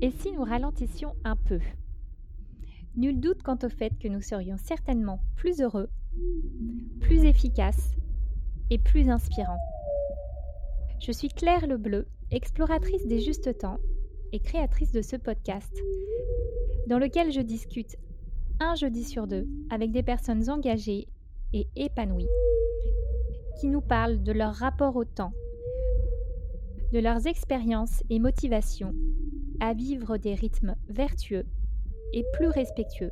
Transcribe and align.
Et 0.00 0.12
si 0.12 0.30
nous 0.30 0.44
ralentissions 0.44 1.16
un 1.24 1.34
peu? 1.34 1.58
Nul 2.96 3.18
doute 3.18 3.42
quant 3.42 3.58
au 3.64 3.68
fait 3.68 3.98
que 3.98 4.06
nous 4.06 4.20
serions 4.20 4.56
certainement 4.56 5.18
plus 5.34 5.60
heureux, 5.60 5.88
plus 7.00 7.24
efficaces 7.24 7.96
et 8.70 8.78
plus 8.78 9.10
inspirants. 9.10 9.58
Je 11.00 11.10
suis 11.10 11.28
Claire 11.28 11.66
Lebleu, 11.66 12.06
exploratrice 12.30 13.08
des 13.08 13.18
justes 13.18 13.58
temps 13.58 13.78
et 14.30 14.38
créatrice 14.38 14.92
de 14.92 15.02
ce 15.02 15.16
podcast, 15.16 15.76
dans 16.86 17.00
lequel 17.00 17.32
je 17.32 17.40
discute 17.40 17.96
un 18.60 18.76
jeudi 18.76 19.02
sur 19.02 19.26
deux 19.26 19.48
avec 19.68 19.90
des 19.90 20.04
personnes 20.04 20.48
engagées 20.48 21.08
et 21.52 21.66
épanouies, 21.74 22.28
qui 23.60 23.66
nous 23.66 23.80
parlent 23.80 24.22
de 24.22 24.32
leur 24.32 24.54
rapport 24.54 24.94
au 24.94 25.04
temps, 25.04 25.32
de 26.92 27.00
leurs 27.00 27.26
expériences 27.26 28.04
et 28.10 28.20
motivations 28.20 28.94
à 29.60 29.74
vivre 29.74 30.16
des 30.16 30.34
rythmes 30.34 30.74
vertueux 30.88 31.46
et 32.12 32.24
plus 32.34 32.48
respectueux, 32.48 33.10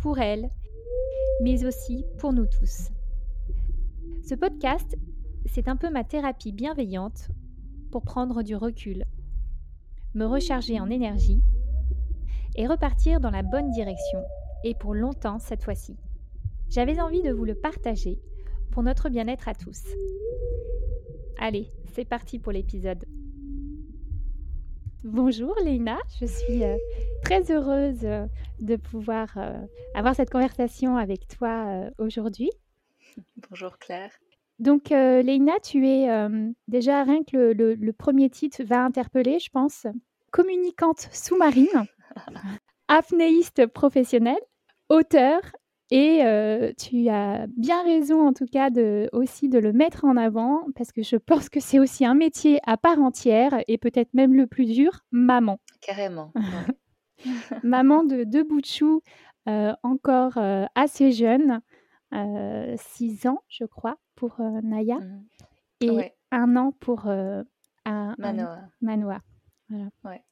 pour 0.00 0.18
elles, 0.18 0.48
mais 1.42 1.64
aussi 1.64 2.04
pour 2.18 2.32
nous 2.32 2.46
tous. 2.46 2.90
Ce 4.22 4.34
podcast, 4.34 4.96
c'est 5.46 5.68
un 5.68 5.76
peu 5.76 5.90
ma 5.90 6.04
thérapie 6.04 6.52
bienveillante 6.52 7.28
pour 7.90 8.02
prendre 8.02 8.42
du 8.42 8.56
recul, 8.56 9.04
me 10.14 10.24
recharger 10.24 10.80
en 10.80 10.90
énergie 10.90 11.42
et 12.56 12.66
repartir 12.66 13.20
dans 13.20 13.30
la 13.30 13.42
bonne 13.42 13.70
direction, 13.70 14.22
et 14.64 14.74
pour 14.74 14.94
longtemps 14.94 15.38
cette 15.38 15.62
fois-ci. 15.62 15.96
J'avais 16.68 17.00
envie 17.00 17.22
de 17.22 17.32
vous 17.32 17.44
le 17.44 17.54
partager 17.54 18.20
pour 18.70 18.82
notre 18.82 19.08
bien-être 19.08 19.48
à 19.48 19.54
tous. 19.54 19.82
Allez, 21.38 21.68
c'est 21.92 22.04
parti 22.04 22.38
pour 22.38 22.52
l'épisode. 22.52 23.04
Bonjour 25.04 25.56
Léna, 25.64 25.98
je 26.20 26.26
suis 26.26 26.62
euh, 26.62 26.76
très 27.24 27.50
heureuse 27.50 28.04
euh, 28.04 28.24
de 28.60 28.76
pouvoir 28.76 29.36
euh, 29.36 29.52
avoir 29.96 30.14
cette 30.14 30.30
conversation 30.30 30.96
avec 30.96 31.26
toi 31.26 31.90
aujourd'hui. 31.98 32.50
Bonjour 33.50 33.78
Claire. 33.78 34.12
Donc 34.60 34.90
Léna, 34.90 35.54
tu 35.60 35.88
es 35.88 36.06
déjà 36.68 37.02
rien 37.02 37.24
que 37.24 37.36
le, 37.52 37.74
le, 37.74 37.92
premier 37.92 38.30
titre 38.30 38.62
va 38.62 38.84
interpeller, 38.84 39.40
je 39.40 39.50
pense, 39.50 39.88
communicante 40.30 41.08
sous-marine, 41.12 41.66
apnéiste 42.88 43.66
professionnelle, 43.66 44.40
auteur 44.88 45.40
et 45.94 46.74
tu 46.78 47.08
as 47.08 47.46
bien 47.56 47.82
raison, 47.84 48.26
en 48.26 48.32
tout 48.32 48.46
cas, 48.46 48.70
de, 48.70 49.08
aussi 49.12 49.48
de 49.48 49.58
le 49.58 49.72
mettre 49.72 50.04
en 50.04 50.16
avant, 50.16 50.66
parce 50.74 50.90
que 50.90 51.02
je 51.02 51.16
pense 51.16 51.48
que 51.48 51.60
c'est 51.60 51.78
aussi 51.78 52.06
un 52.06 52.14
métier 52.14 52.60
à 52.64 52.76
part 52.76 52.98
entière, 52.98 53.62
et 53.68 53.78
peut-être 53.78 54.14
même 54.14 54.34
le 54.34 54.46
plus 54.46 54.64
dur, 54.64 55.00
maman. 55.10 55.60
Carrément. 55.80 56.32
maman 57.62 58.04
de 58.04 58.24
deux 58.24 58.42
bouts 58.42 58.62
de 58.62 58.66
chou, 58.66 59.02
encore 59.82 60.38
assez 60.74 61.12
jeune, 61.12 61.60
6 62.12 63.26
ans, 63.26 63.42
je 63.48 63.64
crois, 63.64 63.98
pour 64.14 64.40
Naya, 64.62 64.98
mmh. 64.98 65.24
et 65.82 66.12
un 66.30 66.56
an 66.56 66.72
pour 66.80 67.04
Manoa. 67.86 68.58
Manoa. 68.80 69.20
Voilà. 69.68 69.88
Ouais. 70.04 70.22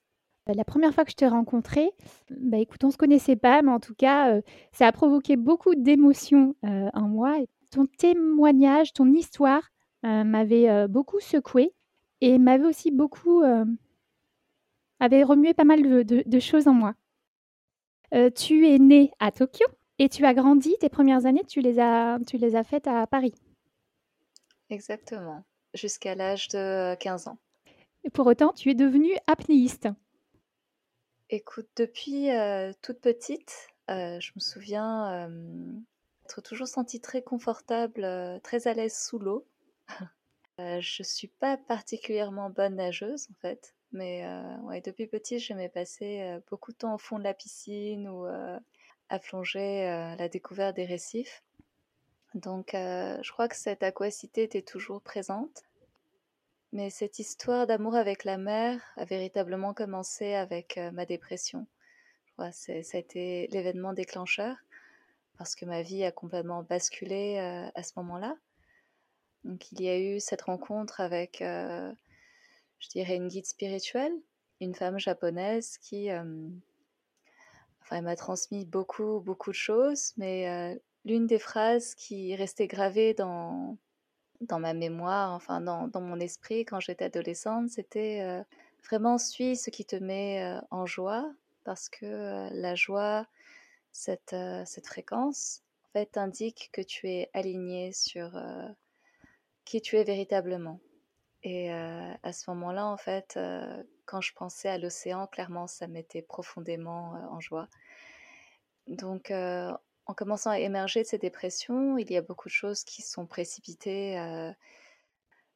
Euh, 0.51 0.55
la 0.55 0.65
première 0.65 0.95
fois 0.95 1.05
que 1.05 1.11
je 1.11 1.17
t'ai 1.17 1.29
rencontré, 1.29 1.91
bah, 2.31 2.59
écoute, 2.59 2.85
on 2.85 2.91
se 2.91 2.97
connaissait 2.97 3.37
pas, 3.37 3.63
mais 3.63 3.71
en 3.71 3.81
tout 3.81 3.95
cas, 3.95 4.35
euh, 4.35 4.43
ça 4.73 4.87
a 4.87 4.93
provoqué 4.93 5.37
beaucoup 5.37 5.75
d'émotions 5.75 6.55
euh, 6.65 6.89
en 6.95 7.09
moi. 7.09 7.37
ton 7.71 7.87
témoignage, 7.87 8.93
ton 8.93 9.13
histoire 9.13 9.71
m'avait 10.03 10.89
beaucoup 10.89 11.21
secoué 11.21 11.75
et 12.23 12.39
m'avait 12.39 12.65
aussi 12.65 12.91
beaucoup 12.91 13.43
avait 14.99 15.23
remué 15.23 15.53
pas 15.53 15.65
mal 15.65 15.83
de, 15.83 16.41
choses 16.41 16.67
en 16.69 16.73
moi. 16.73 16.95
tu 18.35 18.67
es 18.67 18.79
né 18.79 19.11
à 19.19 19.31
Tokyo 19.31 19.67
et 19.99 20.09
tu 20.09 20.25
as 20.25 20.33
grandi 20.33 20.75
tes 20.81 20.89
premières 20.89 21.27
années, 21.27 21.45
tu 21.47 21.61
les 21.61 21.79
as, 21.79 22.19
tu 22.27 22.39
les 22.39 22.57
as 22.57 22.65
faites 22.65 22.87
à 22.87 23.07
Paris. 23.07 23.35
Exactement, 24.71 25.45
jusqu'à 25.75 26.15
l'âge 26.15 26.49
de 26.49 26.95
15 26.95 27.29
ans. 27.29 27.39
Et 28.05 28.11
pour 28.11 28.27
autant, 28.27 28.55
tu 28.55 28.71
es 28.71 28.75
devenue 28.75 29.15
apnéiste. 29.27 29.89
Écoute, 31.33 31.69
depuis 31.77 32.29
toute 32.83 32.99
petite, 32.99 33.69
je 33.89 34.33
me 34.35 34.41
souviens 34.41 35.31
être 36.25 36.41
toujours 36.41 36.67
sentie 36.67 37.01
très 37.01 37.23
confortable, 37.23 38.41
très 38.43 38.67
à 38.67 38.75
l'aise 38.75 38.99
sous 38.99 39.21
l'eau. 39.21 39.47
je 40.59 41.03
suis 41.05 41.29
pas 41.29 41.57
particulièrement 41.57 42.51
bonne 42.51 42.75
nageuse 42.75 43.29
en 43.31 43.35
fait, 43.35 43.77
mais 43.93 44.27
ouais, 44.65 44.81
depuis 44.81 45.07
petite, 45.07 45.39
j'aimais 45.39 45.69
passer 45.69 46.41
beaucoup 46.51 46.73
de 46.73 46.79
temps 46.79 46.97
au 46.97 46.99
fond 46.99 47.21
de 47.21 47.25
la 47.25 47.35
piscine 47.35 48.09
ou 48.09 48.25
à 48.25 49.19
plonger 49.21 49.87
à 49.87 50.17
la 50.17 50.29
découverte 50.29 50.75
des 50.75 50.85
récifs. 50.85 51.45
Donc, 52.35 52.71
je 52.73 53.31
crois 53.31 53.47
que 53.47 53.57
cette 53.57 53.85
aquacité 53.85 54.43
était 54.43 54.63
toujours 54.63 55.01
présente. 55.01 55.63
Mais 56.73 56.89
cette 56.89 57.19
histoire 57.19 57.67
d'amour 57.67 57.97
avec 57.97 58.23
la 58.23 58.39
mer 58.39 58.81
a 58.97 59.05
véritablement 59.05 59.75
commencé 59.75 60.35
avec 60.35 60.79
euh, 60.79 60.93
ma 60.93 61.05
dépression. 61.05 61.67
ça 62.39 62.73
a 62.73 62.97
été 62.97 63.49
l'événement 63.49 63.93
déclencheur 63.93 64.57
parce 65.37 65.57
que 65.57 65.65
ma 65.65 65.83
vie 65.83 66.05
a 66.05 66.13
complètement 66.13 66.63
basculé 66.63 67.39
euh, 67.39 67.69
à 67.75 67.83
ce 67.83 67.93
moment-là. 67.97 68.37
Donc 69.43 69.73
il 69.73 69.83
y 69.83 69.89
a 69.89 69.99
eu 69.99 70.21
cette 70.21 70.43
rencontre 70.43 71.01
avec, 71.01 71.43
euh, 71.43 71.93
je 72.79 72.89
dirais, 72.89 73.17
une 73.17 73.27
guide 73.27 73.47
spirituelle, 73.47 74.13
une 74.61 74.75
femme 74.75 74.99
japonaise 74.99 75.77
qui, 75.79 76.09
enfin, 77.83 78.01
m'a 78.03 78.17
transmis 78.17 78.65
beaucoup, 78.67 79.21
beaucoup 79.21 79.51
de 79.51 79.57
choses, 79.57 80.13
mais 80.19 80.79
l'une 81.07 81.27
des 81.27 81.39
phrases 81.39 81.95
qui 81.95 82.33
est 82.33 82.37
restée 82.37 82.67
gravée 82.67 83.15
dans, 83.15 83.79
dans 84.41 84.59
ma 84.59 84.75
mémoire, 84.75 85.33
enfin 85.33 85.61
dans, 85.61 85.89
dans 85.89 86.01
mon 86.01 86.19
esprit 86.21 86.65
quand 86.65 86.81
j'étais 86.81 87.05
adolescente, 87.07 87.69
c'était 87.71 88.45
vraiment 88.85 89.19
suis 89.19 89.57
ce 89.57 89.71
qui 89.71 89.85
te 89.85 89.97
met 89.97 90.59
en 90.71 90.87
joie, 90.87 91.31
parce 91.65 91.89
que 91.89 92.49
la 92.53 92.75
joie, 92.75 93.27
cette, 93.93 94.35
cette 94.65 94.87
fréquence, 94.87 95.63
en 95.85 95.93
fait, 95.93 96.17
indique 96.17 96.71
que 96.73 96.81
tu 96.81 97.09
es 97.09 97.31
aligné 97.35 97.93
sur 97.93 98.31
qui 99.65 99.81
tu 99.81 99.97
es 99.97 100.05
véritablement. 100.05 100.81
Et 101.43 101.71
à 101.71 102.33
ce 102.33 102.51
moment-là, 102.51 102.87
en 102.87 102.97
fait, 102.97 103.39
quand 104.07 104.21
je 104.21 104.33
pensais 104.35 104.69
à 104.69 104.79
l'océan, 104.79 105.27
clairement, 105.27 105.67
ça 105.67 105.87
m'était 105.87 106.23
profondément 106.23 107.13
en 107.31 107.41
joie. 107.41 107.69
Donc, 108.87 109.33
en 110.11 110.15
commençant 110.15 110.51
à 110.51 110.59
émerger 110.59 111.03
de 111.03 111.07
ces 111.07 111.19
dépressions, 111.19 111.97
il 111.97 112.11
y 112.11 112.17
a 112.17 112.21
beaucoup 112.21 112.49
de 112.49 112.53
choses 112.53 112.83
qui 112.83 113.01
sont 113.01 113.27
précipitées, 113.27 114.19
euh, 114.19 114.51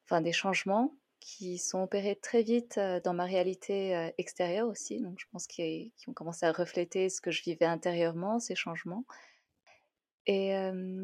enfin 0.04 0.20
des 0.20 0.32
changements 0.32 0.94
qui 1.18 1.58
sont 1.58 1.82
opérés 1.82 2.14
très 2.14 2.42
vite 2.42 2.78
euh, 2.78 3.00
dans 3.00 3.14
ma 3.14 3.24
réalité 3.24 3.96
euh, 3.96 4.10
extérieure 4.16 4.68
aussi. 4.68 5.00
Donc 5.00 5.18
je 5.18 5.26
pense 5.32 5.48
qu'ils 5.48 5.90
ont 6.06 6.12
commencé 6.12 6.46
à 6.46 6.52
refléter 6.52 7.08
ce 7.08 7.20
que 7.20 7.32
je 7.32 7.42
vivais 7.42 7.64
intérieurement, 7.64 8.38
ces 8.38 8.54
changements. 8.54 9.04
Et 10.26 10.54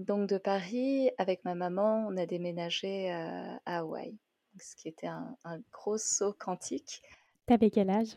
donc 0.06 0.30
de 0.30 0.38
Paris, 0.38 1.10
avec 1.18 1.44
ma 1.44 1.54
maman, 1.54 2.06
on 2.08 2.16
a 2.16 2.24
déménagé 2.24 3.10
à 3.10 3.60
Hawaï, 3.66 4.16
ce 4.58 4.74
qui 4.76 4.88
était 4.88 5.08
un, 5.08 5.36
gros 5.72 5.98
saut 5.98 6.32
quantique. 6.32 7.02
T'avais 7.44 7.68
quel 7.68 7.90
âge? 7.90 8.16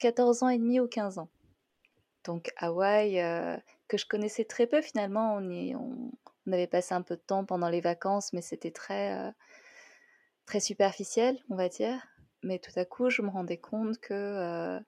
14 0.00 0.42
ans 0.42 0.48
et 0.48 0.58
demi 0.58 0.80
ou 0.80 0.88
15 0.88 1.18
ans. 1.18 1.28
Donc 2.24 2.50
Hawaï, 2.56 3.20
que 3.88 3.96
je 3.96 4.06
connaissais 4.06 4.44
très 4.44 4.66
peu 4.66 4.80
finalement. 4.82 5.36
On, 5.36 6.12
avait 6.52 6.66
passé 6.66 6.94
un 6.94 7.02
peu 7.02 7.16
de 7.16 7.22
temps 7.22 7.44
pendant 7.44 7.68
les 7.68 7.80
vacances, 7.80 8.32
mais 8.32 8.42
c'était 8.42 8.70
très, 8.70 9.18
euh, 9.18 9.30
très 10.46 10.60
superficiel, 10.60 11.38
on 11.48 11.56
va 11.56 11.68
dire. 11.68 12.06
Mais 12.42 12.58
tout 12.58 12.72
à 12.76 12.84
coup, 12.84 13.10
je 13.10 13.22
me 13.22 13.30
rendais 13.30 13.58
compte 13.58 13.98
que... 13.98 14.14
Euh... 14.14 14.80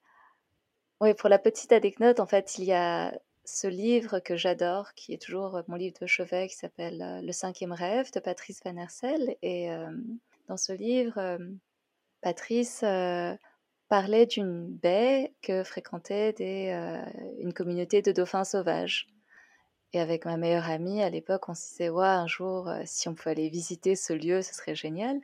Oui, 1.00 1.12
pour 1.14 1.28
la 1.28 1.38
petite 1.38 1.72
anecdote, 1.72 2.20
en 2.20 2.26
fait, 2.26 2.58
il 2.58 2.64
y 2.64 2.72
a 2.72 3.12
ce 3.44 3.66
livre 3.66 4.18
que 4.18 4.36
j'adore, 4.36 4.94
qui 4.94 5.12
est 5.12 5.20
toujours 5.20 5.62
mon 5.68 5.76
livre 5.76 5.96
de 6.00 6.06
chevet, 6.06 6.48
qui 6.48 6.56
s'appelle 6.56 7.02
euh, 7.02 7.20
Le 7.22 7.32
cinquième 7.32 7.72
rêve 7.72 8.10
de 8.12 8.20
Patrice 8.20 8.60
Van 8.64 8.76
Hersel. 8.76 9.36
Et 9.42 9.70
euh, 9.70 9.90
dans 10.48 10.56
ce 10.56 10.72
livre, 10.72 11.38
Patrice 12.22 12.82
parlait 13.88 14.26
d'une 14.26 14.68
baie 14.68 15.34
que 15.42 15.64
fréquentait 15.64 16.34
euh, 16.40 17.02
une 17.40 17.52
communauté 17.52 18.02
de 18.02 18.12
dauphins 18.12 18.44
sauvages. 18.44 19.08
Et 19.92 20.00
avec 20.00 20.24
ma 20.24 20.36
meilleure 20.36 20.68
amie, 20.68 21.02
à 21.02 21.10
l'époque, 21.10 21.48
on 21.48 21.54
se 21.54 21.70
disait, 21.70 21.88
un 21.88 22.26
jour, 22.26 22.68
euh, 22.68 22.82
si 22.84 23.08
on 23.08 23.14
pouvait 23.14 23.30
aller 23.32 23.48
visiter 23.48 23.96
ce 23.96 24.12
lieu, 24.12 24.42
ce 24.42 24.54
serait 24.54 24.74
génial. 24.74 25.20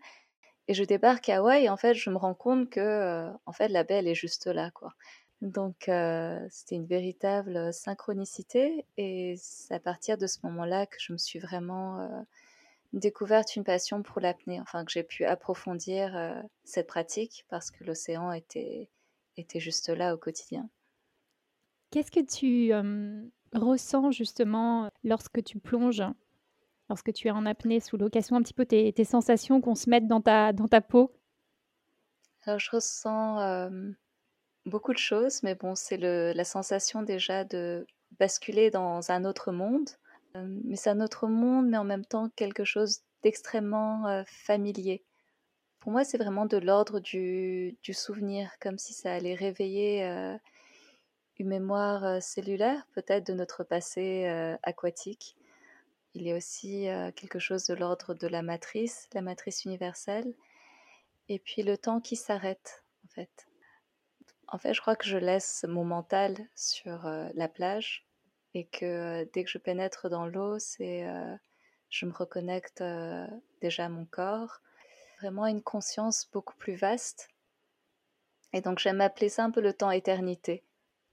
Et 0.69 0.75
je 0.75 0.85
débarque 0.85 1.29
à 1.29 1.39
Hawaï 1.39 1.65
et 1.65 1.69
en 1.69 1.77
fait, 1.77 1.95
je 1.95 2.09
me 2.11 2.17
rends 2.17 2.35
compte 2.35 2.71
que, 2.71 2.81
euh, 2.81 3.31
en 3.47 3.53
fait, 3.53 3.69
la 3.69 3.85
baie, 3.85 3.95
elle 3.95 4.09
est 4.09 4.15
juste 4.15 4.47
là, 4.47 4.71
quoi. 4.71 4.95
Donc, 5.41 5.91
c'était 6.51 6.77
une 6.77 6.87
véritable 6.87 7.73
synchronicité. 7.73 8.87
Et 8.97 9.35
c'est 9.39 9.75
à 9.75 9.81
partir 9.81 10.17
de 10.17 10.29
ce 10.29 10.39
moment-là 10.45 10.87
que 10.87 10.97
je 11.01 11.13
me 11.13 11.19
suis 11.19 11.41
vraiment 11.41 12.25
découverte 12.93 13.57
une 13.57 13.65
passion 13.65 14.03
pour 14.03 14.21
l'apnée, 14.21 14.61
enfin 14.61 14.85
que 14.85 14.93
j'ai 14.93 15.03
pu 15.03 15.25
approfondir 15.25 16.17
euh, 16.17 16.41
cette 16.65 16.87
pratique 16.87 17.45
parce 17.49 17.71
que 17.71 17.85
l'océan 17.85 18.33
était, 18.33 18.91
et 19.37 19.61
juste 19.61 19.89
là 19.89 20.15
au 20.15 20.19
quotidien. 20.19 20.69
Qu'est-ce 21.91 22.11
que 22.11 22.21
tu 22.21 22.73
ressens 23.55 24.13
justement 24.13 24.91
lorsque 25.05 25.43
tu 25.45 25.59
plonges, 25.59 26.03
lorsque 26.89 27.13
tu 27.13 27.29
es 27.29 27.31
en 27.31 27.45
apnée 27.45 27.81
sous 27.81 27.97
l'eau? 27.97 28.09
Quelles 28.09 28.25
sont 28.25 28.37
un 28.37 28.43
petit 28.43 28.55
peu 28.55 28.65
tes, 28.65 29.05
sensations 29.05 29.61
qu'on 29.61 29.75
se 29.75 29.91
mette 29.91 30.07
dans 30.07 30.21
ta, 30.21 30.53
dans 30.53 30.69
ta 30.69 30.81
peau? 30.81 31.13
Alors 32.45 32.59
je 32.59 32.71
ressens 32.71 33.71
beaucoup 34.67 34.93
de 34.93 34.99
choses, 34.99 35.43
mais 35.43 35.55
bon, 35.55 35.75
c'est 35.75 35.99
la 35.99 36.45
sensation 36.45 37.03
déjà 37.03 37.45
de 37.45 37.87
basculer 38.19 38.71
dans 38.71 39.11
un 39.11 39.25
autre 39.25 39.53
monde. 39.53 39.89
Mais 40.35 40.77
c'est 40.77 40.91
un 40.91 41.01
autre 41.01 41.27
monde, 41.27 41.69
mais 41.69 41.77
en 41.77 41.85
même 41.85 42.05
temps 42.05 42.29
quelque 42.37 42.65
chose 42.65 43.01
d'extrêmement 43.23 44.25
familier. 44.27 45.05
Pour 45.83 45.91
moi, 45.91 46.05
c'est 46.05 46.17
vraiment 46.17 46.47
de 46.47 46.59
l'ordre 46.59 47.01
du, 47.01 47.77
souvenir, 47.93 48.53
comme 48.61 48.79
si 48.79 48.93
ça 48.93 49.13
allait 49.13 49.35
réveiller 49.35 50.05
euh, 50.05 50.39
une 51.41 51.49
mémoire 51.49 52.05
euh, 52.05 52.21
cellulaire, 52.21 52.87
peut-être 52.93 53.27
de 53.27 53.33
notre 53.33 53.65
passé 53.65 54.27
euh, 54.27 54.57
aquatique. 54.63 55.35
Il 56.15 56.23
y 56.23 56.31
a 56.31 56.37
aussi 56.37 56.87
quelque 57.17 57.41
chose 57.41 57.65
de 57.65 57.75
l'ordre 57.75 58.15
de 58.15 58.29
la 58.29 58.43
matrice, 58.43 59.09
la 59.13 59.23
matrice 59.23 59.65
universelle, 59.65 60.35
et 61.29 61.41
puis 61.41 61.63
le 61.63 61.77
temps 61.79 62.01
qui 62.01 62.15
s'arrête, 62.17 62.85
en 63.07 63.09
fait. 63.09 63.49
En 64.47 64.59
fait, 64.59 64.75
je 64.75 64.83
crois 64.83 64.95
que 64.95 65.07
je 65.07 65.17
laisse 65.17 65.65
mon 65.67 65.85
mental 65.85 66.37
sur 66.55 67.11
la 67.35 67.49
plage 67.49 68.07
et 68.55 68.67
que 68.67 69.25
dès 69.33 69.45
que 69.45 69.51
je 69.51 69.59
pénètre 69.59 70.09
dans 70.09 70.27
l'eau, 70.27 70.59
c'est 70.59 71.07
je 71.89 72.07
me 72.07 72.13
reconnecte 72.13 72.83
déjà 73.61 73.87
à 73.87 73.89
mon 73.89 74.05
corps, 74.05 74.61
vraiment 75.21 75.47
une 75.47 75.63
conscience 75.63 76.29
beaucoup 76.33 76.57
plus 76.57 76.75
vaste. 76.75 77.29
Et 78.53 78.61
donc 78.61 78.79
j'aime 78.79 79.01
appeler 79.01 79.29
ça 79.29 79.45
un 79.45 79.51
peu 79.51 79.61
le 79.61 79.73
temps 79.73 79.91
éternité. 79.91 80.65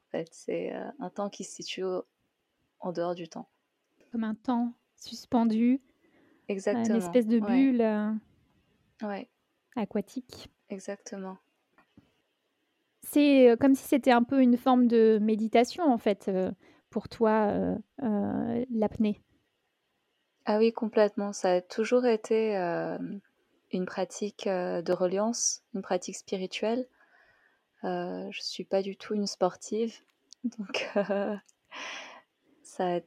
En 0.07 0.18
fait, 0.18 0.27
c'est 0.31 0.75
euh, 0.75 0.89
un 1.00 1.09
temps 1.09 1.30
qui 1.30 1.44
se 1.44 1.53
situe 1.53 1.83
en 2.80 2.91
dehors 2.91 3.15
du 3.15 3.30
temps. 3.30 3.47
Comme 4.12 4.24
un 4.24 4.35
temps 4.35 4.74
suspendu. 4.97 5.81
Exactement. 6.47 6.95
Une 6.95 7.01
espèce 7.01 7.27
de 7.27 7.39
bulle 7.39 8.18
ouais. 9.03 9.30
aquatique. 9.75 10.50
Exactement. 10.69 11.38
C'est 13.01 13.50
euh, 13.50 13.56
comme 13.56 13.75
si 13.75 13.88
c'était 13.88 14.12
un 14.12 14.24
peu 14.24 14.42
une 14.42 14.57
forme 14.57 14.88
de 14.88 15.19
méditation 15.21 15.83
en 15.83 15.97
fait 15.97 16.27
euh, 16.27 16.51
pour 16.89 17.09
toi, 17.09 17.51
l'apnée. 17.97 19.21
Ah 20.45 20.57
oui, 20.57 20.74
complètement. 20.74 21.33
Ça 21.33 21.53
a 21.53 21.62
toujours 21.62 22.06
été 22.06 22.56
une 23.71 23.86
pratique 23.86 24.47
de 24.47 24.91
reliance, 24.91 25.62
une 25.74 25.81
pratique 25.81 26.15
spirituelle. 26.15 26.88
je 27.83 28.27
ne 28.27 28.31
suis 28.31 28.63
pas 28.63 28.81
du 28.81 28.97
tout 28.97 29.13
une 29.13 29.27
sportive, 29.27 29.95
donc 30.57 30.89
ça, 32.63 33.00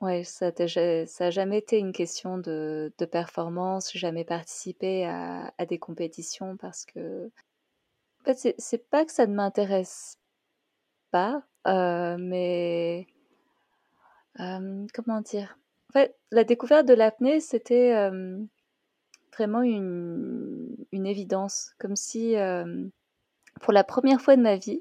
ouais, 0.00 0.24
ça 0.24 0.50
n'a 0.50 1.30
jamais 1.30 1.58
été 1.58 1.78
une 1.78 1.92
question 1.92 2.38
de, 2.38 2.92
performance, 3.10 3.92
jamais 3.96 4.24
participé 4.24 5.04
à, 5.06 5.52
à, 5.58 5.66
des 5.66 5.78
compétitions 5.78 6.56
parce 6.56 6.84
que, 6.84 7.30
en 8.20 8.24
fait, 8.24 8.54
c'est 8.58 8.90
pas 8.90 9.04
que 9.04 9.12
ça 9.12 9.26
ne 9.26 9.34
m'intéresse 9.34 10.18
pas, 11.10 11.42
mais 11.64 13.06
comment 14.36 15.20
dire? 15.20 15.58
En 15.90 15.92
fait, 15.92 16.16
la 16.30 16.44
découverte 16.44 16.86
de 16.86 16.94
l'apnée, 16.94 17.40
c'était 17.40 18.10
vraiment 19.32 19.62
une, 19.62 20.76
une 20.92 21.06
évidence, 21.06 21.72
comme 21.78 21.96
si 21.96 22.34
pour 23.60 23.72
la 23.72 23.84
première 23.84 24.20
fois 24.20 24.36
de 24.36 24.42
ma 24.42 24.56
vie, 24.56 24.80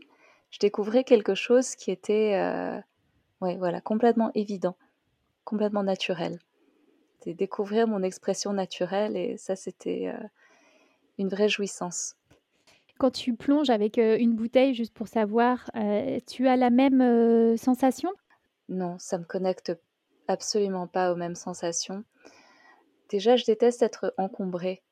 je 0.50 0.60
découvrais 0.60 1.04
quelque 1.04 1.36
chose 1.36 1.76
qui 1.76 1.92
était 1.92 2.34
ouais, 3.42 3.58
voilà, 3.58 3.82
complètement 3.82 4.32
évident, 4.36 4.76
complètement 5.44 5.84
naturel. 5.84 6.40
C'était 7.20 7.34
découvrir 7.34 7.88
mon 7.88 8.04
expression 8.04 8.54
naturelle 8.54 9.18
et 9.18 9.38
ça, 9.38 9.56
c'était 9.56 10.14
une 11.18 11.30
vraie 11.30 11.50
jouissance. 11.50 12.16
Quand 13.00 13.12
tu 13.12 13.36
plonges 13.36 13.70
avec 13.70 13.98
une 13.98 14.36
bouteille, 14.36 14.74
juste 14.74 14.94
pour 14.94 15.08
savoir, 15.08 15.70
tu 16.28 16.48
as 16.48 16.56
la 16.56 16.70
même 16.70 17.56
sensation? 17.58 18.12
Non, 18.69 18.98
ça 19.00 19.18
me 19.18 19.24
connecte 19.24 19.78
absolument 20.28 20.88
pas 20.88 21.12
aux 21.12 21.16
mêmes 21.16 21.36
sensations. 21.36 22.04
Déjà, 23.10 23.36
je 23.36 23.46
déteste 23.46 23.81
être 23.81 24.14
encombrée. 24.18 24.84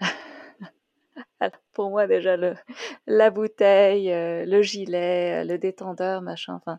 pour 1.72 1.90
moi, 1.90 2.06
déjà, 2.06 2.36
le, 2.36 2.54
la 3.06 3.30
bouteille, 3.30 4.12
euh, 4.12 4.44
le 4.46 4.62
gilet, 4.62 5.42
euh, 5.42 5.44
le 5.44 5.58
détendeur, 5.58 6.22
machin, 6.22 6.54
enfin, 6.54 6.78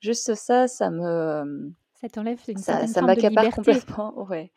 juste 0.00 0.34
ça, 0.34 0.68
ça 0.68 0.90
me. 0.90 1.72
Ça 2.00 2.08
t'enlève 2.10 2.38
une 2.46 2.58
ça, 2.58 2.86
ça 2.86 3.00
m'accapare 3.00 3.50
complètement. 3.50 4.14
Ouais, 4.28 4.52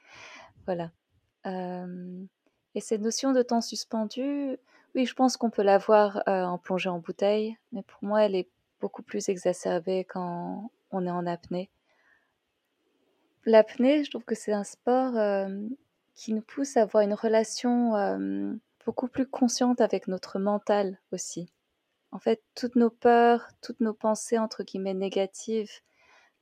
voilà. 0.65 0.91
Euh, 1.45 2.21
et 2.75 2.81
cette 2.81 3.01
notion 3.01 3.31
de 3.31 3.41
temps 3.41 3.61
suspendu, 3.61 4.57
oui, 4.93 5.05
je 5.05 5.13
pense 5.13 5.37
qu'on 5.37 5.49
peut 5.49 5.63
l'avoir 5.63 6.21
en 6.27 6.57
plongée 6.57 6.89
en 6.89 6.99
bouteille, 6.99 7.55
mais 7.71 7.83
pour 7.83 8.03
moi, 8.03 8.23
elle 8.23 8.35
est 8.35 8.49
beaucoup 8.81 9.03
plus 9.03 9.29
exacerbée 9.29 10.03
quand 10.03 10.69
on 10.91 11.05
est 11.05 11.11
en 11.11 11.25
apnée. 11.25 11.69
L'apnée, 13.45 14.03
je 14.03 14.09
trouve 14.09 14.25
que 14.25 14.35
c'est 14.35 14.53
un 14.53 14.63
sport 14.63 15.13
qui 16.13 16.33
nous 16.33 16.41
pousse 16.41 16.77
à 16.77 16.81
avoir 16.81 17.03
une 17.03 17.13
relation 17.13 18.59
beaucoup 18.85 19.07
plus 19.07 19.27
consciente 19.27 19.81
avec 19.81 20.07
notre 20.07 20.39
mental 20.39 20.97
aussi. 21.11 21.51
En 22.11 22.19
fait, 22.19 22.41
toutes 22.55 22.75
nos 22.75 22.89
peurs, 22.89 23.47
toutes 23.61 23.81
nos 23.81 23.93
pensées 23.93 24.39
entre 24.39 24.63
guillemets 24.63 24.93
négatives 24.93 25.71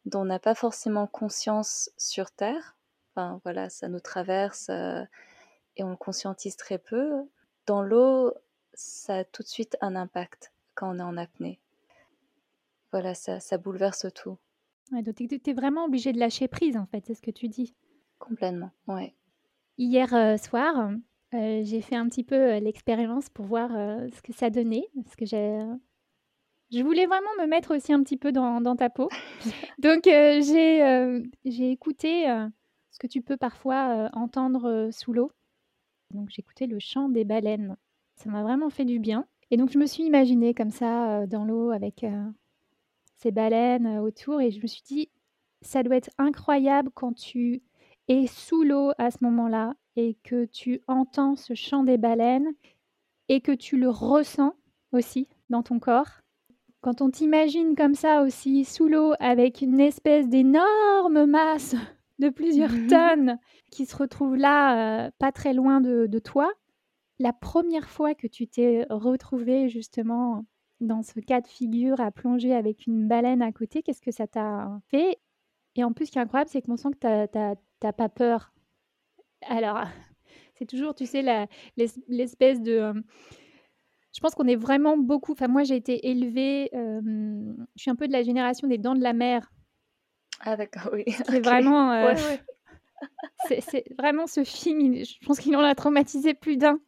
dont 0.05 0.21
on 0.21 0.25
n'a 0.25 0.39
pas 0.39 0.55
forcément 0.55 1.07
conscience 1.07 1.91
sur 1.97 2.31
Terre, 2.31 2.77
enfin 3.11 3.41
voilà, 3.43 3.69
ça 3.69 3.89
nous 3.89 3.99
traverse 3.99 4.69
et 4.69 5.83
on 5.83 5.89
le 5.89 5.97
conscientise 5.97 6.55
très 6.55 6.77
peu. 6.77 7.23
Dans 7.65 7.81
l'eau, 7.81 8.33
ça 8.73 9.17
a 9.17 9.23
tout 9.25 9.43
de 9.43 9.47
suite 9.47 9.77
un 9.81 9.95
impact 9.95 10.53
quand 10.73 10.95
on 10.95 10.99
est 10.99 11.03
en 11.03 11.17
apnée. 11.17 11.59
Voilà, 12.97 13.13
ça, 13.13 13.39
ça 13.39 13.59
bouleverse 13.59 14.07
tout. 14.15 14.39
Ouais, 14.91 15.03
donc 15.03 15.17
tu 15.17 15.27
es 15.27 15.53
vraiment 15.53 15.85
obligé 15.85 16.13
de 16.13 16.17
lâcher 16.17 16.47
prise, 16.47 16.77
en 16.77 16.87
fait, 16.87 17.05
c'est 17.05 17.13
ce 17.13 17.21
que 17.21 17.29
tu 17.29 17.47
dis. 17.47 17.75
Complètement, 18.17 18.71
ouais. 18.87 19.13
Hier 19.77 20.11
euh, 20.15 20.35
soir, 20.37 20.89
euh, 21.35 21.61
j'ai 21.63 21.81
fait 21.81 21.95
un 21.95 22.07
petit 22.07 22.23
peu 22.23 22.33
euh, 22.33 22.59
l'expérience 22.59 23.29
pour 23.29 23.45
voir 23.45 23.69
ce 23.69 24.19
que 24.23 24.33
ça 24.33 24.49
donnait, 24.49 24.87
parce 24.95 25.15
que 25.15 25.27
j'ai... 25.27 25.63
Je 26.71 26.81
voulais 26.81 27.05
vraiment 27.05 27.29
me 27.39 27.45
mettre 27.45 27.75
aussi 27.75 27.93
un 27.93 28.01
petit 28.01 28.17
peu 28.17 28.31
dans, 28.31 28.61
dans 28.61 28.75
ta 28.75 28.89
peau. 28.89 29.09
Donc 29.77 30.05
j'ai 30.05 31.21
j'ai 31.45 31.71
écouté 31.71 32.25
ce 32.89 32.97
que 32.97 33.05
tu 33.05 33.21
peux 33.21 33.37
parfois 33.37 34.09
entendre 34.13 34.89
sous 34.91 35.13
l'eau. 35.13 35.31
Donc 36.15 36.29
j'ai 36.31 36.39
écouté 36.39 36.65
le 36.65 36.79
chant 36.79 37.09
des 37.09 37.25
baleines. 37.25 37.77
Ça 38.15 38.31
m'a 38.31 38.41
vraiment 38.41 38.71
fait 38.71 38.85
du 38.85 38.97
bien. 38.97 39.27
Et 39.51 39.57
donc 39.57 39.71
je 39.71 39.77
me 39.77 39.85
suis 39.85 40.03
imaginée 40.03 40.55
comme 40.55 40.71
ça 40.71 41.27
dans 41.27 41.45
l'eau 41.45 41.69
avec 41.69 42.03
ces 43.17 43.31
baleines 43.31 43.87
euh, 43.87 44.01
autour 44.01 44.41
et 44.41 44.51
je 44.51 44.61
me 44.61 44.67
suis 44.67 44.83
dit, 44.83 45.09
ça 45.61 45.83
doit 45.83 45.95
être 45.95 46.11
incroyable 46.17 46.89
quand 46.93 47.13
tu 47.13 47.61
es 48.07 48.27
sous 48.27 48.63
l'eau 48.63 48.91
à 48.97 49.11
ce 49.11 49.17
moment-là 49.21 49.73
et 49.95 50.15
que 50.23 50.45
tu 50.45 50.81
entends 50.87 51.35
ce 51.35 51.53
chant 51.53 51.83
des 51.83 51.97
baleines 51.97 52.53
et 53.29 53.41
que 53.41 53.51
tu 53.51 53.77
le 53.77 53.89
ressens 53.89 54.53
aussi 54.91 55.27
dans 55.49 55.63
ton 55.63 55.79
corps. 55.79 56.21
Quand 56.81 57.01
on 57.01 57.09
t'imagine 57.09 57.75
comme 57.75 57.95
ça 57.95 58.21
aussi 58.21 58.63
sous 58.63 58.87
l'eau 58.87 59.13
avec 59.19 59.61
une 59.61 59.79
espèce 59.79 60.29
d'énorme 60.29 61.25
masse 61.25 61.75
de 62.19 62.29
plusieurs 62.29 62.71
mmh 62.71 62.87
tonnes 62.87 63.39
qui 63.71 63.85
se 63.85 63.95
retrouve 63.95 64.35
là, 64.35 65.07
euh, 65.07 65.11
pas 65.19 65.31
très 65.31 65.53
loin 65.53 65.81
de, 65.81 66.07
de, 66.07 66.19
toi, 66.19 66.51
la 67.19 67.33
première 67.33 67.89
fois 67.89 68.15
que 68.15 68.27
tu 68.27 68.47
t'es 68.47 68.85
retrouvé 68.89 69.69
justement 69.69 70.45
dans 70.79 71.01
ce 71.01 71.19
cas 71.19 71.41
de 71.41 71.47
figure 71.47 71.99
à 71.99 72.11
plonger 72.11 72.53
avec 72.53 72.87
une 72.87 73.07
baleine 73.07 73.41
à 73.41 73.51
côté, 73.51 73.81
qu'est-ce 73.81 74.01
que 74.01 74.11
ça 74.11 74.27
t'a 74.27 74.79
fait? 74.89 75.17
Et 75.75 75.83
en 75.83 75.93
plus, 75.93 76.07
ce 76.07 76.11
qui 76.11 76.17
est 76.17 76.21
incroyable, 76.21 76.49
c'est 76.49 76.61
qu'on 76.61 76.77
sent 76.77 76.89
que 76.99 77.25
tu 77.27 77.37
n'as 77.83 77.93
pas 77.93 78.09
peur. 78.09 78.53
Alors, 79.43 79.81
c'est 80.55 80.65
toujours, 80.65 80.95
tu 80.95 81.05
sais, 81.05 81.47
l'espèce 82.07 82.61
de... 82.61 82.71
Euh, 82.71 82.93
je 84.13 84.19
pense 84.19 84.33
qu'on 84.33 84.47
est 84.47 84.55
vraiment 84.55 84.97
beaucoup... 84.97 85.33
Enfin, 85.33 85.47
moi, 85.47 85.63
j'ai 85.63 85.75
été 85.75 86.09
élevée... 86.09 86.69
Euh, 86.73 87.01
je 87.75 87.81
suis 87.81 87.91
un 87.91 87.95
peu 87.95 88.07
de 88.07 88.13
la 88.13 88.23
génération 88.23 88.67
des 88.67 88.79
dents 88.79 88.95
de 88.95 89.03
la 89.03 89.13
mer. 89.13 89.51
Ah, 90.39 90.55
d'accord, 90.55 90.89
oui. 90.93 91.03
C'est 91.07 91.43
vraiment... 91.43 91.91
Euh, 91.91 92.13
c'est 93.47 93.83
vraiment 93.97 94.25
ce 94.25 94.43
film, 94.43 94.95
je 94.95 95.25
pense 95.25 95.39
qu'il 95.39 95.55
en 95.55 95.61
a 95.61 95.75
traumatisé 95.75 96.33
plus 96.33 96.57
d'un. 96.57 96.79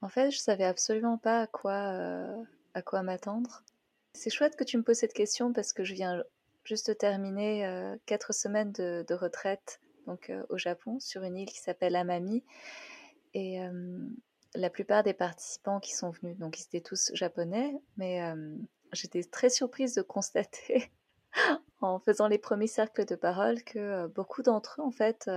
En 0.00 0.08
fait, 0.08 0.30
je 0.30 0.38
savais 0.38 0.64
absolument 0.64 1.18
pas 1.18 1.42
à 1.42 1.46
quoi, 1.46 2.36
quoi 2.84 3.02
m'attendre. 3.02 3.64
C'est 4.12 4.30
chouette 4.30 4.56
que 4.56 4.64
tu 4.64 4.76
me 4.76 4.82
poses 4.82 4.98
cette 4.98 5.12
question 5.12 5.52
parce 5.52 5.72
que 5.72 5.84
je 5.84 5.94
viens 5.94 6.22
juste 6.64 6.96
terminer 6.98 7.66
euh, 7.66 7.96
quatre 8.06 8.32
semaines 8.32 8.72
de, 8.72 9.14
retraite 9.14 9.80
donc 10.06 10.32
au 10.48 10.56
Japon 10.56 11.00
sur 11.00 11.22
une 11.22 11.36
île 11.36 11.48
qui 11.48 11.60
s'appelle 11.60 11.94
Amami 11.94 12.42
et 13.34 13.60
la 14.54 14.70
plupart 14.70 15.02
des 15.02 15.12
participants 15.12 15.80
qui 15.80 15.94
sont 15.94 16.10
venus, 16.10 16.38
donc 16.38 16.58
ils 16.58 16.64
étaient 16.64 16.80
tous 16.80 17.10
japonais, 17.12 17.74
mais 17.98 18.22
j'étais 18.92 19.22
très 19.22 19.50
surprise 19.50 19.94
de 19.94 20.00
constater 20.00 20.90
en 21.82 21.98
faisant 22.00 22.26
les 22.26 22.38
premiers 22.38 22.68
cercles 22.68 23.04
de 23.04 23.16
parole 23.16 23.62
que 23.64 24.06
beaucoup 24.06 24.42
d'entre 24.42 24.80
eux, 24.80 24.84
en 24.84 24.90
fait, 24.90 25.30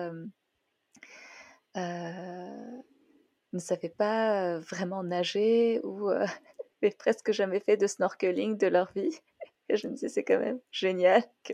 ne 3.53 3.59
savaient 3.59 3.89
pas 3.89 4.59
vraiment 4.59 5.03
nager 5.03 5.81
ou 5.83 6.09
n'avaient 6.09 6.95
presque 6.97 7.31
jamais 7.31 7.59
fait 7.59 7.77
de 7.77 7.87
snorkeling 7.87 8.57
de 8.57 8.67
leur 8.67 8.91
vie. 8.93 9.17
Et 9.69 9.77
je 9.77 9.87
me 9.87 9.93
disais, 9.93 10.09
c'est 10.09 10.23
quand 10.23 10.39
même 10.39 10.59
génial 10.71 11.23
que 11.43 11.53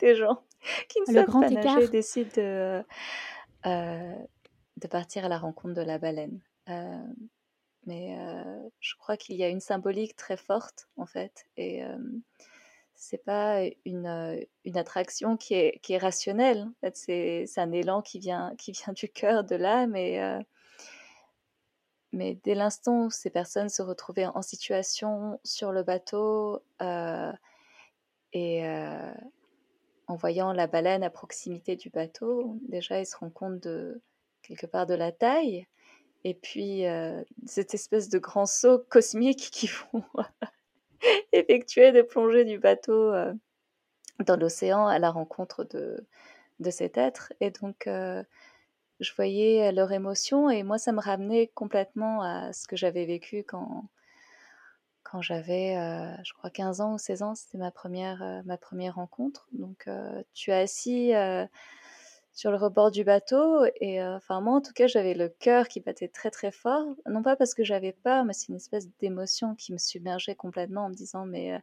des 0.00 0.16
gens 0.16 0.42
qui 0.88 1.00
ne 1.00 1.14
savent 1.14 1.26
pas 1.26 1.50
nager 1.50 1.88
décident 1.88 2.30
de, 2.36 2.84
de 3.64 4.88
partir 4.88 5.24
à 5.24 5.28
la 5.28 5.38
rencontre 5.38 5.74
de 5.74 5.82
la 5.82 5.98
baleine. 5.98 6.40
mais 7.86 8.16
je 8.80 8.94
crois 8.96 9.16
qu'il 9.16 9.36
y 9.36 9.44
a 9.44 9.48
une 9.48 9.60
symbolique 9.60 10.16
très 10.16 10.36
forte, 10.36 10.88
en 10.96 11.06
fait. 11.06 11.46
Et 11.56 11.84
c'est 12.96 13.24
pas 13.24 13.62
une, 13.84 14.46
une, 14.64 14.76
attraction 14.76 15.36
qui 15.36 15.54
est, 15.54 15.78
qui 15.82 15.92
est 15.92 15.98
rationnelle. 15.98 16.62
En 16.62 16.72
fait, 16.80 16.96
c'est, 16.96 17.60
un 17.60 17.70
élan 17.70 18.02
qui 18.02 18.18
vient, 18.18 18.54
qui 18.56 18.72
vient 18.72 18.92
du 18.92 19.08
cœur, 19.08 19.44
de 19.44 19.54
l'âme. 19.56 19.94
Et, 19.94 20.20
mais 22.14 22.38
dès 22.44 22.54
l'instant 22.54 23.06
où 23.06 23.10
ces 23.10 23.30
personnes 23.30 23.68
se 23.68 23.82
retrouvaient 23.82 24.26
en 24.26 24.42
situation 24.42 25.40
sur 25.44 25.72
le 25.72 25.82
bateau 25.82 26.62
et 28.32 28.64
en 30.06 30.16
voyant 30.16 30.52
la 30.52 30.66
baleine 30.66 31.02
à 31.02 31.10
proximité 31.10 31.76
du 31.76 31.90
bateau, 31.90 32.58
déjà 32.68 33.00
ils 33.00 33.06
se 33.06 33.16
rendent 33.16 33.32
compte 33.32 33.60
de 33.60 34.00
quelque 34.42 34.66
part 34.66 34.86
de 34.86 34.94
la 34.94 35.12
taille 35.12 35.66
et 36.24 36.34
puis 36.34 36.84
cette 37.46 37.74
espèce 37.74 38.08
de 38.08 38.18
grand 38.18 38.46
saut 38.46 38.78
cosmique 38.88 39.50
qui 39.52 39.68
vont 39.68 40.04
effectuer 41.32 41.92
des 41.92 42.04
plongées 42.04 42.44
du 42.44 42.58
bateau 42.58 43.12
dans 44.20 44.36
l'océan 44.36 44.86
à 44.86 44.98
la 44.98 45.10
rencontre 45.10 45.64
de, 45.64 46.06
de 46.60 46.70
cet 46.70 46.96
être. 46.96 47.32
Et 47.40 47.50
donc 47.50 47.88
je 49.00 49.12
voyais 49.14 49.72
leur 49.72 49.92
émotion 49.92 50.50
et 50.50 50.62
moi 50.62 50.78
ça 50.78 50.92
me 50.92 51.00
ramenait 51.00 51.48
complètement 51.48 52.22
à 52.22 52.52
ce 52.52 52.66
que 52.66 52.76
j'avais 52.76 53.04
vécu 53.06 53.44
quand 53.44 53.88
quand 55.02 55.20
j'avais 55.22 55.74
je 56.24 56.32
crois 56.34 56.50
15 56.50 56.80
ans 56.80 56.94
ou 56.94 56.98
16 56.98 57.22
ans 57.22 57.34
c'était 57.34 57.58
ma 57.58 57.70
première 57.70 58.42
ma 58.44 58.56
première 58.56 58.96
rencontre. 58.96 59.48
Donc 59.52 59.88
tu 60.32 60.50
es 60.50 60.54
assis 60.54 61.12
sur 62.32 62.50
le 62.50 62.56
rebord 62.56 62.90
du 62.90 63.04
bateau 63.04 63.64
et 63.80 64.02
enfin 64.02 64.40
moi 64.40 64.54
en 64.54 64.60
tout 64.60 64.72
cas 64.72 64.86
j'avais 64.86 65.14
le 65.14 65.28
cœur 65.28 65.68
qui 65.68 65.80
battait 65.80 66.08
très 66.08 66.30
très 66.30 66.50
fort. 66.50 66.86
Non 67.08 67.22
pas 67.22 67.36
parce 67.36 67.54
que 67.54 67.64
j'avais 67.64 67.92
peur 67.92 68.24
mais 68.24 68.32
c'est 68.32 68.48
une 68.48 68.56
espèce 68.56 68.88
d'émotion 68.98 69.54
qui 69.54 69.72
me 69.72 69.78
submergeait 69.78 70.34
complètement 70.34 70.86
en 70.86 70.88
me 70.88 70.94
disant 70.94 71.26
mais 71.26 71.60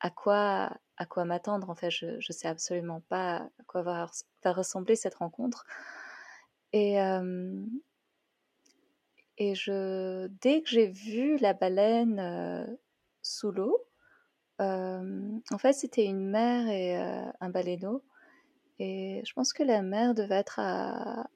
à 0.00 0.10
quoi 0.10 0.70
à 0.96 1.06
quoi 1.06 1.24
m'attendre. 1.24 1.70
En 1.70 1.74
fait, 1.74 1.90
je 1.90 2.06
ne 2.16 2.32
sais 2.32 2.48
absolument 2.48 3.00
pas 3.08 3.36
à 3.36 3.64
quoi 3.66 3.82
va, 3.82 4.06
ressembler 4.44 4.96
cette 4.96 5.14
rencontre. 5.14 5.64
Et, 6.72 6.96
et 9.38 9.54
je, 9.54 10.26
dès 10.42 10.62
que 10.62 10.68
j'ai 10.68 10.88
vu 10.88 11.36
la 11.38 11.54
baleine 11.54 12.78
sous 13.22 13.52
l'eau, 13.52 13.86
en 14.58 15.58
fait, 15.58 15.72
c'était 15.72 16.04
une 16.04 16.28
mère 16.28 16.68
et 16.68 16.96
un 16.96 17.48
baleineau. 17.48 18.02
Et 18.80 19.22
je 19.24 19.32
pense 19.34 19.52
que 19.52 19.62
la 19.62 19.82
mer 19.82 20.14
devait 20.14 20.36
être 20.36 20.58
à, 20.58 21.28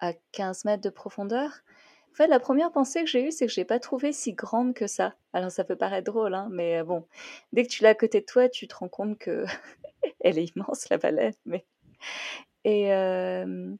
à 0.00 0.12
15 0.32 0.64
mètres 0.64 0.82
de 0.82 0.90
profondeur. 0.90 1.62
En 2.12 2.14
fait, 2.14 2.26
la 2.26 2.40
première 2.40 2.70
pensée 2.70 3.00
que 3.00 3.06
j'ai 3.08 3.26
eue, 3.26 3.32
c'est 3.32 3.46
que 3.46 3.52
je 3.52 3.58
n'ai 3.58 3.64
pas 3.64 3.78
trouvé 3.78 4.12
si 4.12 4.34
grande 4.34 4.74
que 4.74 4.86
ça. 4.86 5.14
Alors, 5.32 5.50
ça 5.50 5.64
peut 5.64 5.76
paraître 5.76 6.12
drôle, 6.12 6.34
hein, 6.34 6.48
mais 6.50 6.78
euh, 6.78 6.84
bon, 6.84 7.06
dès 7.54 7.62
que 7.64 7.70
tu 7.70 7.82
l'as 7.82 7.90
à 7.90 7.94
côté 7.94 8.20
de 8.20 8.26
toi, 8.26 8.50
tu 8.50 8.68
te 8.68 8.74
rends 8.74 8.88
compte 8.88 9.18
que 9.18 9.46
elle 10.20 10.38
est 10.38 10.54
immense, 10.54 10.90
la 10.90 10.98
baleine. 10.98 11.32
Mais... 11.46 11.64
Et, 12.64 12.92
euh, 12.92 13.74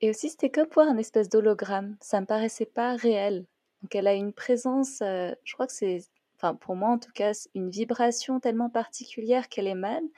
et 0.00 0.08
aussi, 0.08 0.30
c'était 0.30 0.48
comme 0.48 0.68
pour 0.68 0.84
un 0.84 0.96
espèce 0.96 1.28
d'hologramme. 1.28 1.98
Ça 2.00 2.18
me 2.18 2.26
paraissait 2.26 2.64
pas 2.64 2.96
réel. 2.96 3.44
Donc, 3.82 3.94
elle 3.94 4.06
a 4.06 4.14
une 4.14 4.32
présence, 4.32 5.02
euh, 5.02 5.34
je 5.44 5.52
crois 5.52 5.66
que 5.66 5.74
c'est, 5.74 5.98
enfin, 6.36 6.54
pour 6.54 6.76
moi 6.76 6.88
en 6.88 6.98
tout 6.98 7.12
cas, 7.12 7.32
une 7.54 7.68
vibration 7.68 8.40
tellement 8.40 8.70
particulière 8.70 9.48
qu'elle 9.50 9.68
émane 9.68 10.08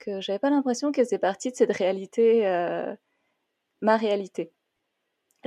que 0.00 0.20
j'avais 0.20 0.38
pas 0.40 0.50
l'impression 0.50 0.90
qu'elle 0.92 1.06
faisait 1.06 1.18
partie 1.18 1.50
de 1.50 1.56
cette 1.56 1.76
réalité, 1.76 2.44
ma 3.80 3.96
réalité. 3.96 4.52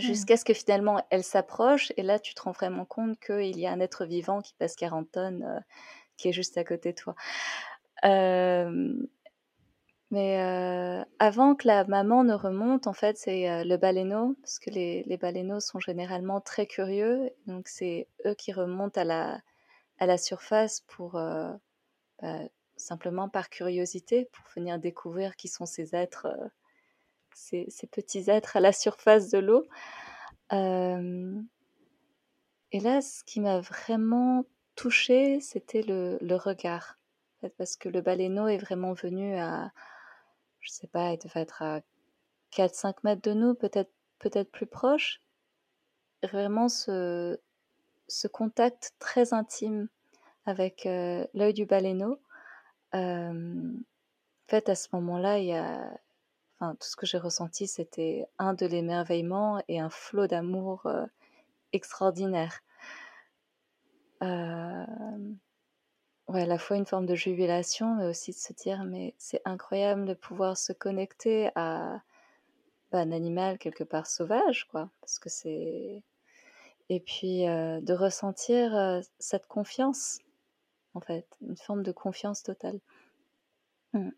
Mmh. 0.02 0.08
jusqu'à 0.08 0.38
ce 0.38 0.46
que 0.46 0.54
finalement 0.54 1.04
elle 1.10 1.24
s'approche 1.24 1.94
et 1.98 2.04
là 2.04 2.20
tu 2.20 2.34
te 2.34 2.42
rends 2.42 2.52
vraiment 2.52 2.86
compte 2.86 3.20
qu'il 3.20 3.60
y 3.60 3.68
a 3.68 3.72
un 3.72 3.80
être 3.80 4.06
vivant 4.06 4.42
qui 4.42 4.54
passe 4.56 4.76
40 4.76 5.12
tonnes 5.12 5.44
euh, 5.44 5.60
qui 6.18 6.30
est 6.30 6.34
juste 6.34 6.58
à 6.58 6.64
côté 6.64 6.92
de 6.94 6.98
toi. 6.98 7.16
mais 10.12 10.42
euh, 10.42 11.04
avant 11.20 11.56
que 11.56 11.68
la 11.68 11.86
maman 11.86 12.24
ne 12.24 12.34
remonte, 12.34 12.86
en 12.86 12.94
fait, 12.94 13.18
c'est 13.18 13.50
euh, 13.50 13.64
le 13.64 13.78
baleineau, 13.78 14.36
parce 14.42 14.60
que 14.60 14.70
les, 14.70 15.18
baleineaux 15.18 15.62
sont 15.62 15.80
généralement 15.80 16.42
très 16.42 16.66
curieux, 16.66 17.32
donc 17.48 17.68
c'est 17.70 18.08
eux 18.26 18.36
qui 18.36 18.52
remontent 18.52 19.00
à 19.00 19.06
la, 19.06 19.42
à 20.00 20.06
la 20.06 20.18
surface 20.18 20.82
pour 20.82 21.14
bah, 21.14 21.60
simplement 22.76 23.30
par 23.30 23.50
curiosité, 23.50 24.26
pour 24.34 24.46
venir 24.56 24.80
découvrir 24.80 25.36
qui 25.38 25.48
sont 25.48 25.66
ces 25.66 25.96
êtres 25.96 26.28
ces, 27.34 27.68
petits 27.92 28.30
êtres 28.30 28.58
à 28.58 28.60
la 28.60 28.72
surface 28.72 29.30
de 29.30 29.40
l'eau. 29.40 29.66
et 30.52 30.60
là, 32.80 33.02
ce 33.02 33.24
qui 33.24 33.42
m'a 33.42 33.60
vraiment 33.60 34.46
touchée, 34.76 35.40
c'était 35.42 35.82
le, 35.82 36.36
regard. 36.36 36.98
parce 37.58 37.76
que 37.76 37.90
le 37.90 38.02
baleineau 38.02 38.48
est 38.48 38.58
vraiment 38.58 38.94
venu 38.94 39.38
à, 39.38 39.72
je 40.60 40.72
sais 40.72 40.88
pas, 40.88 41.12
il 41.12 41.18
devait 41.18 41.42
être 41.42 41.62
à 41.62 41.82
4-5 42.52 42.96
mètres 43.04 43.22
de 43.22 43.34
nous, 43.34 43.56
peut-être 43.56 43.92
peut-être 44.20 44.52
plus 44.52 44.68
proche. 44.68 45.22
Vraiment 46.24 46.70
ce, 46.70 47.40
ce 48.08 48.28
contact 48.28 48.94
très 49.00 49.34
intime 49.34 49.88
avec 50.46 50.84
l'œil 50.86 51.54
du 51.54 51.66
baleineau. 51.66 52.20
en 52.94 53.34
fait, 54.48 54.70
à 54.70 54.76
ce 54.76 54.90
moment-là, 54.94 55.40
il 55.40 55.46
y 55.46 55.54
a, 55.54 55.92
tout 56.80 56.88
ce 56.88 56.96
que 56.96 57.06
j'ai 57.06 57.18
ressenti, 57.18 57.68
c'était 57.68 58.28
un 58.38 58.54
de 58.54 58.66
l'émerveillement 58.66 59.64
et 59.68 59.80
un 59.80 59.90
flot 59.90 60.28
d'amour 60.28 60.86
euh, 60.86 61.06
extraordinaire. 61.74 62.62
Euh, 64.22 64.86
à 66.28 66.46
la 66.46 66.58
fois 66.58 66.78
une 66.78 66.86
forme 66.86 67.08
de 67.08 67.16
jubilation, 67.16 67.96
mais 67.96 68.06
aussi 68.06 68.32
de 68.32 68.38
se 68.38 68.54
dire, 68.54 68.84
mais 68.84 69.16
c'est 69.18 69.42
incroyable 69.44 70.06
de 70.06 70.14
pouvoir 70.14 70.56
se 70.56 70.72
connecter 70.72 71.50
à 71.56 72.02
bah, 72.92 73.00
un 73.00 73.12
animal 73.12 73.58
quelque 73.58 73.84
part 73.84 74.08
sauvage, 74.08 74.68
quoi, 74.70 74.90
parce 75.02 75.20
que 75.20 75.30
c'est 75.30 76.04
et 76.90 77.00
puis 77.00 77.48
euh, 77.48 77.82
de 77.82 77.94
ressentir 77.94 79.02
cette 79.18 79.48
confiance, 79.48 80.20
en 80.94 81.02
fait, 81.02 81.26
une 81.42 81.58
forme 81.58 81.84
de 81.84 81.92
confiance 81.92 82.44
totale. 82.44 82.80
Mmh. 83.94 84.10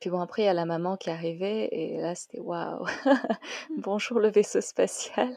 Puis 0.00 0.10
bon, 0.10 0.20
après, 0.20 0.42
il 0.42 0.44
y 0.46 0.48
a 0.48 0.54
la 0.54 0.64
maman 0.64 0.96
qui 0.96 1.10
arrivait 1.10 1.68
et 1.72 1.96
là, 1.98 2.14
c'était 2.14 2.40
waouh! 2.40 2.84
Bonjour 3.78 4.20
le 4.20 4.28
vaisseau 4.28 4.60
spatial. 4.60 5.36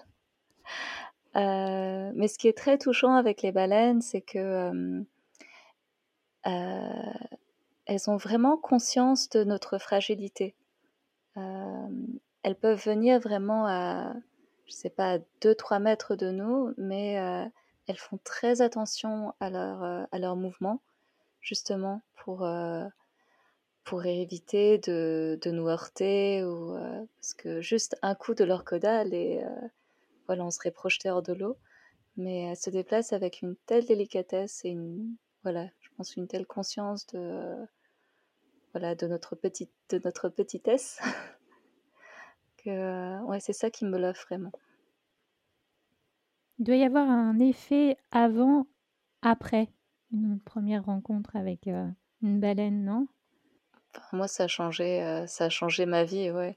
Euh, 1.36 2.12
mais 2.16 2.28
ce 2.28 2.38
qui 2.38 2.48
est 2.48 2.58
très 2.58 2.78
touchant 2.78 3.16
avec 3.16 3.42
les 3.42 3.52
baleines, 3.52 4.02
c'est 4.02 4.22
que 4.22 5.06
euh, 6.48 7.14
elles 7.86 8.10
ont 8.10 8.18
vraiment 8.18 8.58
conscience 8.58 9.30
de 9.30 9.44
notre 9.44 9.78
fragilité. 9.78 10.56
Elles 11.36 12.56
peuvent 12.56 12.84
venir 12.84 13.20
vraiment 13.20 13.68
à, 13.68 14.14
je 14.66 14.72
sais 14.72 14.90
pas, 14.90 15.20
2-3 15.42 15.80
mètres 15.80 16.16
de 16.16 16.32
nous, 16.32 16.74
mais 16.78 17.14
elles 17.86 17.98
font 17.98 18.20
très 18.24 18.62
attention 18.62 19.34
à 19.40 19.50
leur, 19.50 20.08
à 20.12 20.20
leur 20.20 20.36
mouvement, 20.36 20.82
justement, 21.42 22.02
pour 22.16 22.48
pour 23.88 24.06
éviter 24.06 24.79
de, 24.79 25.39
de, 25.41 25.50
nous 25.50 25.70
heurter 25.70 26.44
ou 26.44 26.75
euh, 26.75 27.06
parce 27.15 27.34
que 27.34 27.62
juste 27.62 27.96
un 28.01 28.15
coup 28.15 28.34
de 28.34 28.44
leur 28.44 28.65
caudale 28.65 29.13
et 29.13 29.41
euh, 29.41 29.67
voilà 30.25 30.44
on 30.44 30.51
serait 30.51 30.72
projeté 30.72 31.10
hors 31.10 31.24
de 31.24 31.32
l'eau. 31.32 31.56
Mais 32.17 32.41
elles 32.41 32.58
se 32.58 32.70
déplacent 32.70 33.13
avec 33.13 33.41
une 33.41 33.56
telle 33.65 33.86
délicatesse 33.86 34.65
et 34.65 34.70
une 34.70 35.15
voilà 35.44 35.70
je 35.79 35.89
pense 35.96 36.17
une 36.17 36.27
telle 36.27 36.46
conscience 36.46 37.08
de 37.08 37.56
voilà 38.74 38.94
de 38.94 39.08
notre 39.08 39.38
petite 39.38 39.72
de 39.88 40.01
notre 40.03 40.27
petitesse 40.27 41.00
que 42.58 43.24
ouais 43.24 43.39
c'est 43.39 43.53
ça 43.53 43.70
qui 43.72 43.86
me 43.86 43.98
l'offre 43.98 44.25
vraiment. 44.27 44.51
Il 46.60 46.65
doit 46.65 46.75
y 46.75 46.84
avoir 46.84 47.10
un 47.10 47.39
effet 47.39 47.96
avant 48.12 48.67
après 49.22 49.70
une 50.12 50.41
première 50.41 50.84
rencontre 50.84 51.38
avec 51.38 51.67
euh, 51.70 51.88
une 52.22 52.41
baleine 52.41 52.84
non? 52.84 53.08
Moi, 54.12 54.27
ça 54.27 54.46
a 54.46 54.48
changé, 54.48 55.25
ça 55.27 55.46
a 55.46 55.50
changé 55.50 55.86
ma 55.86 56.04
vie, 56.04 56.32
ouais. 56.32 56.56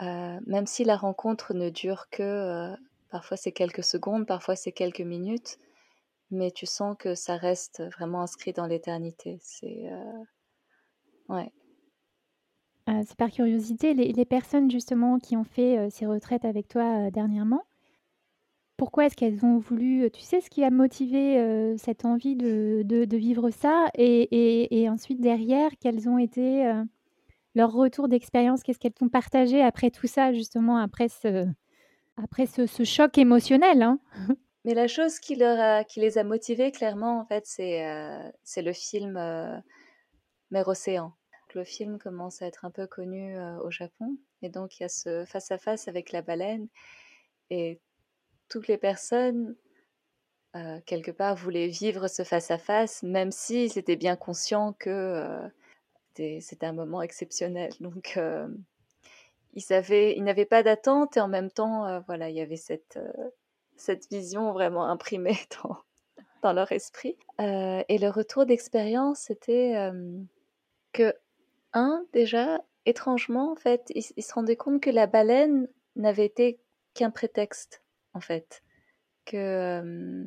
même 0.00 0.66
si 0.66 0.84
la 0.84 0.96
rencontre 0.96 1.54
ne 1.54 1.70
dure 1.70 2.08
que, 2.10 2.74
parfois 3.10 3.36
c'est 3.36 3.52
quelques 3.52 3.84
secondes, 3.84 4.26
parfois 4.26 4.56
c'est 4.56 4.72
quelques 4.72 5.00
minutes, 5.00 5.58
mais 6.30 6.50
tu 6.50 6.66
sens 6.66 6.96
que 6.98 7.14
ça 7.14 7.36
reste 7.36 7.82
vraiment 7.94 8.22
inscrit 8.22 8.52
dans 8.52 8.66
l'éternité. 8.66 9.38
C'est 9.42 9.90
ouais. 11.28 11.52
c'est 12.86 13.16
par 13.16 13.30
curiosité, 13.30 13.94
les, 13.94 14.24
personnes 14.24 14.70
justement 14.70 15.18
qui 15.18 15.36
ont 15.36 15.44
fait 15.44 15.88
ces 15.90 16.06
retraites 16.06 16.44
avec 16.44 16.68
toi 16.68 17.10
dernièrement, 17.10 17.64
pourquoi 18.78 19.04
est-ce 19.04 19.16
qu'elles 19.16 19.44
ont 19.44 19.58
voulu, 19.58 20.10
tu 20.10 20.22
sais 20.22 20.40
ce 20.40 20.48
qui 20.48 20.64
a 20.64 20.70
motivé 20.70 21.76
cette 21.76 22.06
envie 22.06 22.36
de, 22.36 23.16
vivre 23.16 23.50
ça 23.50 23.88
et, 23.94 24.88
ensuite 24.88 25.20
derrière, 25.20 25.70
quels 25.80 26.08
ont 26.08 26.16
été 26.16 26.72
leur 27.54 27.72
retour 27.72 28.08
d'expérience? 28.08 28.62
Qu'est-ce 28.62 28.78
qu'elles 28.78 28.94
t'ont 28.94 29.10
partagé 29.10 29.62
après 29.62 29.90
tout 29.90 30.06
ça, 30.06 30.32
justement, 30.32 30.78
après 30.78 31.08
ce, 31.08 31.46
après 32.16 32.46
ce, 32.46 32.84
choc 32.84 33.18
émotionnel 33.18 33.82
hein? 33.82 33.98
Mais 34.64 34.74
la 34.74 34.88
chose 34.88 35.18
qui, 35.18 35.36
les 35.36 36.18
a 36.18 36.24
motivées, 36.24 36.72
clairement, 36.72 37.20
en 37.20 37.24
fait, 37.24 37.46
c'est 37.46 37.86
euh, 37.86 38.30
le 38.56 38.72
film 38.72 39.16
euh, 39.16 39.56
Mer 40.50 40.68
Océan. 40.68 41.14
Le 41.54 41.64
film 41.64 41.98
commence 41.98 42.42
à 42.42 42.46
être 42.46 42.64
un 42.66 42.70
peu 42.70 42.86
connu 42.86 43.36
euh, 43.38 43.56
au 43.60 43.70
Japon. 43.70 44.18
Et 44.42 44.50
donc, 44.50 44.78
il 44.78 44.82
y 44.82 44.84
a 44.84 44.88
ce 44.88 45.24
face-à-face 45.24 45.86
-face 45.86 45.88
avec 45.88 46.12
la 46.12 46.22
baleine. 46.22 46.68
Et 47.50 47.80
toutes 48.48 48.68
les 48.68 48.78
personnes, 48.78 49.56
quelque 50.86 51.12
part, 51.12 51.36
voulaient 51.36 51.68
vivre 51.68 52.08
ce 52.08 52.24
face-à-face, 52.24 53.02
-face, 53.02 53.06
même 53.06 53.30
s'ils 53.30 53.78
étaient 53.78 53.96
bien 53.96 54.16
conscients 54.16 54.72
que 54.72 55.50
c'était 56.40 56.66
un 56.66 56.72
moment 56.72 57.02
exceptionnel. 57.02 57.72
Donc, 57.80 58.14
euh, 58.16 58.48
ils, 59.54 59.72
avaient, 59.72 60.16
ils 60.16 60.24
n'avaient 60.24 60.44
pas 60.44 60.62
d'attente 60.62 61.16
et 61.16 61.20
en 61.20 61.28
même 61.28 61.50
temps, 61.50 61.86
euh, 61.86 62.00
voilà, 62.06 62.30
il 62.30 62.36
y 62.36 62.40
avait 62.40 62.56
cette, 62.56 62.98
euh, 62.98 63.94
vision 64.10 64.52
vraiment 64.52 64.84
imprimée 64.84 65.38
dans, 65.62 65.76
dans 66.42 66.52
leur 66.52 66.72
esprit. 66.72 67.16
et 67.38 67.98
le 67.98 68.08
retour 68.08 68.46
d'expérience, 68.46 69.20
c'était 69.20 69.90
que, 70.92 71.14
un, 71.72 72.04
déjà, 72.12 72.60
étrangement, 72.86 73.52
en 73.52 73.56
fait, 73.56 73.92
ils, 73.94 74.22
se 74.22 74.32
rendaient 74.32 74.56
compte 74.56 74.80
que 74.80 74.90
la 74.90 75.06
baleine 75.06 75.68
n'avait 75.96 76.26
été 76.26 76.58
qu'un 76.94 77.10
prétexte, 77.10 77.82
fait. 78.20 78.62
Que 79.24 80.24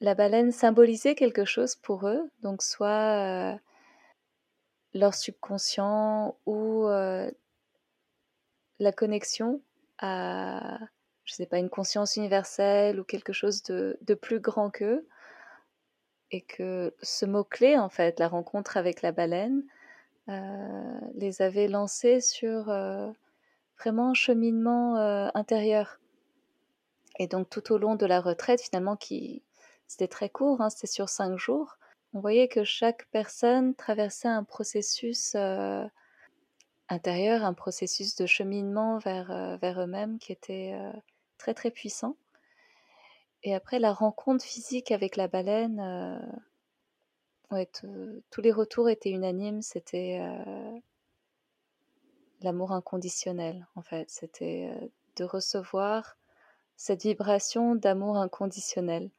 la 0.00 0.14
baleine 0.14 0.52
symbolisait 0.52 1.14
quelque 1.14 1.44
chose 1.44 1.74
pour 1.76 2.06
eux, 2.08 2.30
donc 2.42 2.62
soit 2.62 3.58
leur 4.92 5.14
subconscient 5.14 6.36
ou 6.46 6.86
la 8.78 8.92
connexion 8.92 9.60
à, 9.98 10.78
je 11.24 11.34
sais 11.34 11.46
pas, 11.46 11.58
une 11.58 11.70
conscience 11.70 12.16
universelle 12.16 13.00
ou 13.00 13.04
quelque 13.04 13.32
chose 13.32 13.62
de, 13.62 14.14
plus 14.14 14.40
grand 14.40 14.70
qu'eux. 14.70 15.06
Et 16.30 16.40
que 16.40 16.94
ce 17.02 17.26
mot-clé, 17.26 17.78
en 17.78 17.88
fait, 17.88 18.18
la 18.18 18.28
rencontre 18.28 18.76
avec 18.76 19.02
la 19.02 19.12
baleine, 19.12 19.62
les 21.14 21.42
avait 21.42 21.68
lancés 21.68 22.20
sur 22.20 22.64
vraiment 23.78 24.10
un 24.10 24.14
cheminement 24.14 24.96
intérieur. 25.34 26.00
Et 27.16 27.26
donc 27.26 27.48
tout 27.50 27.72
au 27.72 27.78
long 27.78 27.94
de 27.94 28.06
la 28.06 28.20
retraite, 28.20 28.60
finalement, 28.60 28.96
qui 28.96 29.42
c'était 29.86 30.08
très 30.08 30.28
court, 30.28 30.60
hein, 30.60 30.70
c'était 30.70 30.86
sur 30.86 31.08
cinq 31.08 31.36
jours, 31.36 31.78
on 32.14 32.20
voyait 32.20 32.48
que 32.48 32.64
chaque 32.64 33.06
personne 33.10 33.74
traversait 33.74 34.28
un 34.28 34.44
processus 34.44 35.34
euh, 35.34 35.84
intérieur, 36.88 37.44
un 37.44 37.54
processus 37.54 38.14
de 38.14 38.26
cheminement 38.26 38.98
vers, 38.98 39.30
euh, 39.32 39.56
vers 39.56 39.80
eux-mêmes 39.80 40.18
qui 40.18 40.32
était 40.32 40.72
euh, 40.74 40.92
très 41.38 41.54
très 41.54 41.70
puissant. 41.70 42.16
Et 43.42 43.54
après 43.54 43.78
la 43.78 43.92
rencontre 43.92 44.44
physique 44.44 44.90
avec 44.92 45.16
la 45.16 45.28
baleine, 45.28 46.18
tous 47.50 48.40
les 48.40 48.52
retours 48.52 48.88
étaient 48.88 49.10
unanimes, 49.10 49.60
c'était 49.60 50.18
l'amour 52.40 52.72
inconditionnel 52.72 53.66
en 53.74 53.82
fait, 53.82 54.08
c'était 54.08 54.72
de 55.16 55.24
recevoir 55.24 56.16
cette 56.76 57.02
vibration 57.02 57.74
d'amour 57.74 58.16
inconditionnel, 58.16 59.10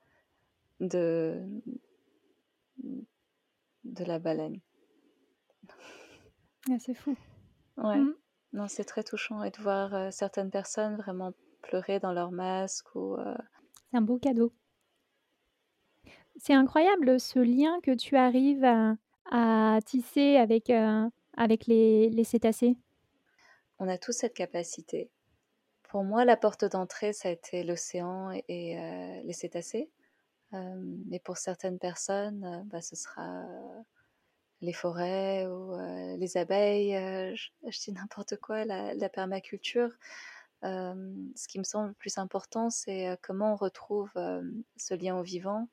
de, 0.79 1.41
de 3.83 4.03
la 4.03 4.19
baleine. 4.19 4.59
Ah, 6.69 6.77
c'est 6.79 6.93
fou. 6.93 7.15
Ouais. 7.77 7.97
Mmh. 7.97 8.15
Non, 8.53 8.67
c'est 8.67 8.85
très 8.85 9.03
touchant 9.03 9.43
et 9.43 9.51
de 9.51 9.61
voir 9.61 9.93
euh, 9.93 10.09
certaines 10.11 10.49
personnes 10.49 10.95
vraiment 10.95 11.33
pleurer 11.61 11.99
dans 11.99 12.13
leur 12.13 12.31
masque 12.31 12.95
ou. 12.95 13.15
Euh, 13.15 13.35
c'est 13.91 13.97
un 13.97 14.01
beau 14.01 14.17
cadeau. 14.17 14.53
C'est 16.37 16.53
incroyable 16.53 17.19
ce 17.19 17.39
lien 17.39 17.79
que 17.81 17.91
tu 17.91 18.15
arrives 18.15 18.65
à, 19.31 19.79
tisser 19.85 20.37
avec, 20.37 20.69
euh, 20.69 21.09
avec 21.37 21.65
les, 21.65 22.09
les, 22.09 22.23
cétacés. 22.23 22.77
On 23.79 23.87
a 23.87 23.97
tous 23.97 24.11
cette 24.11 24.33
capacité. 24.33 25.09
Pour 25.95 26.03
moi, 26.03 26.25
la 26.25 26.35
porte 26.35 26.65
d'entrée, 26.65 27.13
ça 27.13 27.29
a 27.29 27.31
été 27.31 27.63
l'océan 27.63 28.29
et 28.49 28.75
les 29.23 29.31
cétacés. 29.31 29.89
Euh, 30.51 30.75
mais 31.09 31.19
pour 31.19 31.37
certaines 31.37 31.79
personnes, 31.79 32.43
euh, 32.43 32.63
bah, 32.65 32.81
ce 32.81 32.97
sera 32.97 33.45
euh, 33.45 33.81
les 34.59 34.73
forêts 34.73 35.47
ou 35.47 35.73
les 36.17 36.35
abeilles, 36.35 36.97
je, 37.37 37.79
dis 37.79 37.93
n'importe 37.93 38.35
quoi, 38.35 38.65
la, 38.65 39.07
permaculture. 39.07 39.89
ce 40.63 41.47
qui 41.47 41.59
me 41.59 41.63
semble 41.63 41.87
le 41.87 41.93
plus 41.93 42.17
important, 42.17 42.69
c'est 42.69 43.17
comment 43.21 43.53
on 43.53 43.55
retrouve 43.55 44.11
ce 44.75 44.93
lien 44.95 45.17
au 45.17 45.23
vivant, 45.23 45.69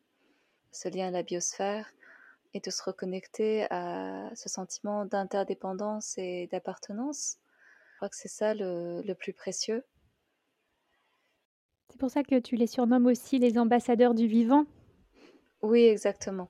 ce 0.71 0.89
lien 0.89 1.09
à 1.09 1.11
la 1.11 1.25
biosphère, 1.25 1.93
et 2.55 2.61
de 2.61 2.71
se 2.71 2.85
reconnecter 2.85 3.67
à 3.73 4.31
ce 4.37 4.49
sentiment 4.49 5.05
d'interdépendance 5.05 6.17
et 6.17 6.47
d'appartenance. 6.47 7.39
Je 7.91 7.97
crois 7.97 8.09
que 8.09 8.17
c'est 8.17 8.29
ça 8.29 8.55
le 8.55 9.15
plus 9.15 9.33
précieux. 9.33 9.85
C'est 11.93 11.99
pour 11.99 12.11
ça 12.11 12.23
que 12.23 12.39
tu 12.39 12.57
les 12.57 12.67
surnommes 12.67 13.05
aussi 13.05 13.39
les 13.39 13.59
ambassadeurs 13.59 14.15
du 14.15 14.27
vivant 14.27 14.65
Oui, 15.61 15.85
exactement. 15.85 16.49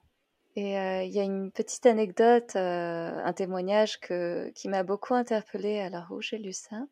Et 0.55 0.79
euh, 0.79 1.03
il 1.03 1.11
y 1.11 1.19
a 1.19 1.25
une 1.25 1.51
petite 1.51 1.85
anecdote, 1.85 2.55
euh, 2.55 3.11
un 3.25 3.33
témoignage 3.33 3.99
que, 3.99 4.51
qui 4.51 4.69
m'a 4.69 4.85
beaucoup 4.85 5.15
interpellée. 5.15 5.81
Alors, 5.81 6.13
où 6.13 6.21
j'ai 6.21 6.39
lu 6.39 6.53
ça 6.53 6.87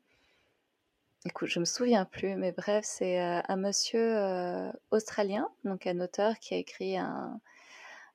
Écoute, 1.24 1.48
je 1.48 1.60
me 1.60 1.64
souviens 1.64 2.04
plus, 2.04 2.34
mais 2.34 2.50
bref, 2.50 2.84
c'est 2.84 3.20
euh, 3.20 3.40
un 3.46 3.56
monsieur 3.56 4.72
australien, 4.90 5.48
donc 5.64 5.86
un 5.86 6.00
auteur 6.00 6.36
qui 6.40 6.54
a 6.54 6.56
écrit 6.56 6.98
un, 6.98 7.40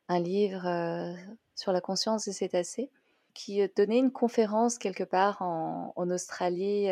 un 0.10 0.20
livre 0.20 1.16
sur 1.56 1.72
la 1.72 1.80
conscience 1.80 2.26
des 2.26 2.34
cétacés, 2.34 2.90
qui 3.34 3.66
donnait 3.78 4.00
une 4.00 4.12
conférence 4.12 4.78
quelque 4.78 5.06
part 5.06 5.42
en, 5.42 5.94
en 5.96 6.10
Australie 6.10 6.90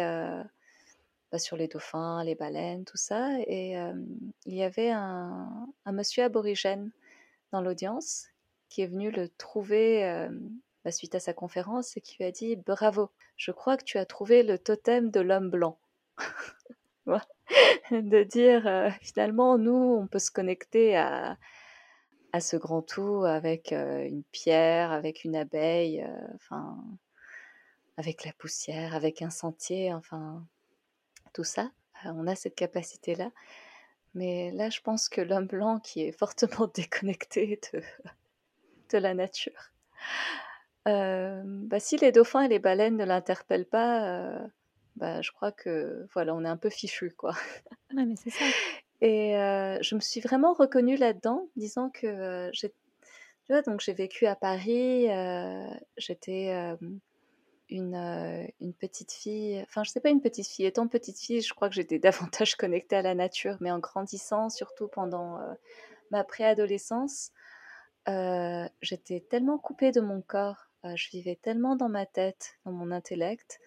bah, 1.34 1.39
sur 1.39 1.58
les 1.58 1.67
dauphins, 1.67 2.24
les 2.24 2.36
baleines, 2.36 2.86
tout 2.86 2.96
ça. 2.96 3.32
Et 3.48 3.74
il 4.46 4.54
y 4.54 4.62
avait 4.62 4.91
un, 4.91 5.65
monsieur 5.88 6.24
aborigène 6.24 6.91
dans 7.52 7.60
l'audience 7.60 8.28
qui 8.69 8.84
est 8.84 8.88
venu 8.88 9.10
le 9.10 9.30
trouver 9.30 10.30
bah, 10.86 10.91
suite 10.91 11.15
à 11.15 11.19
sa 11.19 11.34
conférence 11.34 11.98
et 11.98 12.02
qui 12.02 12.17
lui 12.19 12.26
a 12.26 12.32
dit 12.32 12.56
Bravo, 12.56 13.10
je 13.36 13.52
crois 13.52 13.78
que 13.78 13.84
tu 13.84 13.98
as 13.98 14.06
trouvé 14.06 14.43
le 14.43 14.60
totem 14.60 15.10
de 15.10 15.22
l'homme 15.22 15.50
blanc. 15.50 15.80
de 17.91 18.24
dire 18.24 18.93
finalement, 19.02 19.58
nous, 19.58 19.98
on 20.00 20.06
peut 20.06 20.19
se 20.19 20.30
connecter 20.30 20.96
à, 20.96 21.39
à 22.32 22.41
ce 22.41 22.58
grand 22.58 22.84
tout 22.84 23.24
avec 23.26 23.72
une 23.72 24.24
pierre, 24.32 24.91
avec 24.91 25.24
une 25.24 25.36
abeille, 25.36 26.08
enfin, 26.36 26.78
avec 27.98 28.24
la 28.24 28.34
poussière, 28.34 28.93
avec 28.93 29.24
un 29.24 29.32
sentier, 29.32 29.91
enfin, 29.91 30.46
tout 31.34 31.43
ça. 31.43 31.72
Euh, 32.06 32.12
on 32.15 32.28
a 32.28 32.36
cette 32.36 32.56
capacité-là. 32.56 33.32
Mais 34.13 34.52
là, 34.52 34.69
je 34.69 34.82
pense 34.82 35.10
que 35.10 35.22
l'homme 35.22 35.48
blanc 35.48 35.80
qui 35.80 36.02
est 36.02 36.12
fortement 36.12 36.67
déconnecté 36.74 37.60
de, 37.74 37.82
de 38.91 38.98
la 38.98 39.13
nature, 39.13 39.72
euh, 40.88 41.41
bah, 41.46 41.80
si 41.80 41.98
les 41.98 42.12
dauphins 42.12 42.43
et 42.43 42.48
les 42.48 42.60
baleines 42.60 42.98
ne 42.98 43.06
l'interpellent 43.06 43.67
pas, 43.67 44.06
euh, 44.06 44.48
bah, 44.96 45.22
je 45.22 45.32
crois 45.32 45.52
que 45.52 46.08
voilà, 46.13 46.36
on 46.36 46.46
est 46.46 46.50
un 46.50 46.58
peu 46.58 46.69
fichu, 46.69 47.12
quoi. 47.12 47.36
mais 47.93 48.15
c'est 48.15 48.30
ça. 48.30 48.46
Et 49.02 49.34
je 49.34 49.96
me 49.96 50.00
suis 50.00 50.22
vraiment 50.22 50.54
reconnue 50.54 50.96
là-dedans, 50.96 51.50
disant 51.58 51.89
que 51.89 52.50
j'ai, 52.54 52.69
tu 52.69 53.52
vois, 53.52 53.62
donc 53.62 53.82
j'ai 53.82 53.91
vécu 53.91 54.28
à 54.28 54.36
Paris, 54.38 55.10
j'étais 55.98 56.78
une, 57.74 58.74
petite 58.80 59.12
fille, 59.12 59.62
enfin 59.64 59.84
je 59.84 59.92
sais 59.92 60.00
pas 60.00 60.10
une 60.10 60.22
petite 60.22 60.48
fille, 60.48 60.66
étant 60.66 60.88
petite 60.88 61.20
fille, 61.20 61.42
je 61.42 61.54
crois 61.54 61.70
que 61.70 61.76
j'étais 61.76 62.00
davantage 62.00 62.56
connectée 62.56 62.96
à 62.96 63.02
la 63.02 63.16
nature, 63.16 63.58
mais 63.60 63.72
en 63.72 63.80
grandissant, 63.80 64.50
surtout 64.50 64.88
pendant 64.88 65.40
ma 66.12 66.24
préadolescence, 66.24 67.32
j'étais 68.82 69.22
tellement 69.30 69.58
coupée 69.58 69.92
de 69.92 70.02
mon 70.02 70.22
corps, 70.22 70.68
je 70.84 71.10
vivais 71.10 71.36
tellement 71.42 71.76
dans 71.76 71.90
ma 71.90 72.06
tête, 72.06 72.56
dans 72.66 72.72
mon 72.72 72.92
intellect, 72.92 73.60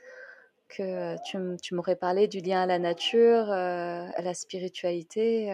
que 0.69 1.16
tu, 1.61 1.75
m'aurais 1.75 1.97
parlé 1.97 2.29
du 2.29 2.40
lien 2.40 2.62
à 2.62 2.66
la 2.66 2.79
nature, 2.79 3.51
à 3.51 4.23
la 4.23 4.35
spiritualité. 4.35 5.49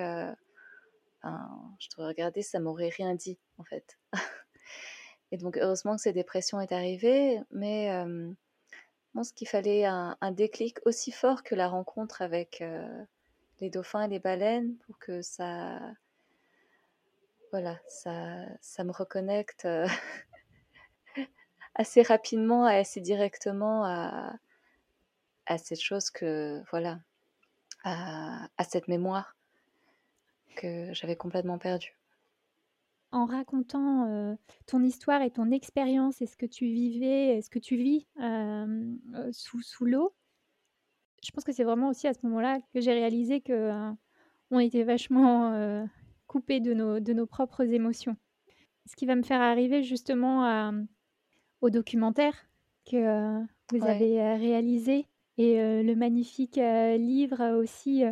je 1.25 1.89
t'aurais 1.89 2.09
regardé, 2.09 2.43
ça 2.43 2.61
m'aurait 2.61 2.91
rien 2.91 3.15
dit 3.15 3.39
en 3.59 3.65
fait. 3.65 3.99
Et 5.33 5.39
donc 5.39 5.57
heureusement 5.57 5.97
que 5.97 6.03
cette 6.03 6.15
dépression 6.15 6.61
est 6.61 6.73
arrivée, 6.73 7.41
mais 7.51 7.89
je 7.89 9.13
pense 9.15 9.33
qu'il 9.33 9.49
fallait 9.49 9.87
un, 9.87 10.17
déclic 10.31 10.79
aussi 10.85 11.11
fort 11.11 11.43
que 11.43 11.55
la 11.55 11.69
rencontre 11.69 12.21
avec 12.21 12.63
les 13.61 13.71
dauphins 13.71 14.03
et 14.03 14.09
les 14.09 14.19
baleines 14.19 14.77
pour 14.87 14.99
que 14.99 15.23
ça, 15.23 15.81
voilà, 17.51 17.81
ça, 17.89 18.45
ça 18.61 18.85
me 18.85 18.93
reconnecte 18.93 19.67
assez 21.75 22.03
rapidement 22.03 22.69
et 22.69 22.77
assez 22.77 23.01
directement 23.01 23.87
à, 23.87 24.39
cette 25.57 25.81
chose 25.81 26.11
que, 26.11 26.63
voilà, 26.71 27.01
à 27.85 28.65
cette 28.69 28.87
mémoire 28.87 29.35
que 30.57 30.93
j'avais 30.93 31.17
complètement 31.17 31.57
perdue 31.57 31.97
en 33.13 33.27
racontant 33.27 34.07
euh, 34.07 34.35
ton 34.67 34.83
histoire 34.83 35.23
et 35.23 35.31
ton 35.31 35.51
expérience 35.51 36.21
et 36.23 36.27
ce 36.27 36.37
que 36.37 36.47
tu 36.47 36.65
vivais, 36.67 37.41
ce 37.43 37.51
que 37.51 37.59
tu 37.59 37.77
vis 37.77 38.07
euh, 38.21 38.95
euh, 39.15 39.29
sous, 39.33 39.63
sous 39.63 39.85
l'eau, 39.85 40.15
je 41.23 41.31
pense 41.31 41.45
que 41.45 41.53
c'est 41.53 41.65
vraiment 41.65 41.91
aussi 41.91 42.09
à 42.09 42.15
ce 42.15 42.27
moment-là 42.27 42.59
que 42.73 42.81
j'ai 42.81 42.93
réalisé 42.93 43.41
que 43.41 43.71
on 44.51 44.59
était 44.59 44.83
vachement 44.83 45.87
coupé 46.27 46.59
de 46.59 46.75
nos, 46.75 46.99
de 46.99 47.13
nos 47.13 47.27
propres 47.27 47.63
émotions. 47.63 48.17
Ce 48.87 48.97
qui 48.97 49.07
va 49.07 49.15
me 49.15 49.23
faire 49.23 49.41
arriver 49.41 49.85
justement 49.85 50.73
au 51.61 51.71
documentaire 51.71 52.35
que 52.91 53.39
vous 53.71 53.87
avez 53.87 54.35
réalisé 54.35 55.07
et 55.39 55.83
le 55.85 55.95
magnifique 55.95 56.57
livre 56.57 57.57
aussi 57.57 58.03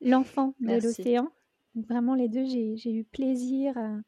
L'enfant 0.00 0.54
de 0.60 0.74
l'océan. 0.74 1.28
Vraiment 1.74 2.14
les 2.14 2.28
deux, 2.28 2.44
j'ai 2.46 2.92
eu 2.92 3.04
plaisir 3.04 3.76
à 3.76 3.98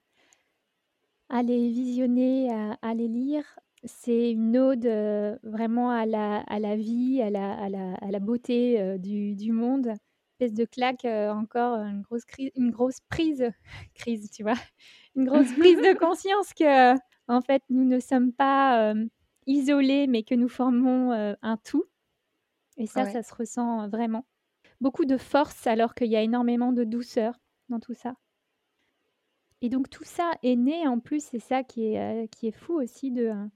les 1.43 1.69
visionner, 1.71 2.51
à, 2.83 2.95
les 2.95 3.09
lire. 3.09 3.45
C'est 3.85 4.31
une 4.31 4.59
ode 4.59 4.85
euh, 4.85 5.39
vraiment 5.43 5.91
à 5.91 6.05
la, 6.05 6.41
à 6.41 6.59
la 6.59 6.77
vie, 6.77 7.23
à 7.23 7.31
la, 7.31 7.53
à 7.55 7.69
la, 7.69 7.95
à 7.95 8.11
la 8.11 8.19
beauté 8.19 8.81
euh, 8.81 8.99
du, 8.99 9.35
du, 9.35 9.53
monde. 9.53 9.87
Une 9.87 10.47
espèce 10.47 10.53
de 10.53 10.65
claque, 10.67 11.05
euh, 11.05 11.31
encore 11.31 11.79
une 11.79 12.03
grosse, 12.03 12.25
crise, 12.25 12.51
une 12.57 12.71
grosse 12.71 13.01
prise, 13.09 13.51
crise, 13.95 14.31
tu 14.31 14.43
vois, 14.43 14.59
une 15.17 15.25
grosse 15.25 15.53
prise 15.53 15.79
de 15.79 15.97
conscience 15.99 16.53
que, 16.53 16.95
en 17.29 17.41
fait, 17.41 17.63
nous 17.71 17.85
ne 17.85 18.01
sommes 18.01 18.33
pas 18.33 18.93
isolés, 19.47 20.07
mais 20.09 20.25
que 20.25 20.35
nous 20.35 20.49
formons 20.49 21.13
un 21.13 21.57
tout. 21.59 21.85
Et 22.77 22.87
ça, 22.87 23.09
ça 23.09 23.23
se 23.23 23.35
ressent 23.35 23.89
vraiment. 23.89 24.27
Beaucoup 24.81 25.05
de 25.05 25.17
force 25.17 25.67
alors 25.67 25.95
qu'il 25.95 26.09
y 26.09 26.17
a 26.17 26.23
énormément 26.23 26.73
de 26.73 26.85
douceur 26.85 27.35
dans 27.69 27.79
tout 27.79 27.95
ça. 27.95 28.15
Et 29.63 29.69
donc 29.69 29.91
tout 29.91 30.05
ça 30.05 30.31
est 30.43 30.57
né 30.57 30.87
en 30.89 30.99
plus, 31.01 31.23
c'est 31.23 31.41
ça 31.41 31.63
qui 31.63 31.93
est, 31.93 32.01
euh, 32.01 32.27
qui 32.29 32.49
est 32.49 32.57
fou 32.57 32.81
aussi, 32.81 33.11
de, 33.11 33.27
euh, 33.27 33.47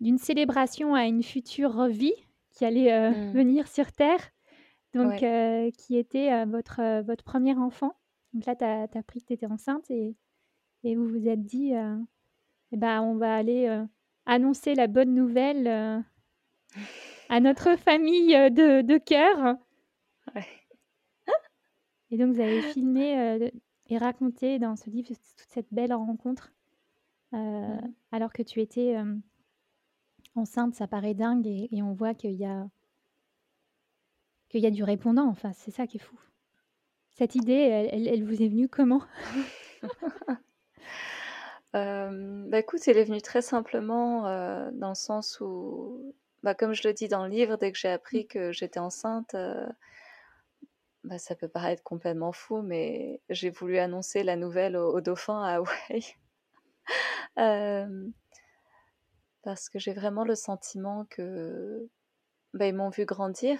d'une 0.00 0.18
célébration 0.18 0.94
à 0.94 1.04
une 1.04 1.22
future 1.22 1.86
vie 1.86 2.14
qui 2.52 2.64
allait 2.64 2.92
euh, 2.92 3.10
mmh. 3.10 3.32
venir 3.32 3.68
sur 3.68 3.90
Terre, 3.92 4.30
donc 4.92 5.24
qui 5.76 5.96
était 5.96 6.44
votre, 6.44 7.02
votre 7.02 7.24
premier 7.24 7.54
enfant. 7.56 7.96
Donc 8.32 8.46
là, 8.46 8.54
tu 8.54 8.64
as, 8.64 8.82
appris 8.94 9.20
que 9.20 9.26
tu 9.26 9.32
étais 9.32 9.46
enceinte 9.46 9.90
et, 9.90 10.14
et, 10.84 10.94
vous 10.94 11.08
vous 11.08 11.26
êtes 11.26 11.44
dit, 11.44 11.72
eh 12.70 12.76
ben, 12.76 13.02
on 13.02 13.16
va 13.16 13.34
aller 13.34 13.82
annoncer 14.24 14.76
la 14.76 14.86
bonne 14.86 15.12
nouvelle 15.12 15.66
à 17.28 17.40
notre 17.40 17.76
famille 17.76 18.34
de, 18.52 18.82
de 18.82 18.98
cœur. 18.98 19.56
Et 22.10 22.16
donc, 22.16 22.34
vous 22.34 22.40
avez 22.40 22.62
filmé 22.62 23.50
et 23.88 23.98
raconter 23.98 24.58
dans 24.58 24.76
ce 24.76 24.90
livre 24.90 25.08
toute 25.08 25.18
cette 25.48 25.72
belle 25.72 25.92
rencontre. 25.92 26.52
Euh, 27.32 27.36
mmh. 27.36 27.94
Alors 28.12 28.32
que 28.32 28.42
tu 28.42 28.60
étais 28.60 28.96
euh, 28.96 29.14
enceinte, 30.34 30.74
ça 30.74 30.86
paraît 30.86 31.14
dingue 31.14 31.46
et, 31.46 31.82
on 31.82 31.92
voit 31.92 32.14
qu'il 32.14 32.32
y 32.32 32.44
a 32.44 32.66
qu'il 34.48 34.60
y 34.60 34.66
a 34.66 34.70
du 34.70 34.84
répondant. 34.84 35.28
Enfin, 35.28 35.52
c'est 35.52 35.72
ça 35.72 35.86
qui 35.86 35.96
est 35.96 36.00
fou. 36.00 36.16
Cette 37.10 37.34
idée, 37.34 37.88
elle, 37.92 38.24
vous 38.24 38.42
est 38.42 38.48
venue 38.48 38.68
comment? 38.68 39.02
Euh, 41.76 42.48
bah 42.50 42.60
écoute, 42.60 42.86
elle 42.86 42.98
est 42.98 43.04
venue 43.04 43.20
très 43.20 43.42
simplement 43.42 44.22
dans 44.70 44.90
le 44.90 44.94
sens 44.94 45.40
où, 45.40 46.14
bah, 46.44 46.54
comme 46.54 46.72
je 46.72 46.86
le 46.86 46.94
dis 46.94 47.08
dans 47.08 47.24
le 47.24 47.30
livre, 47.30 47.56
dès 47.56 47.72
que 47.72 47.78
j'ai 47.78 47.88
appris 47.88 48.22
mmh. 48.22 48.26
que 48.28 48.52
j'étais 48.52 48.78
enceinte, 48.78 49.34
bah, 51.04 51.18
ça 51.18 51.34
peut 51.34 51.48
paraître 51.48 51.82
complètement 51.82 52.32
fou, 52.32 52.62
mais 52.62 53.20
j'ai 53.28 53.50
voulu 53.50 53.78
annoncer 53.78 54.22
la 54.24 54.36
nouvelle 54.36 54.74
aux, 54.76 55.02
dauphins 55.02 55.42
à 55.42 55.56
Hawaï. 55.56 56.16
parce 59.42 59.68
que 59.68 59.78
j'ai 59.78 59.92
vraiment 59.92 60.24
le 60.24 60.34
sentiment 60.34 61.04
que 61.10 61.86
bah, 62.54 62.66
ils 62.66 62.74
m'ont 62.74 62.88
vu 62.88 63.04
grandir. 63.04 63.58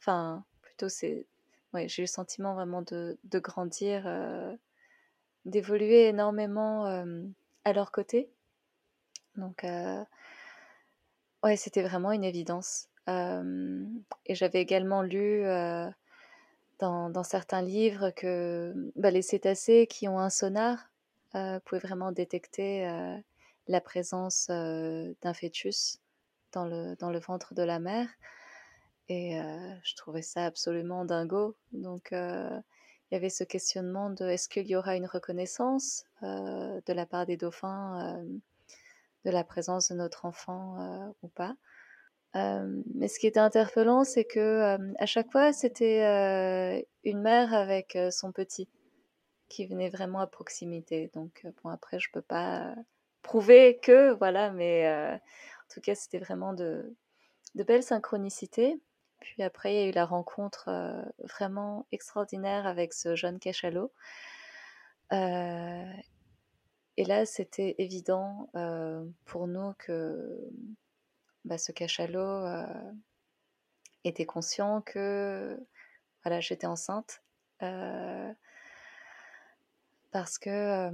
Enfin, 0.00 0.44
plutôt 0.62 0.88
c'est, 0.88 1.26
ouais, 1.74 1.86
j'ai 1.88 2.02
eu 2.02 2.06
le 2.06 2.08
sentiment 2.08 2.54
vraiment 2.54 2.82
de, 2.82 3.16
de 3.22 3.38
grandir, 3.38 4.58
d'évoluer 5.44 6.08
énormément 6.08 6.86
à 7.64 7.72
leur 7.72 7.92
côté. 7.92 8.32
Donc, 9.36 9.64
ouais, 11.44 11.56
c'était 11.56 11.82
vraiment 11.82 12.10
une 12.10 12.24
évidence. 12.24 12.88
et 13.06 14.34
j'avais 14.34 14.60
également 14.60 15.02
lu 15.02 15.44
dans, 16.78 17.24
certains 17.24 17.62
livres 17.62 18.10
que 18.10 18.72
bah, 18.96 19.10
les 19.10 19.22
cétacés 19.22 19.86
qui 19.86 20.08
ont 20.08 20.18
un 20.18 20.30
sonar 20.30 20.90
euh, 21.34 21.60
pouvaient 21.60 21.80
vraiment 21.80 22.12
détecter 22.12 22.88
euh, 22.88 23.16
la 23.66 23.80
présence 23.80 24.48
euh, 24.50 25.12
d'un 25.22 25.34
fœtus 25.34 25.98
dans 26.52 26.64
le, 26.66 26.96
dans 26.96 27.10
le 27.10 27.18
ventre 27.18 27.54
de 27.54 27.62
la 27.62 27.78
mère. 27.78 28.08
Et 29.10 29.40
je 29.84 29.96
trouvais 29.96 30.20
ça 30.20 30.44
absolument 30.44 31.06
dingo. 31.06 31.56
Donc 31.72 32.10
il 32.12 32.62
y 33.10 33.14
avait 33.14 33.30
ce 33.30 33.42
questionnement 33.42 34.10
de 34.10 34.26
est-ce 34.26 34.50
qu'il 34.50 34.66
y 34.66 34.76
aura 34.76 34.96
une 34.96 35.06
reconnaissance 35.06 36.04
de 36.20 36.92
la 36.92 37.06
part 37.06 37.24
des 37.24 37.38
dauphins 37.38 38.22
de 39.24 39.30
la 39.30 39.44
présence 39.44 39.88
de 39.88 39.94
notre 39.94 40.26
enfant 40.26 41.14
ou 41.22 41.28
pas? 41.28 41.56
Mais 42.34 43.08
ce 43.08 43.18
qui 43.18 43.26
était 43.26 43.40
interpellant, 43.40 44.04
c'est 44.04 44.24
que 44.24 44.78
à 44.98 45.06
chaque 45.06 45.30
fois, 45.30 45.52
c'était 45.52 46.84
une 47.04 47.20
mère 47.20 47.54
avec 47.54 47.98
son 48.10 48.32
petit 48.32 48.68
qui 49.48 49.66
venait 49.66 49.88
vraiment 49.88 50.20
à 50.20 50.26
proximité. 50.26 51.10
Donc 51.14 51.46
bon, 51.62 51.70
après, 51.70 51.98
je 51.98 52.10
peux 52.12 52.22
pas 52.22 52.74
prouver 53.22 53.78
que 53.82 54.12
voilà, 54.12 54.50
mais 54.50 54.88
en 54.88 55.74
tout 55.74 55.80
cas, 55.80 55.94
c'était 55.94 56.18
vraiment 56.18 56.52
de, 56.52 56.94
belles 57.54 57.82
synchronicités. 57.82 58.80
Puis 59.20 59.42
après, 59.42 59.74
il 59.74 59.76
y 59.76 59.82
a 59.82 59.88
eu 59.88 59.92
la 59.92 60.04
rencontre 60.04 60.70
vraiment 61.18 61.86
extraordinaire 61.92 62.66
avec 62.66 62.92
ce 62.92 63.16
jeune 63.16 63.38
cachalot. 63.38 63.90
et 65.12 67.04
là, 67.04 67.26
c'était 67.26 67.74
évident 67.78 68.50
pour 69.24 69.48
nous 69.48 69.72
que 69.78 70.50
bah, 71.48 71.56
ce 71.56 71.72
cachalot 71.72 72.20
euh, 72.20 72.92
était 74.04 74.26
conscient 74.26 74.82
que 74.82 75.58
voilà, 76.22 76.40
j'étais 76.40 76.66
enceinte. 76.66 77.22
Euh, 77.62 78.30
parce 80.10 80.38
que, 80.38 80.90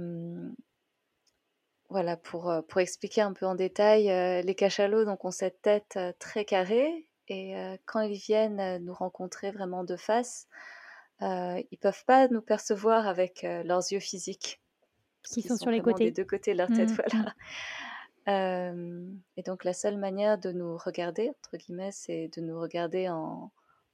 voilà, 1.89 2.17
pour, 2.17 2.53
pour 2.67 2.79
expliquer 2.79 3.21
un 3.21 3.33
peu 3.33 3.45
en 3.45 3.55
détail, 3.55 4.05
les 4.43 4.55
cachalots 4.55 5.05
donc, 5.05 5.23
ont 5.25 5.31
cette 5.31 5.61
tête 5.61 5.99
très 6.19 6.43
carrée 6.45 7.07
et 7.27 7.55
quand 7.85 8.01
ils 8.01 8.17
viennent 8.17 8.83
nous 8.83 8.93
rencontrer 8.93 9.51
vraiment 9.51 9.83
de 9.83 9.95
face, 9.95 10.47
ils 11.21 11.65
ils 11.71 11.77
peuvent 11.77 12.03
pas 12.05 12.27
nous 12.27 12.41
percevoir 12.41 13.07
avec 13.07 13.43
leurs 13.43 13.83
yeux 13.91 14.01
physiques. 14.01 14.61
Ils 15.35 15.47
sont, 15.47 15.57
sur 15.57 15.71
les 15.71 15.81
côtés. 15.81 16.05
Des 16.05 16.11
deux 16.11 16.25
côtés 16.25 16.53
de 16.53 16.57
leur 16.57 16.67
tête, 16.67 16.89
mmh, 16.89 16.97
voilà. 17.09 17.33
Et 18.27 19.43
donc 19.45 19.63
la 19.63 19.73
seule 19.73 19.97
manière 19.97 20.37
de 20.37 20.51
nous 20.51 20.77
regarder, 20.77 21.29
entre 21.29 21.57
guillemets, 21.57 21.91
c'est 21.91 22.29
de 22.35 22.41
nous 22.41 22.59
regarder 22.59 23.07
en, 23.09 23.51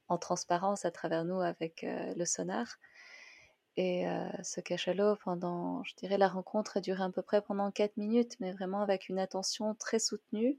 en, 0.08 0.18
transparence 0.18 0.84
à 0.84 0.90
travers 0.90 1.24
nous 1.24 1.40
avec 1.40 1.84
le 1.84 2.24
sonar. 2.24 2.78
Et 3.76 4.06
ce 4.42 4.60
cachalot, 4.60 5.16
pendant, 5.16 5.82
je 5.84 5.94
dirais, 5.96 6.18
la 6.18 6.28
rencontre 6.28 6.78
a 6.78 6.80
duré 6.80 7.02
à 7.02 7.10
peu 7.10 7.22
près 7.22 7.42
pendant 7.42 7.70
4 7.70 7.96
minutes, 7.96 8.36
mais 8.40 8.52
vraiment 8.52 8.80
avec 8.80 9.08
une 9.08 9.18
attention 9.18 9.74
très 9.74 9.98
soutenue, 9.98 10.58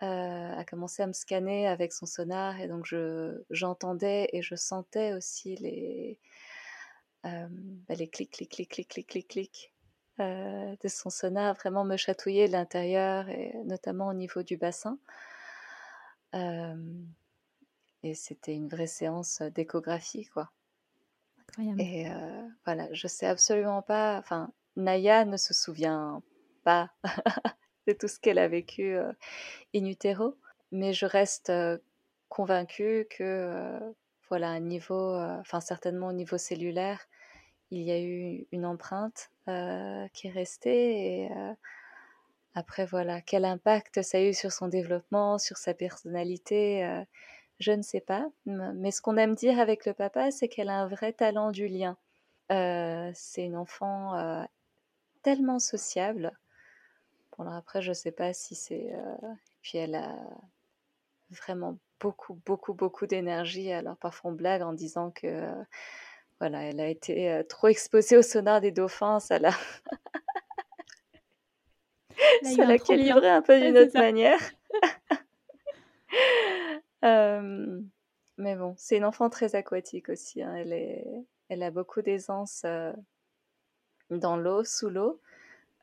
a 0.00 0.64
commencé 0.64 1.02
à 1.02 1.06
me 1.06 1.12
scanner 1.12 1.66
avec 1.66 1.92
son 1.92 2.06
sonar. 2.06 2.60
Et 2.60 2.68
donc 2.68 2.86
je, 2.86 3.42
j'entendais 3.50 4.28
et 4.32 4.42
je 4.42 4.54
sentais 4.54 5.12
aussi 5.14 5.56
les, 5.56 6.20
bah, 7.24 7.94
les 7.96 8.08
clics, 8.08 8.30
clics, 8.30 8.50
clics, 8.50 8.88
clics, 8.88 9.06
clics, 9.08 9.28
clics 9.28 9.75
euh, 10.20 10.74
de 10.82 10.88
son 10.88 11.10
sonar 11.10 11.54
vraiment 11.54 11.84
me 11.84 11.96
chatouiller 11.96 12.46
l'intérieur 12.46 13.28
et 13.28 13.52
notamment 13.64 14.08
au 14.08 14.14
niveau 14.14 14.42
du 14.42 14.56
bassin. 14.56 14.98
et 16.34 18.14
c'était 18.14 18.54
une 18.54 18.68
vraie 18.68 18.86
séance 18.86 19.42
d'échographie, 19.42 20.26
quoi. 20.26 20.50
Incroyable. 21.40 21.80
Et 21.80 22.06
voilà, 22.64 22.88
je 22.92 23.06
sais 23.06 23.26
absolument 23.26 23.82
pas. 23.82 24.18
Enfin, 24.18 24.52
Naya 24.76 25.24
ne 25.24 25.36
se 25.36 25.54
souvient 25.54 26.22
pas 26.62 26.90
de 27.86 27.92
tout 27.92 28.08
ce 28.08 28.20
qu'elle 28.20 28.38
a 28.38 28.48
vécu 28.48 28.96
in 29.74 29.84
utero, 29.86 30.36
mais 30.72 30.92
je 30.92 31.06
reste 31.06 31.52
convaincue 32.28 33.06
que, 33.10 33.78
voilà, 34.28 34.50
un 34.50 34.60
niveau, 34.60 35.16
enfin 35.16 35.60
certainement 35.60 36.08
au 36.08 36.12
niveau 36.12 36.36
cellulaire, 36.36 37.06
il 37.70 37.82
y 37.82 37.90
a 37.90 38.00
eu 38.00 38.46
une 38.52 38.64
empreinte 38.66 39.30
qui 39.46 40.26
est 40.28 40.32
restée. 40.32 41.24
Et 41.24 41.30
après, 42.54 42.86
voilà, 42.86 43.20
quel 43.20 43.44
impact 43.44 44.02
ça 44.02 44.18
a 44.18 44.22
eu 44.22 44.34
sur 44.34 44.52
son 44.52 44.68
développement, 44.68 45.38
sur 45.38 45.56
sa 45.56 45.74
personnalité, 45.74 47.04
je 47.58 47.72
ne 47.72 47.82
sais 47.82 48.00
pas. 48.00 48.28
Mais 48.46 48.90
ce 48.90 49.00
qu'on 49.02 49.16
aime 49.16 49.34
dire 49.34 49.58
avec 49.58 49.86
le 49.86 49.94
papa, 49.94 50.30
c'est 50.30 50.48
qu'elle 50.48 50.68
a 50.68 50.80
un 50.80 50.88
vrai 50.88 51.12
talent 51.12 51.50
du 51.50 51.68
lien. 51.68 51.96
c'est 52.48 53.44
une 53.44 53.56
enfant 53.56 54.46
tellement 55.22 55.58
sociable. 55.58 56.32
Bon, 57.36 57.46
après, 57.50 57.82
je 57.82 57.90
ne 57.90 57.94
sais 57.94 58.12
pas 58.12 58.32
si 58.32 58.54
c'est. 58.54 58.92
Puis 59.60 59.78
elle 59.78 59.94
a 59.96 60.16
vraiment 61.30 61.76
beaucoup, 62.00 62.40
beaucoup, 62.46 62.72
beaucoup 62.72 63.06
d'énergie. 63.06 63.72
Alors 63.72 63.96
parfois 63.96 64.30
on 64.30 64.34
blague 64.34 64.62
en 64.62 64.72
disant 64.72 65.10
que 65.10 65.50
voilà, 66.40 66.62
elle 66.62 66.80
a 66.80 66.88
été 66.88 67.42
trop 67.48 67.68
exposée 67.68 68.16
au 68.16 68.22
sonar 68.22 68.60
des 68.60 68.70
dauphins, 68.70 69.20
ça 69.20 69.38
l'a, 69.38 69.52
ça 72.42 72.64
l'a 72.64 72.78
calibré 72.78 73.28
un 73.28 73.42
peu 73.42 73.60
d'une 73.60 73.78
autre 73.78 73.98
manière. 73.98 74.40
mais 78.38 78.56
bon, 78.56 78.74
c'est 78.76 78.96
une 78.96 79.04
enfant 79.04 79.30
très 79.30 79.54
aquatique 79.54 80.08
aussi. 80.08 80.42
Hein. 80.42 80.54
Elle, 80.56 80.72
est, 80.72 81.06
elle 81.48 81.62
a 81.62 81.70
beaucoup 81.70 82.02
d'aisance 82.02 82.66
dans 84.10 84.36
l'eau, 84.36 84.64
sous 84.64 84.90
l'eau. 84.90 85.20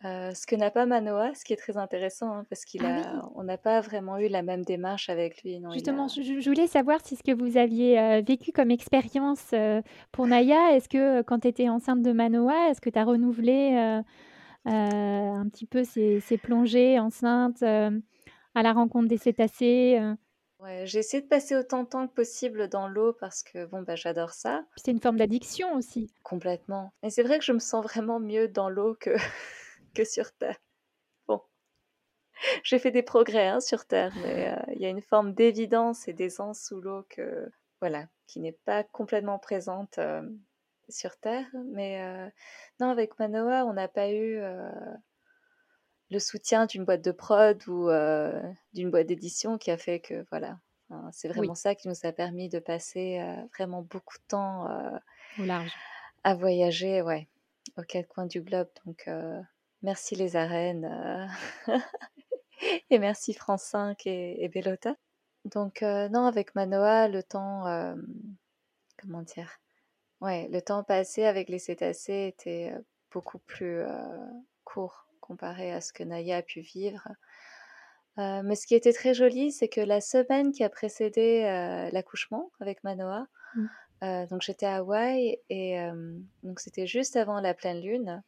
Euh, 0.05 0.33
ce 0.33 0.45
que 0.45 0.55
n'a 0.55 0.69
pas 0.69 0.85
Manoa, 0.85 1.33
ce 1.33 1.45
qui 1.45 1.53
est 1.53 1.57
très 1.57 1.77
intéressant, 1.77 2.33
hein, 2.33 2.45
parce 2.49 2.65
qu'on 2.65 2.83
ah 2.83 3.43
n'a 3.43 3.57
pas 3.57 3.79
vraiment 3.79 4.17
eu 4.17 4.27
la 4.27 4.41
même 4.41 4.65
démarche 4.65 5.09
avec 5.09 5.43
lui. 5.43 5.61
Justement, 5.71 6.07
je, 6.09 6.49
voulais 6.49 6.67
savoir 6.67 6.99
si 7.03 7.15
ce 7.15 7.23
que 7.23 7.31
vous 7.31 7.57
aviez 7.57 7.99
euh, 7.99 8.21
vécu 8.25 8.51
comme 8.51 8.71
expérience 8.71 9.51
euh, 9.53 9.81
pour 10.11 10.27
Naya, 10.27 10.75
est-ce 10.75 10.89
que 10.89 11.21
quand 11.21 11.39
tu 11.39 11.47
étais 11.47 11.69
enceinte 11.69 12.01
de 12.01 12.11
Manoa, 12.11 12.69
est-ce 12.69 12.81
que 12.81 12.89
tu 12.89 12.99
as 12.99 13.05
renouvelé 13.05 14.03
un 14.65 15.47
petit 15.49 15.65
peu 15.65 15.83
ces, 15.83 16.21
plongées 16.41 16.99
enceintes 16.99 17.63
à 17.63 18.61
la 18.61 18.73
rencontre 18.73 19.07
des 19.07 19.17
cétacés 19.17 19.99
Ouais, 20.63 20.85
j'ai 20.85 20.99
essayé 20.99 21.21
de 21.21 21.27
passer 21.27 21.57
autant 21.57 21.83
de 21.83 21.89
temps 21.89 22.07
que 22.07 22.13
possible 22.13 22.69
dans 22.69 22.87
l'eau 22.87 23.11
parce 23.11 23.43
que 23.43 23.65
bon 23.65 23.81
bah 23.81 23.95
j'adore 23.95 24.29
ça. 24.29 24.63
C'est 24.77 24.91
une 24.91 25.01
forme 25.01 25.17
d'addiction 25.17 25.75
aussi. 25.75 26.13
Complètement. 26.23 26.93
Et 27.03 27.09
c'est 27.09 27.21
vrai 27.21 27.37
que 27.37 27.43
je 27.43 27.51
me 27.51 27.59
sens 27.59 27.83
vraiment 27.83 28.21
mieux 28.21 28.47
dans 28.47 28.69
l'eau 28.69 28.95
que 28.97 29.09
que 29.93 30.03
sur 30.03 30.31
Terre. 30.33 30.57
Bon, 31.27 31.41
j'ai 32.63 32.79
fait 32.79 32.91
des 32.91 33.03
progrès 33.03 33.47
hein, 33.47 33.59
sur 33.59 33.85
Terre, 33.85 34.13
mais 34.21 34.49
euh, 34.57 34.73
il 34.75 34.81
y 34.81 34.85
a 34.85 34.89
une 34.89 35.01
forme 35.01 35.33
d'évidence 35.33 36.07
et 36.07 36.13
d'aisance 36.13 36.61
sous 36.61 36.81
l'eau 36.81 37.05
que 37.09 37.51
voilà, 37.81 38.07
qui 38.27 38.39
n'est 38.39 38.57
pas 38.65 38.83
complètement 38.83 39.39
présente 39.39 39.97
euh, 39.97 40.21
sur 40.89 41.17
Terre. 41.17 41.47
Mais 41.71 42.01
euh, 42.01 42.29
non, 42.79 42.89
avec 42.89 43.19
Manoa, 43.19 43.65
on 43.65 43.73
n'a 43.73 43.87
pas 43.87 44.09
eu 44.11 44.41
le 46.09 46.19
soutien 46.19 46.65
d'une 46.65 46.85
boîte 46.85 47.01
de 47.01 47.11
prod 47.11 47.61
ou 47.67 47.89
d'une 48.73 48.91
boîte 48.91 49.07
d'édition 49.07 49.57
qui 49.57 49.71
a 49.71 49.77
fait 49.77 49.99
que 49.99 50.25
voilà, 50.29 50.59
c'est 51.11 51.27
vraiment 51.27 51.55
ça 51.55 51.75
qui 51.75 51.87
nous 51.87 51.95
a 52.03 52.11
permis 52.11 52.49
de 52.49 52.59
passer 52.59 53.19
vraiment 53.55 53.81
beaucoup 53.81 54.17
de 54.17 54.23
temps 54.27 54.67
au 55.39 55.43
large 55.43 55.73
à 56.23 56.35
voyager, 56.35 57.01
ouais, 57.01 57.27
aux 57.77 57.83
quatre 57.83 58.07
coins 58.07 58.25
du 58.25 58.41
globe. 58.41 58.69
Donc 58.85 59.09
Merci 59.83 60.15
les 60.15 60.37
arènes 60.37 60.85
euh, 60.85 61.73
et 62.89 62.99
merci 62.99 63.33
France 63.33 63.63
5 63.63 64.07
et, 64.07 64.41
et 64.41 64.47
Bellota. 64.47 64.95
Donc 65.43 65.83
euh, 65.83 66.07
non, 66.07 66.25
avec 66.25 66.55
Manoa, 66.55 67.09
le 67.09 67.21
temps, 67.21 67.67
euh, 67.67 67.93
comment 68.97 69.21
dire, 69.23 69.59
ouais, 70.21 70.47
le 70.49 70.61
temps 70.61 70.85
passé 70.85 71.25
avec 71.25 71.49
les 71.49 71.59
cétacés 71.59 72.27
était 72.27 72.73
beaucoup 73.11 73.39
plus 73.39 73.81
court 74.63 75.05
comparé 75.19 75.73
à 75.73 75.81
ce 75.81 75.91
que 75.91 76.03
Naya 76.03 76.37
a 76.37 76.41
pu 76.41 76.61
vivre. 76.61 77.09
mais 78.17 78.55
ce 78.55 78.65
qui 78.65 78.75
était 78.75 78.93
très 78.93 79.13
joli, 79.13 79.51
c'est 79.51 79.67
que 79.67 79.81
la 79.81 79.99
semaine 79.99 80.53
qui 80.53 80.63
a 80.63 80.69
précédé 80.69 81.41
l'accouchement 81.91 82.51
avec 82.61 82.83
Manoa, 82.85 83.27
mmh. 83.55 84.25
donc 84.27 84.41
j'étais 84.41 84.65
à 84.65 84.77
Hawaï 84.77 85.37
et 85.49 85.77
donc 86.41 86.61
c'était 86.61 86.87
juste 86.87 87.17
avant 87.17 87.41
la 87.41 87.53
pleine 87.53 87.81
lune. 87.81 88.23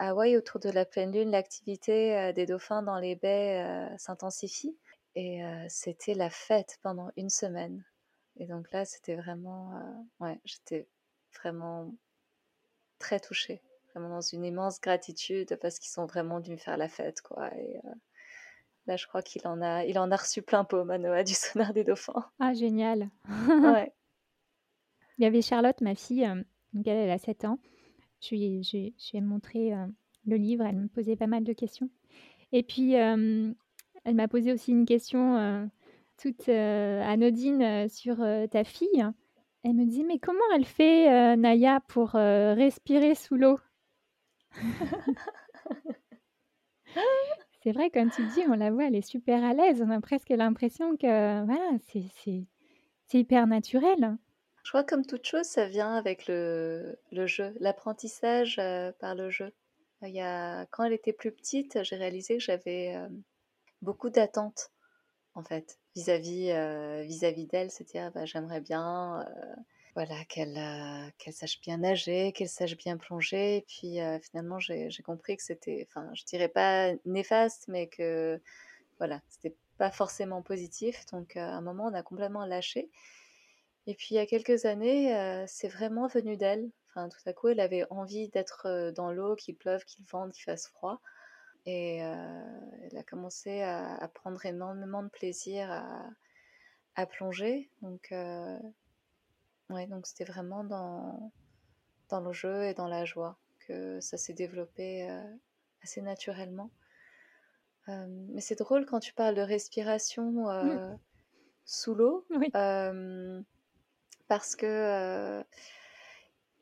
Hawaï, 0.00 0.34
autour 0.38 0.60
de 0.60 0.70
la 0.70 0.86
pleine 0.86 1.12
lune, 1.12 1.30
l'activité 1.30 2.16
euh, 2.16 2.32
des 2.32 2.46
dauphins 2.46 2.82
dans 2.82 2.98
les 2.98 3.16
baies 3.16 3.62
euh, 3.62 3.98
s'intensifie. 3.98 4.74
Et 5.14 5.44
euh, 5.44 5.66
c'était 5.68 6.14
la 6.14 6.30
fête 6.30 6.78
pendant 6.82 7.10
une 7.18 7.28
semaine. 7.28 7.84
Et 8.38 8.46
donc 8.46 8.72
là, 8.72 8.86
c'était 8.86 9.14
vraiment. 9.14 9.72
ouais, 10.20 10.40
j'étais 10.44 10.88
vraiment 11.36 11.92
très 12.98 13.20
touchée. 13.20 13.60
Vraiment 13.92 14.08
dans 14.08 14.20
une 14.22 14.44
immense 14.44 14.80
gratitude 14.80 15.58
parce 15.60 15.78
qu'ils 15.78 15.90
sont 15.90 16.06
vraiment 16.06 16.40
venus 16.40 16.62
faire 16.62 16.78
la 16.78 16.88
fête, 16.88 17.20
quoi. 17.20 17.54
Et 17.58 17.80
là, 18.86 18.96
je 18.96 19.06
crois 19.06 19.20
qu'il 19.20 19.46
en 19.46 19.60
a, 19.60 19.84
il 19.84 19.98
en 19.98 20.10
a 20.10 20.16
reçu 20.16 20.40
plein 20.40 20.64
pot, 20.64 20.84
Manoa, 20.84 21.24
du 21.24 21.34
sonar 21.34 21.74
des 21.74 21.84
dauphins. 21.84 22.24
Ah, 22.38 22.54
génial. 22.54 23.10
ouais. 23.28 23.92
Il 25.18 25.24
y 25.24 25.26
avait 25.26 25.42
Charlotte, 25.42 25.82
ma 25.82 25.94
fille, 25.94 26.26
donc 26.72 26.86
elle, 26.86 26.96
elle 26.96 27.10
a 27.10 27.18
7 27.18 27.44
ans. 27.44 27.58
Je 28.20 28.34
lui, 28.34 28.94
ai 29.14 29.20
montré 29.20 29.72
euh, 29.72 29.86
le 30.26 30.36
livre, 30.36 30.64
elle 30.64 30.76
me 30.76 30.88
posait 30.88 31.16
pas 31.16 31.26
mal 31.26 31.44
de 31.44 31.52
questions. 31.52 31.88
Et 32.52 32.62
puis, 32.62 32.96
euh, 32.96 33.52
elle 34.04 34.14
m'a 34.14 34.28
posé 34.28 34.52
aussi 34.52 34.72
une 34.72 34.84
question 34.86 35.36
euh, 35.36 35.64
toute 36.20 36.48
anodine 36.48 37.88
sur 37.88 38.18
ta 38.50 38.64
fille. 38.64 39.06
Elle 39.62 39.74
me 39.74 39.86
dit, 39.86 40.04
mais 40.04 40.18
comment 40.18 40.38
elle 40.54 40.66
fait, 40.66 41.36
Naya, 41.36 41.80
pour 41.88 42.10
respirer 42.10 43.14
sous 43.14 43.36
l'eau? 43.36 43.58
C'est 47.62 47.72
vrai, 47.72 47.90
quand 47.90 48.08
tu 48.08 48.22
dis, 48.28 48.42
on 48.48 48.54
la 48.54 48.70
voit, 48.70 48.86
elle 48.86 48.96
est 48.96 49.06
super 49.06 49.44
à 49.44 49.52
l'aise. 49.52 49.82
On 49.82 49.90
a 49.90 50.00
presque 50.00 50.30
l'impression 50.30 50.96
que 50.96 51.44
voilà, 51.44 51.76
c'est 51.82 53.18
hyper 53.18 53.46
naturel. 53.46 54.16
Je 54.62 54.70
crois 54.70 54.84
comme 54.84 55.06
toute 55.06 55.26
chose, 55.26 55.46
ça 55.46 55.66
vient 55.66 55.94
avec 55.96 56.26
le, 56.26 56.96
jeu, 57.12 57.54
l'apprentissage 57.60 58.58
euh, 58.58 58.92
par 59.00 59.14
le 59.14 59.30
jeu. 59.30 59.52
Il 60.02 60.10
y 60.10 60.20
a, 60.20 60.66
quand 60.66 60.84
elle 60.84 60.92
était 60.92 61.12
plus 61.12 61.32
petite, 61.32 61.82
j'ai 61.82 61.96
réalisé 61.96 62.38
que 62.38 62.42
j'avais 62.42 62.94
euh, 62.94 63.08
beaucoup 63.82 64.10
d'attentes, 64.10 64.70
en 65.34 65.42
fait, 65.42 65.78
vis-à-vis 65.94 66.50
euh, 66.52 67.02
vis-à-vis 67.02 67.46
d'elle. 67.46 67.70
Ah, 67.94 68.10
bah, 68.10 68.24
j'aimerais 68.24 68.60
bien 68.60 69.26
voilà, 69.94 70.24
qu'elle 70.26 70.58
qu'elle 71.18 71.34
sache 71.34 71.60
bien 71.60 71.78
nager, 71.78 72.32
qu'elle 72.32 72.48
sache 72.48 72.76
bien 72.76 72.96
plonger. 72.96 73.56
Et 73.58 73.62
puis 73.62 73.98
finalement, 74.22 74.58
j'ai 74.58 75.02
compris 75.04 75.36
que 75.36 75.42
c'était, 75.42 75.86
enfin, 75.88 76.08
je 76.14 76.24
dirais 76.24 76.48
pas 76.48 76.92
néfaste, 77.04 77.66
mais 77.68 77.88
que 77.88 78.40
voilà, 78.98 79.20
c'était 79.28 79.56
pas 79.78 79.90
forcément 79.90 80.42
positif. 80.42 81.04
Donc 81.12 81.36
à 81.36 81.56
un 81.56 81.60
moment, 81.60 81.86
on 81.86 81.94
a 81.94 82.02
complètement 82.02 82.46
lâché. 82.46 82.90
Et 83.86 83.94
puis 83.94 84.08
il 84.12 84.14
y 84.14 84.18
a 84.18 84.26
quelques 84.26 84.66
années, 84.66 85.16
euh, 85.16 85.44
c'est 85.46 85.68
vraiment 85.68 86.06
venu 86.06 86.36
d'elle. 86.36 86.70
Enfin, 86.88 87.08
tout 87.08 87.20
à 87.26 87.32
coup, 87.32 87.48
elle 87.48 87.60
avait 87.60 87.86
envie 87.90 88.28
d'être 88.28 88.66
euh, 88.66 88.92
dans 88.92 89.12
l'eau, 89.12 89.36
qu'il 89.36 89.56
pleuve, 89.56 89.84
qu'il 89.84 90.04
vente, 90.06 90.32
qu'il 90.32 90.44
fasse 90.44 90.66
froid. 90.68 91.00
Et 91.66 92.04
euh, 92.04 92.42
elle 92.82 92.96
a 92.98 93.02
commencé 93.02 93.62
à, 93.62 94.10
prendre 94.14 94.44
énormément 94.44 95.02
de 95.02 95.08
plaisir 95.08 95.70
à, 95.70 97.06
plonger. 97.06 97.70
Donc, 97.82 98.08
ouais, 99.70 99.86
donc 99.86 100.06
c'était 100.06 100.24
vraiment 100.24 100.64
dans, 100.64 101.32
dans 102.08 102.20
le 102.20 102.32
jeu 102.32 102.64
et 102.64 102.74
dans 102.74 102.88
la 102.88 103.04
joie 103.04 103.38
que 103.66 104.00
ça 104.00 104.16
s'est 104.16 104.32
développé 104.32 105.08
assez 105.82 106.00
naturellement. 106.00 106.70
mais 107.88 108.40
c'est 108.40 108.58
drôle 108.58 108.86
quand 108.86 109.00
tu 109.00 109.12
parles 109.12 109.34
de 109.34 109.42
respiration 109.42 110.50
mmh. 110.50 110.98
sous 111.66 111.94
l'eau. 111.94 112.26
Oui 112.30 112.50
parce 114.30 114.54
que 114.54 115.44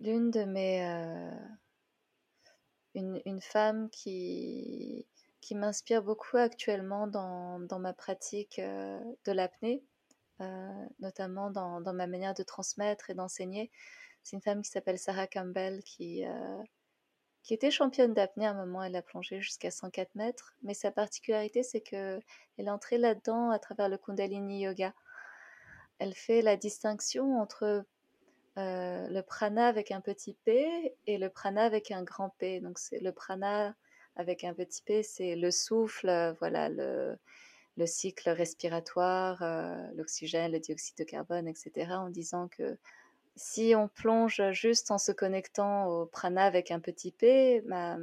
l'une 0.01 0.31
de 0.31 0.45
mes 0.45 0.83
euh, 0.87 1.31
une, 2.95 3.43
femme 3.43 3.91
qui 3.91 5.07
qui 5.43 5.55
m'inspire 5.55 6.03
beaucoup 6.03 6.39
actuellement 6.39 7.07
dans, 7.07 7.61
dans 7.61 7.79
ma 7.79 7.93
pratique 7.93 8.59
de 8.59 9.33
l'apnée, 9.33 9.85
notamment 10.99 11.51
dans, 11.51 11.83
dans, 11.83 11.93
ma 11.93 12.07
manière 12.07 12.33
de 12.33 12.43
transmettre 12.43 13.11
et 13.11 13.15
d'enseigner. 13.15 13.71
C'est 14.23 14.37
une 14.37 14.43
femme 14.43 14.63
qui 14.63 14.71
s'appelle 14.71 14.99
Sarah 14.99 15.27
Campbell 15.27 15.83
qui, 15.83 16.25
qui 17.43 17.53
était 17.53 17.71
championne 17.71 18.15
d'apnée 18.15 18.47
à 18.47 18.53
un 18.53 18.65
moment. 18.65 18.83
Elle 18.83 18.97
a 18.97 19.03
plongé 19.03 19.43
jusqu'à 19.43 19.71
104 19.71 20.15
mètres, 20.15 20.55
mais 20.63 20.73
sa 20.73 20.91
particularité, 20.91 21.63
c'est 21.63 21.83
que 21.83 22.19
elle 22.57 22.67
est 22.67 22.71
entrée 22.71 22.97
là-dedans 22.97 23.51
à 23.51 23.59
travers 23.59 23.91
le 23.91 23.99
Kundalini 23.99 24.63
Yoga. 24.63 24.95
Elle 25.99 26.15
fait 26.15 26.43
la 26.43 26.57
distinction 26.57 27.41
entre 27.41 27.85
euh, 28.59 29.09
le 29.09 29.23
prana 29.23 29.69
avec 29.69 29.93
un 29.93 30.01
petit 30.01 30.35
p 30.45 30.97
et 31.07 31.19
le 31.19 31.29
prana 31.29 31.65
avec 31.65 31.93
un 31.93 32.03
grand 32.03 32.31
P. 32.39 32.61
Donc 32.61 32.79
c'est 32.79 32.99
le 32.99 33.13
prana 33.13 33.77
avec 34.17 34.43
un 34.43 34.53
petit 34.53 34.83
p, 34.83 35.05
c'est 35.05 35.37
le 35.37 35.53
souffle, 35.53 36.35
voilà 36.41 36.69
le, 36.69 37.17
le 37.77 37.87
cycle 37.87 38.31
respiratoire, 38.31 39.43
euh, 39.43 39.77
l'oxygène, 39.95 40.51
le 40.51 40.59
dioxyde 40.59 40.99
de 40.99 41.05
carbone, 41.05 41.47
etc. 41.47 41.93
En 41.93 42.11
disant 42.11 42.49
que 42.49 42.77
si 43.37 43.75
on 43.77 43.87
plonge 43.87 44.43
juste 44.51 44.91
en 44.91 44.99
se 44.99 45.13
connectant 45.13 45.87
au 45.87 46.07
prana 46.07 46.45
avec 46.45 46.73
un 46.73 46.81
petit 46.81 47.13
p, 47.13 47.63
bah, 47.67 47.97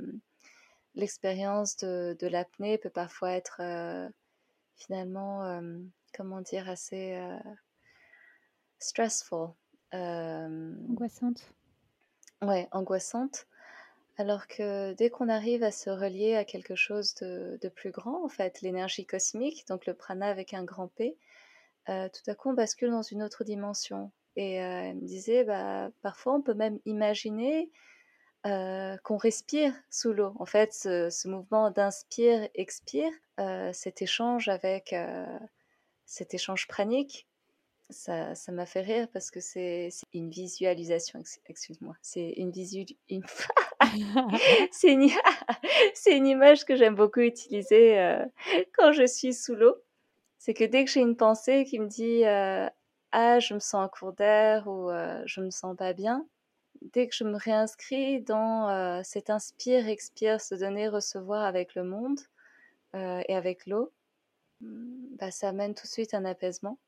l'expérience 0.96 1.76
de, 1.78 2.28
l'apnée 2.28 2.78
peut 2.78 2.90
parfois 2.90 3.32
être 3.32 3.58
euh, 3.60 4.08
finalement, 4.78 5.62
comment 6.14 6.40
dire, 6.40 6.70
assez 6.70 7.20
euh, 8.76 8.80
stressful. 8.80 9.50
angoissante. 9.94 11.54
Ouais, 12.42 12.68
angoissante. 12.72 13.48
Alors 14.18 14.48
que 14.48 14.94
dès 14.94 15.10
qu'on 15.10 15.30
arrive 15.30 15.64
à 15.64 15.72
se 15.72 15.90
relier 15.90 16.36
à 16.36 16.46
quelque 16.46 16.76
chose 16.76 17.16
de, 17.16 17.58
de 17.62 17.70
plus 17.70 17.92
grand, 17.92 18.24
en 18.24 18.30
fait, 18.30 18.62
l'énergie 18.62 19.06
cosmique, 19.06 19.68
donc 19.68 19.86
le 19.86 19.94
prana 19.94 20.28
avec 20.28 20.54
un 20.54 20.64
grand 20.64 20.88
P, 20.88 21.18
tout 21.88 22.32
à 22.32 22.36
coup 22.36 22.50
on 22.50 22.54
bascule 22.54 22.92
dans 22.92 23.02
une 23.02 23.22
autre 23.22 23.44
dimension. 23.44 24.12
Et 24.36 24.62
euh, 24.62 24.82
elle 24.90 24.96
me 24.96 25.08
disait, 25.08 25.44
bah, 25.44 25.92
parfois 26.02 26.36
on 26.36 26.42
peut 26.42 26.54
même 26.54 26.80
imaginer 26.86 27.72
euh, 28.46 28.98
qu'on 29.04 29.18
respire 29.18 29.74
sous 29.90 30.14
l'eau. 30.14 30.34
En 30.40 30.46
fait, 30.46 30.74
ce, 30.74 31.28
mouvement 31.28 31.72
d'inspire-expire, 31.72 33.12
euh, 33.40 33.72
cet 33.74 34.02
échange 34.02 34.50
avec 34.50 34.94
cet 36.06 36.34
échange 36.34 36.68
pranique, 36.68 37.28
ça, 37.90 38.34
ça 38.36 38.52
m'a 38.52 38.66
fait 38.66 38.82
rire 38.82 39.08
parce 39.14 39.30
que 39.30 39.40
c'est 39.40 39.90
une 40.14 40.30
visualisation, 40.30 41.22
excuse-moi, 41.48 41.96
c'est 42.02 42.32
une 42.38 42.52
visu... 42.52 42.86
Une... 43.10 43.24
c'est 44.72 44.92
une... 44.92 45.10
une... 46.08 46.28
image 46.28 46.66
que 46.66 46.76
j'aime 46.76 46.96
beaucoup 46.96 47.20
utiliser 47.20 48.20
quand 48.74 48.92
je 48.92 49.06
suis 49.06 49.34
sous 49.34 49.56
l'eau. 49.56 49.76
C'est 50.38 50.54
que 50.54 50.64
dès 50.64 50.86
que 50.86 50.92
j'ai 50.92 51.02
une 51.02 51.16
pensée 51.16 51.66
qui 51.66 51.80
me 51.80 51.88
dit 51.88 52.24
ah, 52.26 53.40
je 53.40 53.54
me 53.54 53.60
sens 53.60 53.86
en 53.86 53.90
court 53.90 54.14
d'air 54.14 54.68
ou 54.68 54.90
je 55.26 55.42
me 55.42 55.52
sens 55.52 55.76
pas 55.76 55.94
bien, 55.94 56.26
dès 56.82 57.08
que 57.08 57.16
je 57.16 57.24
me 57.24 57.38
réinscris 57.38 58.22
dans 58.22 59.04
cet 59.04 59.30
inspire, 59.30 59.88
expire, 59.88 60.42
se 60.42 60.56
donner, 60.56 60.88
recevoir 60.88 61.44
avec 61.44 61.76
le 61.76 61.84
monde 61.84 62.20
et 62.94 63.36
avec 63.36 63.66
l'eau, 63.68 63.92
mmh, 64.62 65.18
bah, 65.18 65.32
ça 65.32 65.50
amène 65.50 65.74
tout 65.76 65.84
de 65.84 65.92
suite 65.92 66.14
un 66.14 66.26
apaisement. 66.26 66.80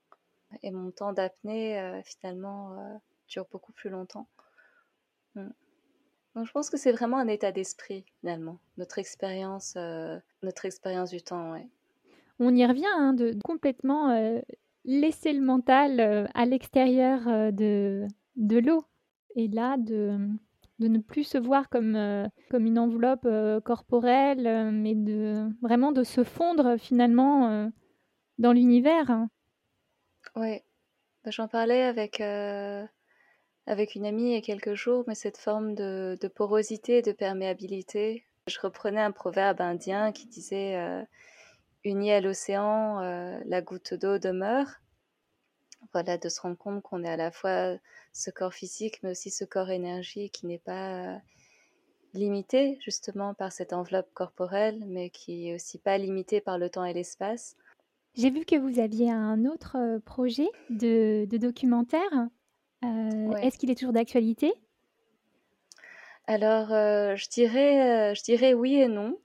Et 0.63 0.71
mon 0.71 0.91
temps 0.91 1.13
d'apnée, 1.13 2.01
finalement, 2.05 2.99
dure 3.27 3.45
beaucoup 3.51 3.73
plus 3.73 3.89
longtemps. 3.89 4.27
Mmh. 5.36 5.49
Donc 6.36 6.45
je 6.45 6.51
pense 6.51 6.69
que 6.69 6.77
c'est 6.77 6.91
vraiment 6.91 7.17
un 7.17 7.27
état 7.27 7.51
d'esprit, 7.51 8.05
finalement, 8.19 8.60
notre 8.77 8.99
expérience, 8.99 9.75
notre 10.43 10.65
expérience 10.65 11.10
du 11.10 11.21
temps. 11.21 11.51
Ouais. 11.51 11.67
On 12.39 12.55
y 12.55 12.65
revient 12.65 12.86
hein, 12.86 13.13
de 13.13 13.38
complètement 13.43 14.41
laisser 14.88 15.33
le 15.33 15.41
mental 15.41 15.99
euh, 15.99 16.25
à 16.33 16.45
l'extérieur 16.45 17.27
euh, 17.27 17.51
de, 17.51 18.07
de 18.38 18.57
l'eau. 18.57 18.86
Et 19.36 19.47
là, 19.47 19.77
de, 19.77 20.17
de 20.79 20.88
ne 20.88 20.97
plus 20.97 21.25
se 21.25 21.38
voir 21.38 21.69
comme, 21.69 21.95
euh, 21.95 22.25
comme 22.49 22.65
une 22.65 22.79
enveloppe 22.79 23.27
corporelle, 23.63 24.71
mais 24.71 24.95
de 24.95 25.47
vraiment 25.62 25.91
de 25.91 26.03
se 26.03 26.23
fondre 26.23 26.77
finalement 26.79 27.69
dans 28.39 28.51
l'univers. 28.51 29.27
Oui, 30.35 30.61
bah, 31.23 31.31
j'en 31.31 31.47
parlais 31.47 31.83
avec, 31.83 32.21
avec 33.65 33.95
une 33.95 34.05
amie 34.05 34.31
il 34.31 34.33
y 34.33 34.37
a 34.37 34.41
quelques 34.41 34.75
jours, 34.75 35.03
mais 35.07 35.15
cette 35.15 35.37
forme 35.37 35.75
de, 35.75 36.27
porosité, 36.35 37.01
de 37.01 37.11
perméabilité. 37.11 38.25
Je 38.47 38.59
reprenais 38.59 39.01
un 39.01 39.11
proverbe 39.11 39.61
indien 39.61 40.11
qui 40.11 40.27
disait 40.27 41.05
unis 41.87 42.11
à 42.11 42.21
l'océan, 42.21 43.01
euh, 43.01 43.39
la 43.45 43.61
goutte 43.61 43.93
d'eau 43.93 44.19
demeure. 44.19 44.67
Voilà, 45.93 46.17
de 46.17 46.29
se 46.29 46.41
rendre 46.41 46.57
compte 46.57 46.81
qu'on 46.81 47.03
est 47.03 47.09
à 47.09 47.17
la 47.17 47.31
fois 47.31 47.77
ce 48.11 48.29
corps 48.29 48.53
physique, 48.53 49.01
mais 49.03 49.11
aussi 49.11 49.29
ce 49.29 49.45
corps 49.45 49.69
énergie 49.69 50.29
qui 50.29 50.45
n'est 50.45 50.59
pas 50.59 51.15
euh, 51.15 51.17
limité 52.13 52.77
justement 52.81 53.33
par 53.33 53.51
cette 53.51 53.73
enveloppe 53.73 54.11
corporelle, 54.13 54.83
mais 54.87 55.09
qui 55.09 55.49
est 55.49 55.55
aussi 55.55 55.77
pas 55.77 55.97
limité 55.97 56.41
par 56.41 56.57
le 56.57 56.69
temps 56.69 56.83
et 56.83 56.93
l'espace. 56.93 57.55
J'ai 58.17 58.30
vu 58.30 58.45
que 58.45 58.56
vous 58.56 58.80
aviez 58.80 59.12
un 59.12 59.45
autre 59.45 59.77
euh, 59.77 59.99
projet 59.99 60.49
de, 60.69 61.27
documentaire. 61.38 62.27
Est-ce 63.41 63.58
qu'il 63.58 63.71
est 63.71 63.75
toujours 63.75 63.93
d'actualité? 63.93 64.53
Alors, 66.27 66.67
je, 66.69 67.30
dirais, 67.30 68.13
je 68.15 68.23
dirais 68.23 68.53
oui 68.53 68.75
et 68.75 68.88
non. 68.88 69.17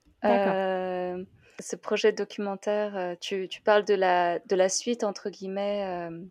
Ce 1.59 1.75
projet 1.75 2.11
documentaire, 2.11 2.97
euh, 2.97 3.15
tu, 3.19 3.47
tu, 3.47 3.61
parles 3.61 3.85
de 3.85 3.93
la, 3.93 4.39
de 4.39 4.55
la 4.55 4.69
suite, 4.69 5.03
entre 5.03 5.29
guillemets, 5.29 5.85
euh, 5.85 6.25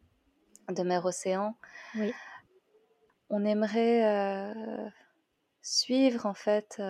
de 0.72 0.82
Mer 0.82 1.04
Océan. 1.04 1.56
Oui. 1.94 2.12
On 3.30 3.44
aimerait 3.44 4.04
euh, 4.04 4.88
suivre, 5.62 6.26
en 6.26 6.34
fait, 6.34 6.82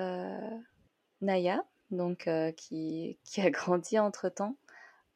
Naya, 1.21 1.65
donc, 1.91 2.29
qui, 2.57 3.19
qui, 3.25 3.41
a 3.41 3.51
grandi 3.51 3.99
entre-temps, 3.99 4.57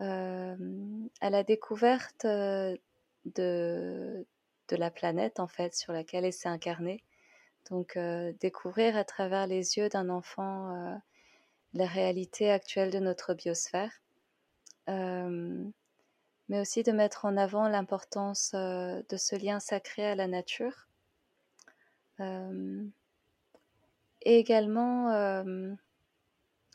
à 0.01 1.31
la 1.31 1.43
découverte 1.43 2.25
de, 2.25 2.79
de 3.25 4.77
la 4.77 4.91
planète, 4.91 5.41
en 5.41 5.49
fait, 5.49 5.75
sur 5.75 5.93
laquelle 5.93 6.25
elle 6.25 6.33
s'est 6.33 6.49
incarnée. 6.49 7.03
Donc, 7.71 7.99
découvrir 8.41 8.97
à 8.97 9.05
travers 9.05 9.47
les 9.47 9.79
yeux 9.79 9.89
d'un 9.89 10.09
enfant 10.09 11.01
la 11.75 11.87
réalité 11.87 12.51
actuelle 12.51 12.91
de 12.91 12.99
notre 12.99 13.35
biosphère, 13.35 13.93
mais 14.87 16.61
aussi 16.61 16.83
de 16.83 16.93
mettre 16.93 17.25
en 17.25 17.37
avant 17.37 17.69
l'importance 17.69 18.53
de 18.55 19.17
ce 19.17 19.37
lien 19.37 19.61
sacré 19.61 20.07
à 20.07 20.15
la 20.15 20.29
nature, 20.29 20.89
et 22.21 24.39
également 24.39 25.45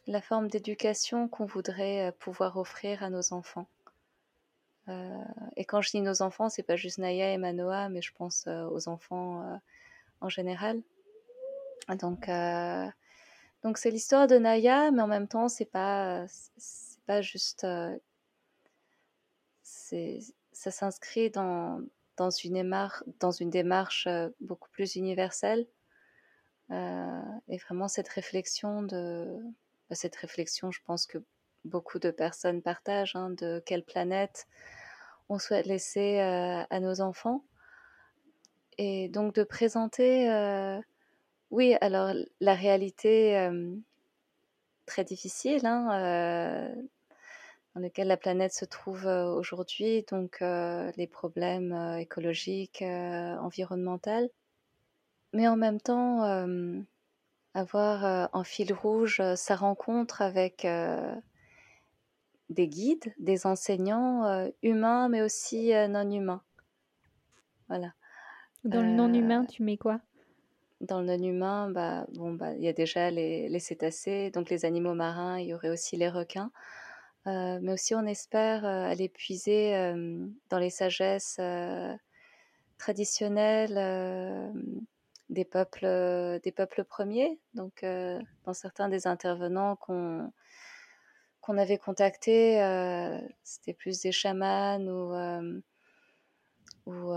la 0.07 0.21
forme 0.21 0.47
d'éducation 0.49 1.27
qu'on 1.27 1.45
voudrait 1.45 2.13
pouvoir 2.19 2.57
offrir 2.57 3.03
à 3.03 3.09
nos 3.09 3.33
enfants. 3.33 3.67
et 5.55 5.65
quand 5.65 5.81
je 5.81 5.91
dis 5.91 6.01
nos 6.01 6.21
enfants, 6.21 6.49
c'est 6.49 6.63
pas 6.63 6.75
juste 6.75 6.97
Naya 6.97 7.31
et 7.31 7.37
Manoa, 7.37 7.89
mais 7.89 8.01
je 8.01 8.11
pense 8.13 8.47
aux 8.47 8.89
enfants 8.89 9.59
en 10.21 10.29
général. 10.29 10.81
Donc, 11.89 12.25
c'est 13.77 13.91
l'histoire 13.91 14.27
de 14.27 14.37
Naya, 14.37 14.91
mais 14.91 15.01
en 15.01 15.07
même 15.07 15.27
temps 15.27 15.47
c'est 15.47 15.65
pas 15.71 16.25
pas 17.05 17.21
juste 17.21 17.63
euh, 17.63 17.97
c'est 19.63 20.19
ça 20.51 20.71
s'inscrit 20.71 21.29
dans 21.31 21.81
une 22.39 23.49
démarche 23.49 24.07
euh, 24.07 24.29
beaucoup 24.39 24.69
plus 24.69 24.95
universelle 24.95 25.65
euh, 26.71 27.21
et 27.47 27.57
vraiment 27.57 27.87
cette 27.87 28.09
réflexion 28.09 28.83
de 28.83 29.39
cette 29.95 30.15
réflexion 30.15 30.71
je 30.71 30.79
pense 30.85 31.05
que 31.05 31.17
beaucoup 31.65 31.99
de 31.99 32.11
personnes 32.11 32.61
partagent 32.61 33.15
hein, 33.15 33.29
de 33.31 33.61
quelle 33.65 33.83
planète 33.83 34.47
on 35.29 35.39
souhaite 35.39 35.65
laisser 35.65 36.19
à 36.19 36.79
nos 36.81 36.99
enfants. 36.99 37.45
Et 38.77 39.07
donc 39.09 39.33
de 39.33 39.43
présenter 39.43 40.27
oui, 41.51 41.75
alors 41.81 42.13
la 42.39 42.53
réalité 42.53 43.49
très 44.85 45.03
difficile 45.03 45.65
hein, 45.65 46.69
dans 47.75 47.81
laquelle 47.81 48.07
la 48.07 48.17
planète 48.17 48.53
se 48.53 48.65
trouve 48.65 49.05
aujourd'hui, 49.05 50.03
donc 50.09 50.39
les 50.41 51.07
problèmes 51.07 51.97
écologiques, 51.99 52.81
environnementaux, 52.81 54.31
mais 55.33 55.47
en 55.47 55.55
même 55.55 55.79
temps 55.79 56.45
avoir 57.53 58.29
en 58.33 58.43
fil 58.43 58.73
rouge 58.73 59.21
sa 59.35 59.55
rencontre 59.55 60.21
avec 60.21 60.65
des 62.49 62.67
guides, 62.67 63.13
des 63.19 63.45
enseignants 63.45 64.49
humains, 64.61 65.09
mais 65.09 65.21
aussi 65.21 65.71
non 65.89 66.09
humains. 66.09 66.41
Voilà. 67.67 67.93
Dans 68.63 68.81
le 68.81 68.89
non 68.89 69.13
humain, 69.13 69.45
tu 69.45 69.63
mets 69.63 69.77
quoi? 69.77 69.99
dans 70.81 70.99
le 70.99 71.05
non-humain, 71.05 71.69
bah, 71.69 72.07
bon, 72.13 72.33
bah, 72.33 72.53
il 72.55 72.63
y 72.63 72.67
a 72.67 72.73
déjà 72.73 73.11
les, 73.11 73.47
les, 73.49 73.59
cétacés, 73.59 74.31
donc 74.31 74.49
les 74.49 74.65
animaux 74.65 74.95
marins, 74.95 75.39
il 75.39 75.47
y 75.47 75.53
aurait 75.53 75.69
aussi 75.69 75.95
les 75.95 76.09
requins. 76.09 76.51
Euh, 77.27 77.59
mais 77.61 77.73
aussi, 77.73 77.93
on 77.93 78.05
espère 78.05 78.65
euh, 78.65 78.83
aller 78.83 79.07
puiser 79.07 79.75
euh, 79.75 80.25
dans 80.49 80.57
les 80.57 80.71
sagesses 80.71 81.39
traditionnelles 82.77 84.53
des 85.31 85.45
peuples, 85.45 86.39
des 86.43 86.51
peuples 86.51 86.83
premiers. 86.83 87.39
Donc, 87.55 87.83
dans 88.45 88.53
certains 88.53 88.89
des 88.89 89.07
intervenants 89.07 89.75
qu'on 89.77 90.31
qu'on 91.41 91.57
avait 91.57 91.79
contactés, 91.79 92.57
c'était 93.43 93.73
plus 93.73 94.01
des 94.01 94.11
chamans 94.11 94.79
ou 94.81 95.61
ou 96.85 97.13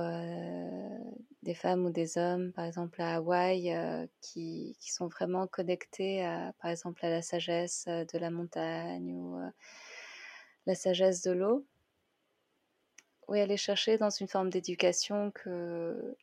des 1.43 1.55
femmes 1.55 1.85
ou 1.87 1.91
des 1.91 2.17
hommes, 2.17 2.53
par 2.53 2.65
exemple 2.65 3.03
à 3.03 3.17
Hawaï, 3.17 3.75
qui, 4.21 4.77
qui, 4.81 4.93
sont 4.93 5.09
vraiment 5.09 5.47
connectés, 5.47 6.25
à, 6.25 6.53
par 6.61 6.71
exemple, 6.71 7.05
à 7.05 7.11
la 7.11 7.23
sagesse 7.23 7.87
de 7.87 8.19
la 8.19 8.31
montagne 8.31 9.12
ou 9.12 9.39
la 10.67 10.75
sagesse 10.75 11.23
de 11.23 11.33
l'eau. 11.33 11.67
Oui, 13.29 13.41
aller 13.41 13.57
chercher 13.57 13.97
dans 13.99 14.11
une 14.11 14.29
forme 14.29 14.51
d'éducation 14.51 15.31
que, 15.31 16.17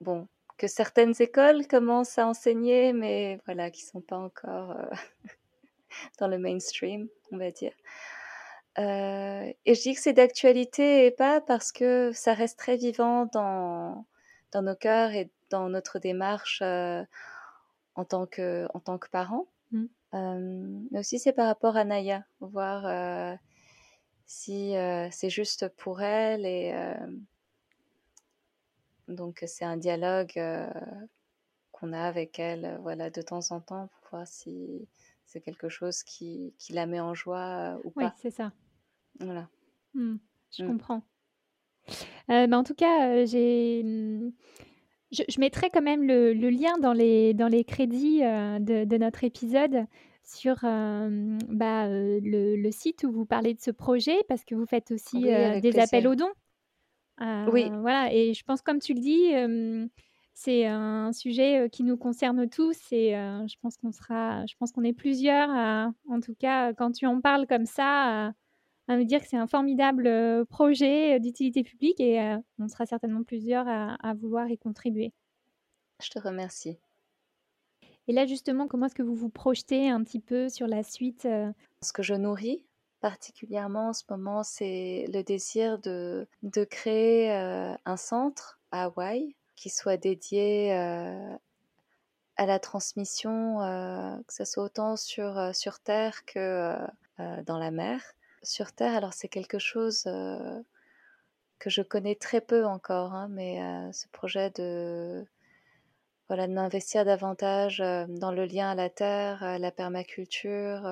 bon, 0.00 0.26
que 0.60 0.68
certaines 0.68 1.14
écoles 1.20 1.66
commencent 1.66 2.18
à 2.18 2.26
enseigner, 2.26 2.92
mais 2.92 3.40
voilà, 3.46 3.70
qui 3.70 3.82
sont 3.82 4.02
pas 4.02 4.18
encore 4.18 4.76
dans 6.20 6.28
le 6.28 6.36
mainstream, 6.36 7.08
on 7.32 7.38
va 7.38 7.50
dire. 7.50 7.72
Euh, 8.78 9.50
et 9.64 9.74
je 9.74 9.80
dis 9.80 9.94
que 9.94 10.00
c'est 10.02 10.12
d'actualité 10.12 11.06
et 11.06 11.10
pas 11.10 11.40
parce 11.40 11.72
que 11.72 12.12
ça 12.12 12.34
reste 12.34 12.58
très 12.58 12.76
vivant 12.76 13.24
dans, 13.32 14.04
dans 14.52 14.60
nos 14.60 14.76
cœurs 14.76 15.12
et 15.12 15.30
dans 15.48 15.70
notre 15.70 15.98
démarche 15.98 16.60
euh, 16.62 17.02
en, 17.94 18.04
tant 18.04 18.26
que, 18.26 18.68
en 18.74 18.80
tant 18.80 18.98
que 18.98 19.08
parents. 19.08 19.46
Mmh. 19.72 19.84
Euh, 20.12 20.80
mais 20.90 21.00
aussi 21.00 21.18
c'est 21.18 21.32
par 21.32 21.46
rapport 21.46 21.78
à 21.78 21.84
Naya, 21.84 22.22
voir 22.40 23.38
si 24.26 24.74
c'est 25.10 25.30
juste 25.30 25.68
pour 25.76 26.02
elle 26.02 26.44
et 26.44 26.74
donc 29.10 29.44
c'est 29.46 29.64
un 29.64 29.76
dialogue 29.76 30.40
qu'on 31.72 31.92
a 31.92 32.02
avec 32.02 32.38
elle 32.38 32.78
voilà 32.82 33.10
de 33.10 33.22
temps 33.22 33.50
en 33.50 33.60
temps 33.60 33.88
pour 33.88 34.10
voir 34.10 34.26
si 34.26 34.88
c'est 35.30 35.40
quelque 35.40 35.68
chose 35.68 36.02
qui, 36.02 36.54
qui, 36.58 36.72
la 36.72 36.86
met 36.86 37.00
en 37.00 37.14
joie 37.14 37.78
ou 37.84 37.90
pas. 37.90 38.06
Oui, 38.06 38.10
c'est 38.16 38.30
ça. 38.30 38.52
Voilà. 39.20 39.48
Mmh, 39.94 40.16
je 40.50 40.64
mmh. 40.64 40.66
comprends. 40.66 41.02
Euh, 42.30 42.46
bah, 42.46 42.58
en 42.58 42.64
tout 42.64 42.74
cas, 42.74 43.24
j'ai. 43.24 43.82
Mmh, 43.84 44.32
je, 45.12 45.22
je, 45.28 45.40
mettrai 45.40 45.70
quand 45.70 45.82
même 45.82 46.04
le, 46.04 46.32
le, 46.32 46.50
lien 46.50 46.78
dans 46.78 46.92
les, 46.92 47.34
dans 47.34 47.48
les 47.48 47.64
crédits 47.64 48.20
de, 48.20 48.84
de, 48.84 48.96
notre 48.96 49.24
épisode 49.24 49.86
sur 50.22 50.56
bah, 50.62 51.88
le, 51.88 52.56
le, 52.56 52.70
site 52.70 53.02
où 53.02 53.10
vous 53.10 53.24
parlez 53.24 53.54
de 53.54 53.60
ce 53.60 53.72
projet 53.72 54.16
parce 54.28 54.44
que 54.44 54.54
vous 54.54 54.66
faites 54.66 54.92
aussi 54.92 55.22
des 55.22 55.78
appels 55.80 56.06
aux 56.06 56.14
dons. 56.14 56.32
Oui. 57.20 57.70
Voilà, 57.80 58.12
et 58.12 58.34
je 58.34 58.42
pense, 58.44 58.62
comme 58.62 58.78
tu 58.78 58.94
le 58.94 59.00
dis, 59.00 59.90
c'est 60.34 60.66
un 60.66 61.12
sujet 61.12 61.68
qui 61.70 61.82
nous 61.82 61.96
concerne 61.96 62.48
tous 62.48 62.78
et 62.92 63.12
je 63.12 63.54
pense 63.60 63.76
qu'on 63.76 63.92
sera, 63.92 64.46
je 64.46 64.54
pense 64.58 64.72
qu'on 64.72 64.84
est 64.84 64.92
plusieurs, 64.92 65.50
en 65.50 66.20
tout 66.22 66.34
cas, 66.34 66.72
quand 66.72 66.92
tu 66.92 67.06
en 67.06 67.20
parles 67.20 67.46
comme 67.46 67.66
ça 67.66 68.32
à 68.90 68.96
me 68.96 69.04
dire 69.04 69.20
que 69.20 69.28
c'est 69.28 69.36
un 69.36 69.46
formidable 69.46 70.06
euh, 70.06 70.44
projet 70.44 71.16
euh, 71.16 71.18
d'utilité 71.20 71.62
publique 71.62 72.00
et 72.00 72.20
euh, 72.20 72.36
on 72.58 72.68
sera 72.68 72.86
certainement 72.86 73.22
plusieurs 73.22 73.66
à, 73.68 74.14
vouloir 74.14 74.48
y 74.48 74.58
contribuer. 74.58 75.12
Je 76.02 76.10
te 76.10 76.18
remercie. 76.18 76.78
Et 78.08 78.12
là, 78.12 78.26
justement, 78.26 78.66
comment 78.66 78.86
est-ce 78.86 78.94
que 78.94 79.02
vous 79.02 79.14
vous 79.14 79.28
projetez 79.28 79.88
un 79.88 80.02
petit 80.02 80.18
peu 80.18 80.48
sur 80.48 80.66
la 80.66 80.82
suite 80.82 81.28
Ce 81.82 81.92
que 81.92 82.02
je 82.02 82.14
nourris 82.14 82.64
particulièrement 83.00 83.88
en 83.88 83.92
ce 83.92 84.04
moment, 84.10 84.42
c'est 84.42 85.06
le 85.12 85.22
désir 85.22 85.78
de, 85.78 86.26
de 86.42 86.64
créer 86.64 87.30
un 87.32 87.96
centre 87.96 88.60
à 88.70 88.84
Hawaï 88.84 89.34
qui 89.56 89.70
soit 89.70 89.96
dédié 89.96 90.72
à 90.72 92.46
la 92.46 92.58
transmission, 92.58 93.58
que 94.26 94.32
ce 94.32 94.44
soit 94.44 94.64
autant 94.64 94.96
sur, 94.96 95.54
sur 95.54 95.80
Terre 95.80 96.24
que 96.24 96.76
dans 97.46 97.58
la 97.58 97.70
mer 97.70 98.02
sur 98.42 98.72
Terre, 98.72 98.94
alors 98.94 99.12
c'est 99.12 99.28
quelque 99.28 99.58
chose 99.58 100.04
euh, 100.06 100.62
que 101.58 101.70
je 101.70 101.82
connais 101.82 102.14
très 102.14 102.40
peu 102.40 102.64
encore, 102.64 103.12
hein, 103.14 103.28
mais 103.30 103.62
euh, 103.62 103.92
ce 103.92 104.08
projet 104.08 104.50
de 104.50 105.26
voilà 106.28 106.46
de 106.46 106.52
m'investir 106.52 107.04
davantage 107.04 107.80
euh, 107.80 108.06
dans 108.08 108.32
le 108.32 108.44
lien 108.46 108.70
à 108.70 108.74
la 108.74 108.88
terre, 108.88 109.42
à 109.42 109.58
la 109.58 109.70
permaculture. 109.72 110.82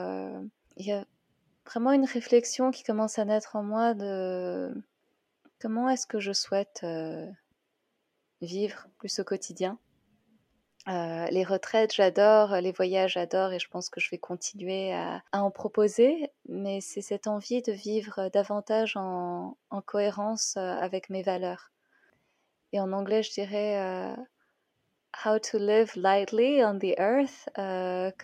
il 0.77 0.87
y 0.87 0.93
a 0.93 1.05
vraiment 1.71 1.93
une 1.93 2.05
réflexion 2.05 2.71
qui 2.71 2.83
commence 2.83 3.19
à 3.19 3.25
naître 3.25 3.57
en 3.57 3.63
moi 3.63 3.95
de 3.95 4.73
comment 5.61 5.89
est-ce 5.89 6.07
que 6.07 6.21
je 6.21 6.33
souhaite 6.33 6.85
vivre 8.41 8.87
plus 8.99 9.19
au 9.19 9.25
quotidien 9.25 9.79
euh, 10.89 11.27
les 11.27 11.45
retraites, 11.45 11.93
j'adore, 11.93 12.57
les 12.57 12.73
voyages, 12.73 13.13
j'adore 13.13 13.53
et 13.53 13.59
je 13.59 13.69
pense 13.69 13.91
que 13.91 14.01
je 14.01 14.09
vais 14.11 14.17
continuer 14.17 14.95
à, 14.95 15.23
en 15.33 15.51
proposer, 15.51 16.31
mais 16.49 16.81
c'est 16.81 17.03
cette 17.03 17.27
envie 17.27 17.61
de 17.61 17.73
vivre 17.73 18.31
davantage 18.33 18.97
en, 18.97 19.55
cohérence 19.85 20.57
euh, 20.57 20.61
avec 20.61 21.11
mes 21.11 21.23
valeurs. 21.23 21.73
Et 22.73 22.81
en 22.81 22.93
anglais, 22.93 23.23
je 23.23 23.33
dirais 23.33 23.79
euh, 23.79 24.17
How 25.27 25.39
to 25.39 25.59
live 25.59 25.93
lightly 25.95 26.65
on 26.65 26.79
the 26.79 26.95
earth, 26.99 27.51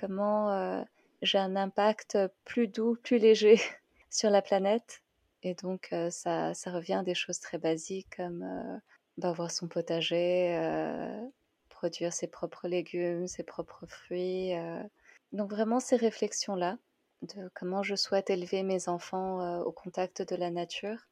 comment 0.01 0.85
j'ai 1.25 1.39
un 1.39 1.57
impact 1.57 2.19
plus 2.45 2.69
doux, 2.69 2.97
plus 3.03 3.19
léger 3.19 3.61
sur 4.11 4.31
la 4.31 4.43
planète. 4.43 5.03
Et 5.43 5.55
donc, 5.55 5.95
ça, 6.11 6.55
ça 6.55 6.73
revient 6.73 6.95
à 6.95 7.03
des 7.03 7.15
choses 7.15 7.39
très 7.39 7.59
basiques 7.59 8.17
comme 8.17 8.81
bah, 9.19 9.29
avoir 9.29 9.51
son 9.51 9.69
potager 9.69 10.57
produire 11.85 12.15
ses 12.15 12.29
propres 12.29 12.67
légumes, 12.67 13.27
ses 13.27 13.43
propres 13.43 13.85
fruits. 13.85 14.55
Euh. 14.55 14.83
Donc 15.33 15.51
vraiment 15.51 15.81
ces 15.81 15.97
réflexions-là 15.97 16.79
de 17.21 17.51
comment 17.55 17.83
je 17.83 17.95
souhaite 17.95 18.31
élever 18.31 18.63
mes 18.63 18.89
enfants 18.89 19.43
euh, 19.43 19.63
au 19.63 19.71
contact 19.71 20.23
de 20.23 20.35
la 20.35 20.51
nature 20.51 21.07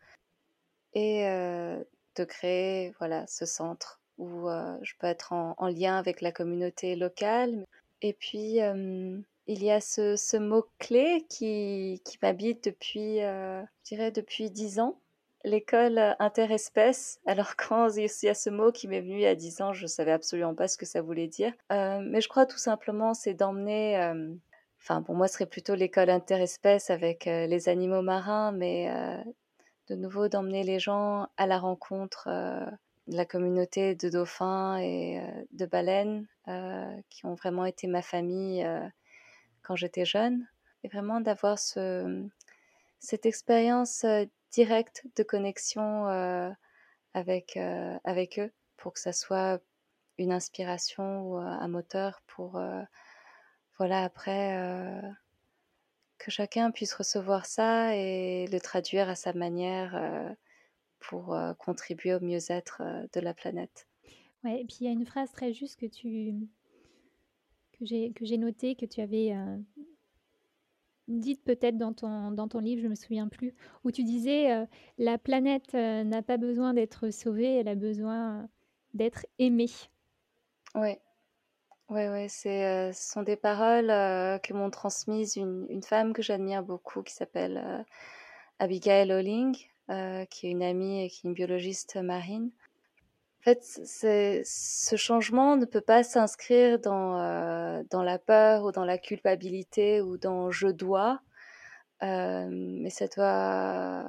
et 0.95 1.29
euh, 1.29 1.83
de 2.17 2.25
créer 2.25 2.95
voilà 2.99 3.27
ce 3.27 3.45
centre 3.45 4.01
où 4.17 4.49
je 4.83 4.93
peux 4.99 5.09
être 5.09 5.33
en, 5.33 5.69
lien 5.69 5.99
avec 5.99 6.23
la 6.23 6.33
communauté 6.33 6.97
locale. 6.97 7.67
Et 8.01 8.13
puis 8.13 8.61
il 9.47 9.63
y 9.63 9.71
a 9.71 9.81
ce, 9.81 10.37
mot-clé 10.37 11.27
qui, 11.29 12.01
qui 12.05 12.19
m'habite 12.23 12.65
depuis, 12.65 13.19
je 13.19 13.65
dirais, 13.85 14.11
depuis 14.11 14.51
dix 14.51 14.81
ans 14.81 14.99
l'école 15.45 16.17
interespèce. 16.19 17.21
Alors 17.27 17.57
quand 17.57 17.89
il 17.97 18.09
y 18.23 18.29
a 18.29 18.35
ce 18.35 18.51
mot 18.51 18.73
qui 18.73 18.89
m'est 18.89 19.01
venu 19.01 19.25
a 19.25 19.35
10 19.35 19.63
ans, 19.63 19.73
je 19.73 19.87
savais 19.87 20.13
absolument 20.13 20.55
pas 20.55 20.69
ce 20.69 20.77
que 20.77 20.87
ça 20.87 21.03
voulait 21.03 21.29
dire. 21.29 21.53
Euh, 21.73 22.01
mais 22.03 22.21
je 22.21 22.29
crois 22.29 22.47
tout 22.47 22.59
simplement 22.59 23.15
c'est 23.15 23.35
d'emmener, 23.35 23.99
euh, 23.99 24.33
enfin 24.81 25.03
pour 25.03 25.15
moi 25.15 25.29
ce 25.29 25.35
serait 25.35 25.47
plutôt 25.47 25.75
l'école 25.75 26.11
interespèce 26.11 26.91
avec 26.91 27.27
euh, 27.27 27.47
les 27.47 27.69
animaux 27.69 28.03
marins, 28.03 28.53
mais 28.53 28.93
de 29.89 29.95
nouveau 29.97 30.29
d'emmener 30.29 30.63
les 30.63 30.79
gens 30.79 31.27
à 31.37 31.47
la 31.47 31.59
rencontre 31.59 32.29
de 33.09 33.17
la 33.17 33.25
communauté 33.25 33.95
de 33.95 34.09
dauphins 34.09 34.79
et 34.79 35.21
de 35.51 35.67
baleines 35.67 36.27
qui 37.11 37.27
ont 37.27 37.35
vraiment 37.35 37.65
été 37.65 37.89
ma 37.89 38.01
famille 38.01 38.65
quand 39.63 39.77
j'étais 39.77 40.05
jeune. 40.05 40.47
Et 40.85 40.89
vraiment 40.89 41.21
d'avoir 41.21 41.59
ce, 41.59 42.29
cette 42.99 43.27
expérience 43.27 44.05
direct 44.53 45.05
de 45.17 45.23
connexion 45.23 46.09
euh, 46.09 46.51
avec, 47.15 47.57
euh, 47.57 47.99
avec 48.05 48.39
eux 48.39 48.53
pour 48.77 48.93
que 48.93 49.01
ça 49.01 49.13
soit 49.13 49.61
une 50.19 50.33
inspiration 50.33 51.23
ou 51.23 51.39
euh, 51.39 51.41
un 51.41 51.69
moteur 51.69 52.23
pour, 52.27 52.61
voilà, 53.79 54.05
après, 54.05 55.01
que 56.19 56.31
chacun 56.31 56.71
puisse 56.71 56.95
recevoir 56.95 57.47
ça 57.47 57.97
et 57.97 58.47
le 58.47 58.61
traduire 58.61 59.09
à 59.09 59.17
sa 59.17 59.33
manière 59.33 60.37
pour 61.01 61.37
contribuer 61.59 62.15
au 62.15 62.21
mieux-être 62.21 62.83
de 63.13 63.21
la 63.21 63.35
planète. 63.35 63.89
Ouais, 64.45 64.61
et 64.61 64.65
puis 64.65 64.79
il 64.81 64.87
y 64.87 64.89
a 64.89 64.93
une 64.93 65.07
phrase 65.07 65.33
très 65.33 65.53
juste 65.53 65.81
que 65.81 65.87
tu 65.87 66.35
que 67.85 68.25
j'ai 68.25 68.39
notée 68.39 68.75
que 68.75 68.87
tu 68.87 69.01
avais 69.01 69.35
dite 71.09 71.43
peut-être 71.45 71.77
dans 71.77 71.93
ton, 71.93 72.31
dans 72.31 72.49
ton 72.49 72.61
livre, 72.61 72.81
je 72.81 72.87
ne 72.87 72.91
me 72.91 72.95
souviens 72.95 73.29
plus, 73.29 73.55
où 73.85 73.91
tu 73.91 74.05
disais 74.05 74.53
euh, 74.53 74.67
la 74.99 75.19
planète 75.19 75.75
euh, 75.75 76.05
n'a 76.05 76.23
pas 76.23 76.37
besoin 76.37 76.75
d'être 76.75 77.11
sauvée, 77.11 77.59
elle 77.59 77.69
a 77.69 77.75
besoin 77.75 78.49
d'être 78.95 79.27
aimée. 79.39 79.71
Oui, 80.75 80.97
ouais, 81.89 82.09
ouais, 82.09 82.29
euh, 82.47 82.93
ce 82.93 83.13
sont 83.13 83.23
des 83.23 83.37
paroles 83.37 83.89
que 83.89 84.53
m'ont 84.53 84.71
transmises 84.71 85.37
une, 85.37 85.67
une, 85.69 85.83
femme 85.83 86.13
que 86.13 86.23
j'admire 86.23 86.63
beaucoup 86.63 87.03
qui 87.03 87.13
s'appelle 87.13 87.85
Abigail 88.59 89.13
Oling, 89.13 89.55
qui 90.31 90.47
est 90.47 90.51
une 90.51 90.63
amie 90.63 91.05
et 91.05 91.11
qui 91.11 91.27
est 91.27 91.29
une 91.29 91.35
biologiste 91.35 91.97
marine. 91.97 92.51
En 93.43 93.51
fait, 93.51 93.65
ce 93.65 94.95
changement 94.97 95.57
ne 95.57 95.65
peut 95.65 95.81
pas 95.81 96.05
s'inscrire 96.05 96.79
dans, 96.79 97.21
euh, 97.21 97.83
dans 97.91 98.05
la 98.05 98.21
peur 98.21 98.63
ou 98.63 98.71
dans 98.71 98.85
la 98.85 98.99
culpabilité 98.99 100.01
ou 100.01 100.17
dans 100.17 100.53
je 100.53 100.69
dois, 100.69 101.21
euh, 102.05 102.49
mais 102.53 102.91
ça 102.91 103.09
doit, 103.09 104.09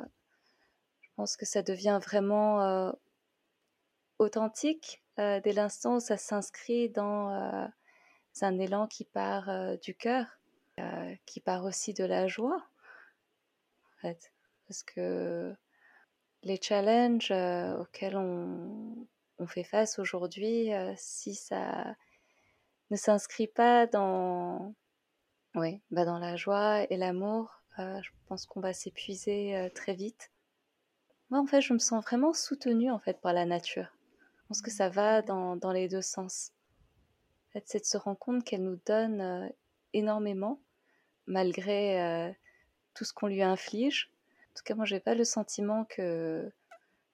je 1.02 1.10
pense 1.16 1.36
que 1.36 1.48
ça 1.48 1.64
devient 1.64 2.00
vraiment 2.00 2.62
euh, 2.62 2.92
authentique 4.20 5.04
dès 5.18 5.54
l'instant 5.54 5.96
où 5.96 6.00
ça 6.00 6.18
s'inscrit 6.18 6.90
dans 6.90 7.30
un 8.42 8.60
élan 8.60 8.88
qui 8.88 9.04
part 9.04 9.78
du 9.80 9.96
cœur, 9.96 10.40
qui 11.26 11.40
part 11.40 11.66
aussi 11.66 11.94
de 11.94 12.04
la 12.04 12.28
joie, 12.28 12.64
en 13.96 14.02
fait. 14.02 14.32
Parce 14.68 14.84
que 14.84 15.56
les 16.44 16.60
challenges 16.62 17.32
auxquels 17.80 18.18
on, 18.18 19.08
on, 19.44 19.48
fait 19.48 19.64
face 19.64 20.00
aujourd'hui, 20.00 20.70
si 20.96 21.36
ça 21.36 21.96
ne 22.92 22.96
s'inscrit 22.96 23.48
pas 23.48 23.88
dans, 23.88 24.74
oui, 25.56 25.82
bah 25.92 26.06
dans 26.06 26.20
la 26.20 26.36
joie 26.36 26.84
et 26.90 26.98
l'amour, 26.98 27.62
je 27.78 28.10
pense 28.28 28.46
qu'on 28.46 28.62
va 28.62 28.74
s'épuiser 28.74 29.72
très 29.76 29.94
vite. 29.94 30.32
Moi, 31.30 31.40
en 31.40 31.46
fait, 31.46 31.62
je 31.62 31.74
me 31.74 31.80
sens 31.80 32.04
vraiment 32.04 32.34
soutenue 32.34 32.92
en 32.92 33.00
fait 33.00 33.20
par 33.20 33.34
la 33.34 33.46
nature. 33.46 33.88
Je 34.38 34.48
pense 34.48 34.62
que 34.62 34.72
ça 34.72 34.90
va 34.90 35.22
dans, 35.22 35.56
dans 35.56 35.72
les 35.72 35.88
deux 35.88 36.02
sens. 36.02 36.52
En 37.50 37.52
fait, 37.54 37.64
c'est 37.66 37.80
de 37.80 37.86
se 37.86 37.98
rendre 37.98 38.20
compte 38.20 38.44
qu'elle 38.44 38.64
nous 38.64 38.80
donne 38.86 39.52
énormément, 39.94 40.60
malgré 41.28 42.36
tout 42.94 43.06
ce 43.06 43.14
qu'on 43.14 43.28
lui 43.28 43.44
inflige. 43.44 44.12
En 44.52 44.54
tout 44.56 44.64
cas, 44.64 44.76
moi, 44.76 44.86
j'ai 44.86 45.00
pas 45.00 45.16
le 45.16 45.24
sentiment 45.24 45.86
que, 45.86 46.52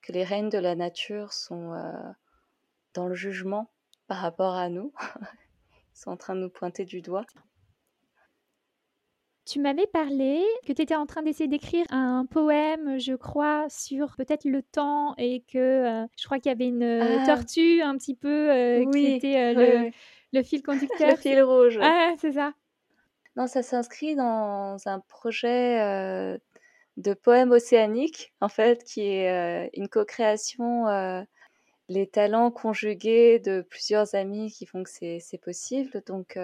que 0.01 0.11
les 0.11 0.23
reines 0.23 0.49
de 0.49 0.57
la 0.57 0.75
nature 0.75 1.33
sont 1.33 1.73
dans 2.93 3.07
le 3.07 3.15
jugement 3.15 3.69
par 4.07 4.17
rapport 4.17 4.55
à 4.55 4.69
nous. 4.69 4.93
Ils 5.95 5.99
sont 5.99 6.11
en 6.11 6.17
train 6.17 6.35
de 6.35 6.41
nous 6.41 6.49
pointer 6.49 6.85
du 6.85 7.01
doigt. 7.01 7.25
Tu 9.45 9.59
m'avais 9.59 9.87
parlé 9.87 10.43
que 10.67 10.73
tu 10.73 10.81
étais 10.83 10.95
en 10.95 11.07
train 11.07 11.23
d'essayer 11.23 11.47
d'écrire 11.47 11.85
un 11.89 12.25
poème, 12.27 12.99
je 12.99 13.15
crois, 13.15 13.65
sur 13.67 14.15
peut-être 14.15 14.45
le 14.45 14.61
temps 14.61 15.15
et 15.17 15.43
que 15.51 15.57
euh, 15.57 16.05
je 16.19 16.25
crois 16.25 16.37
qu'il 16.37 16.51
y 16.51 16.53
avait 16.53 16.67
une 16.67 16.83
euh, 16.83 17.17
ah. 17.21 17.25
tortue 17.25 17.81
un 17.81 17.97
petit 17.97 18.13
peu 18.15 18.51
euh, 18.51 18.85
qui 18.91 19.07
était 19.07 19.55
le, 19.55 19.89
le, 20.33 20.43
fil 20.43 20.61
conducteur. 20.63 21.09
le 21.09 21.15
fil 21.15 21.41
rouge. 21.41 21.79
Ah, 21.81 22.13
c'est 22.19 22.33
ça. 22.33 22.53
Non, 23.35 23.47
ça 23.47 23.63
s'inscrit 23.63 24.15
dans 24.15 24.77
un 24.85 24.99
projet 24.99 26.39
de 26.99 27.13
poème 27.13 27.51
océanique, 27.51 28.33
en 28.41 28.49
fait, 28.49 28.83
qui 28.83 29.01
est 29.01 29.69
une 29.73 29.89
co-création 29.89 30.85
les 31.91 32.05
talents 32.05 32.51
conjugués 32.51 33.39
de 33.39 33.61
plusieurs 33.61 34.13
amis 34.13 34.51
qui 34.51 34.67
font 34.67 34.83
que 34.83 34.89
c'est 34.91 35.41
possible. 35.41 36.03
Donc, 36.05 36.37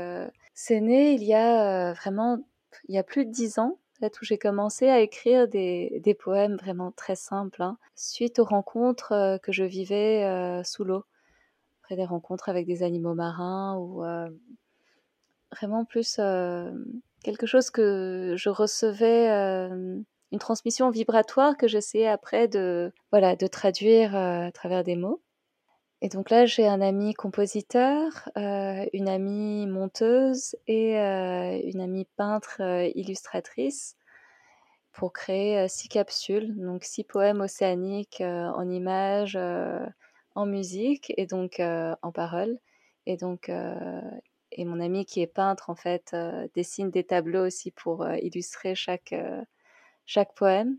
c'est 0.53 0.81
né 0.81 1.13
il 1.13 1.23
y 1.23 1.35
a 1.35 1.93
vraiment 1.93 2.39
il 2.87 2.95
y 2.95 2.97
a 2.97 3.03
plus 3.03 3.25
de 3.25 3.31
dix 3.31 3.59
ans, 3.59 3.79
où 4.01 4.25
j'ai 4.25 4.37
commencé 4.37 4.89
à 4.89 4.99
écrire 4.99 5.47
des, 5.47 5.99
des 6.03 6.13
poèmes 6.13 6.55
vraiment 6.55 6.91
très 6.91 7.15
simples, 7.15 7.61
hein, 7.61 7.77
suite 7.95 8.39
aux 8.39 8.45
rencontres 8.45 9.13
euh, 9.13 9.37
que 9.37 9.51
je 9.51 9.63
vivais 9.63 10.23
euh, 10.23 10.63
sous 10.63 10.83
l'eau. 10.83 11.03
Après 11.81 11.95
des 11.95 12.05
rencontres 12.05 12.49
avec 12.49 12.65
des 12.65 12.83
animaux 12.83 13.13
marins 13.13 13.77
ou 13.77 14.03
euh, 14.03 14.27
vraiment 15.51 15.85
plus 15.85 16.15
quelque 17.23 17.45
chose 17.45 17.69
que 17.69 18.33
je 18.37 18.49
recevais, 18.49 19.69
une 20.35 20.39
transmission 20.39 20.89
vibratoire 20.89 21.55
que 21.55 21.65
j'essayais 21.65 22.09
après 22.09 22.49
de, 22.49 22.91
voilà, 23.09 23.37
de 23.37 23.47
traduire 23.47 24.13
à 24.17 24.51
travers 24.51 24.83
des 24.83 24.97
mots. 24.97 25.21
Et 26.01 26.09
donc 26.09 26.29
là, 26.29 26.45
j'ai 26.45 26.67
un 26.67 26.81
ami 26.81 27.13
compositeur, 27.13 28.29
euh, 28.37 28.85
une 28.91 29.07
amie 29.07 29.65
monteuse 29.65 30.57
et 30.67 30.99
euh, 30.99 31.57
une 31.63 31.79
amie 31.79 32.05
peintre 32.17 32.57
euh, 32.59 32.91
illustratrice 32.95 33.95
pour 34.91 35.13
créer 35.13 35.69
six 35.69 35.87
capsules, 35.87 36.53
donc 36.57 36.83
six 36.83 37.05
poèmes 37.05 37.39
océaniques 37.39 38.21
en 38.21 38.69
images, 38.69 39.37
en 40.35 40.45
musique 40.45 41.13
et 41.17 41.25
donc 41.25 41.59
en 41.59 42.11
paroles. 42.13 42.57
Et 43.05 43.17
donc, 43.17 43.51
et 44.53 44.63
mon 44.63 44.79
ami 44.79 45.05
qui 45.05 45.19
est 45.19 45.27
peintre 45.27 45.69
en 45.69 45.75
fait 45.75 46.15
dessine 46.53 46.91
des 46.91 47.03
tableaux 47.03 47.45
aussi 47.45 47.71
pour 47.71 48.07
illustrer 48.21 48.73
chaque 48.73 49.13
chaque 50.05 50.33
poème. 50.35 50.77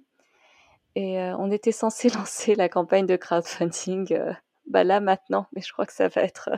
Et 0.94 1.18
on 1.38 1.50
était 1.50 1.72
censé 1.72 2.08
lancer 2.16 2.54
la 2.54 2.68
campagne 2.68 3.06
de 3.06 3.16
crowdfunding 3.16 4.36
bah 4.66 4.84
là 4.84 5.00
maintenant, 5.00 5.46
mais 5.52 5.62
je 5.62 5.72
crois 5.72 5.86
que 5.86 5.92
ça 5.92 6.08
va 6.08 6.22
être 6.22 6.50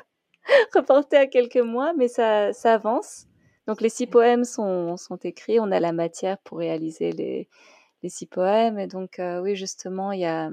reporté 0.75 1.17
à 1.17 1.27
quelques 1.27 1.57
mois, 1.57 1.93
mais 1.95 2.09
ça, 2.09 2.53
ça 2.53 2.75
avance. 2.75 3.27
Donc 3.67 3.81
les 3.81 3.91
six 3.91 4.07
poèmes 4.07 4.45
sont, 4.45 4.97
sont, 4.97 5.17
écrits, 5.17 5.61
on 5.61 5.71
a 5.71 5.81
la 5.81 5.93
matière 5.93 6.39
pour 6.39 6.59
réaliser 6.59 7.13
les, 7.13 7.49
les 8.03 8.09
six 8.09 8.27
poèmes. 8.27 8.79
Et 8.79 8.87
donc 8.87 9.19
euh, 9.19 9.41
oui, 9.41 9.57
justement, 9.57 10.13
il 10.13 10.21
y 10.21 10.25
a, 10.25 10.51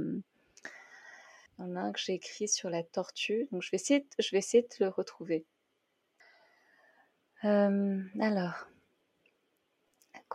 y 1.60 1.62
en 1.62 1.76
a 1.76 1.80
un 1.80 1.92
que 1.94 2.00
j'ai 2.00 2.14
écrit 2.14 2.50
sur 2.50 2.70
la 2.70 2.84
tortue. 2.84 3.48
Donc 3.52 3.62
je 3.62 3.72
vais 3.72 3.76
essayer, 3.76 4.02
de, 4.02 4.08
je 4.20 4.32
vais 4.32 4.40
essayer 4.40 4.64
de 4.64 4.86
le 4.86 4.90
retrouver. 4.90 5.46
Euh, 7.46 8.02
alors, 8.20 8.68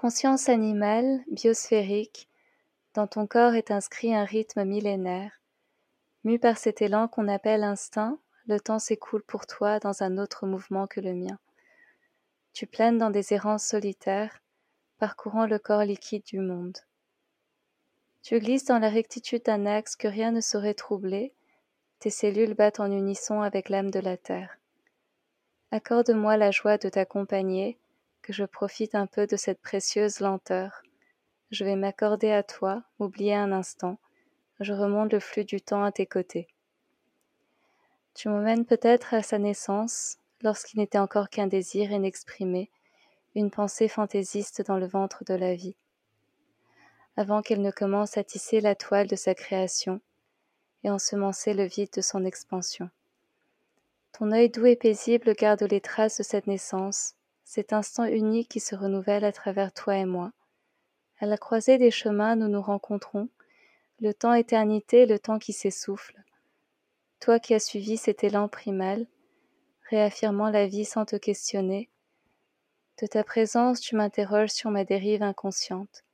conscience 0.00 0.48
animale, 0.48 1.22
biosphérique, 1.30 2.26
dans 2.94 3.06
ton 3.06 3.26
corps 3.26 3.52
est 3.52 3.70
inscrit 3.70 4.14
un 4.14 4.24
rythme 4.24 4.64
millénaire 4.64 5.42
Mu 6.24 6.38
par 6.38 6.56
cet 6.56 6.80
élan 6.80 7.06
qu'on 7.06 7.28
appelle 7.28 7.62
instinct, 7.62 8.18
le 8.46 8.58
temps 8.60 8.78
s'écoule 8.78 9.22
pour 9.22 9.46
toi 9.46 9.78
dans 9.78 10.02
un 10.02 10.16
autre 10.16 10.46
mouvement 10.46 10.86
que 10.86 11.02
le 11.02 11.12
mien. 11.12 11.38
Tu 12.54 12.66
planes 12.66 12.96
dans 12.96 13.10
des 13.10 13.34
errances 13.34 13.66
solitaires, 13.66 14.40
parcourant 14.96 15.44
le 15.44 15.58
corps 15.58 15.84
liquide 15.84 16.24
du 16.24 16.38
monde. 16.38 16.78
Tu 18.22 18.38
glisses 18.38 18.64
dans 18.64 18.78
la 18.78 18.88
rectitude 18.88 19.44
d'un 19.44 19.66
axe 19.66 19.96
que 19.96 20.08
rien 20.08 20.32
ne 20.32 20.40
saurait 20.40 20.72
troubler, 20.72 21.34
tes 21.98 22.08
cellules 22.08 22.54
battent 22.54 22.80
en 22.80 22.90
unisson 22.90 23.42
avec 23.42 23.68
l'âme 23.68 23.90
de 23.90 24.00
la 24.00 24.16
terre. 24.16 24.56
Accorde-moi 25.72 26.38
la 26.38 26.52
joie 26.52 26.78
de 26.78 26.88
t'accompagner, 26.88 27.78
que 28.22 28.32
je 28.32 28.44
profite 28.44 28.94
un 28.94 29.06
peu 29.06 29.26
de 29.26 29.36
cette 29.36 29.60
précieuse 29.60 30.20
lenteur. 30.20 30.82
Je 31.50 31.64
vais 31.64 31.76
m'accorder 31.76 32.30
à 32.30 32.42
toi, 32.42 32.82
m'oublier 32.98 33.34
un 33.34 33.52
instant, 33.52 33.98
je 34.60 34.72
remonte 34.72 35.12
le 35.12 35.20
flux 35.20 35.44
du 35.44 35.60
temps 35.60 35.84
à 35.84 35.92
tes 35.92 36.06
côtés. 36.06 36.48
Tu 38.14 38.28
m'emmènes 38.28 38.66
peut-être 38.66 39.14
à 39.14 39.22
sa 39.22 39.38
naissance, 39.38 40.18
lorsqu'il 40.42 40.80
n'était 40.80 40.98
encore 40.98 41.30
qu'un 41.30 41.46
désir 41.46 41.90
inexprimé, 41.90 42.70
une 43.34 43.50
pensée 43.50 43.88
fantaisiste 43.88 44.62
dans 44.66 44.76
le 44.76 44.86
ventre 44.86 45.24
de 45.24 45.34
la 45.34 45.54
vie, 45.54 45.76
avant 47.16 47.42
qu'elle 47.42 47.62
ne 47.62 47.70
commence 47.70 48.16
à 48.16 48.24
tisser 48.24 48.60
la 48.60 48.74
toile 48.74 49.06
de 49.06 49.16
sa 49.16 49.34
création 49.34 50.00
et 50.84 50.90
ensemencer 50.90 51.54
le 51.54 51.64
vide 51.64 51.90
de 51.94 52.00
son 52.00 52.24
expansion. 52.24 52.90
Ton 54.12 54.32
œil 54.32 54.50
doux 54.50 54.66
et 54.66 54.76
paisible 54.76 55.34
garde 55.34 55.62
les 55.62 55.80
traces 55.80 56.18
de 56.18 56.22
cette 56.22 56.46
naissance, 56.46 57.14
cet 57.52 57.72
instant 57.72 58.04
unique 58.04 58.48
qui 58.48 58.60
se 58.60 58.76
renouvelle 58.76 59.24
à 59.24 59.32
travers 59.32 59.72
toi 59.72 59.96
et 59.96 60.04
moi. 60.04 60.30
À 61.18 61.26
la 61.26 61.36
croisée 61.36 61.78
des 61.78 61.90
chemins, 61.90 62.36
nous 62.36 62.46
nous 62.46 62.62
rencontrons, 62.62 63.28
le 63.98 64.14
temps 64.14 64.34
éternité, 64.34 65.04
le 65.04 65.18
temps 65.18 65.40
qui 65.40 65.52
s'essouffle. 65.52 66.22
Toi 67.18 67.40
qui 67.40 67.52
as 67.52 67.58
suivi 67.58 67.96
cet 67.96 68.22
élan 68.22 68.46
primal, 68.46 69.04
réaffirmant 69.88 70.48
la 70.48 70.68
vie 70.68 70.84
sans 70.84 71.04
te 71.04 71.16
questionner, 71.16 71.90
de 73.02 73.08
ta 73.08 73.24
présence 73.24 73.80
tu 73.80 73.96
m'interroges 73.96 74.50
sur 74.50 74.70
ma 74.70 74.84
dérive 74.84 75.24
inconsciente. 75.24 76.04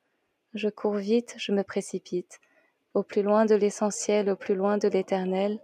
Je 0.55 0.70
cours 0.70 0.97
vite, 0.97 1.34
je 1.37 1.53
me 1.53 1.64
précipite, 1.64 2.41
au 2.95 3.03
plus 3.03 3.20
loin 3.20 3.45
de 3.45 3.55
l'essentiel, 3.55 4.30
au 4.30 4.37
plus 4.37 4.55
loin 4.55 4.78
de 4.78 4.89
l'éternel. 4.89 5.61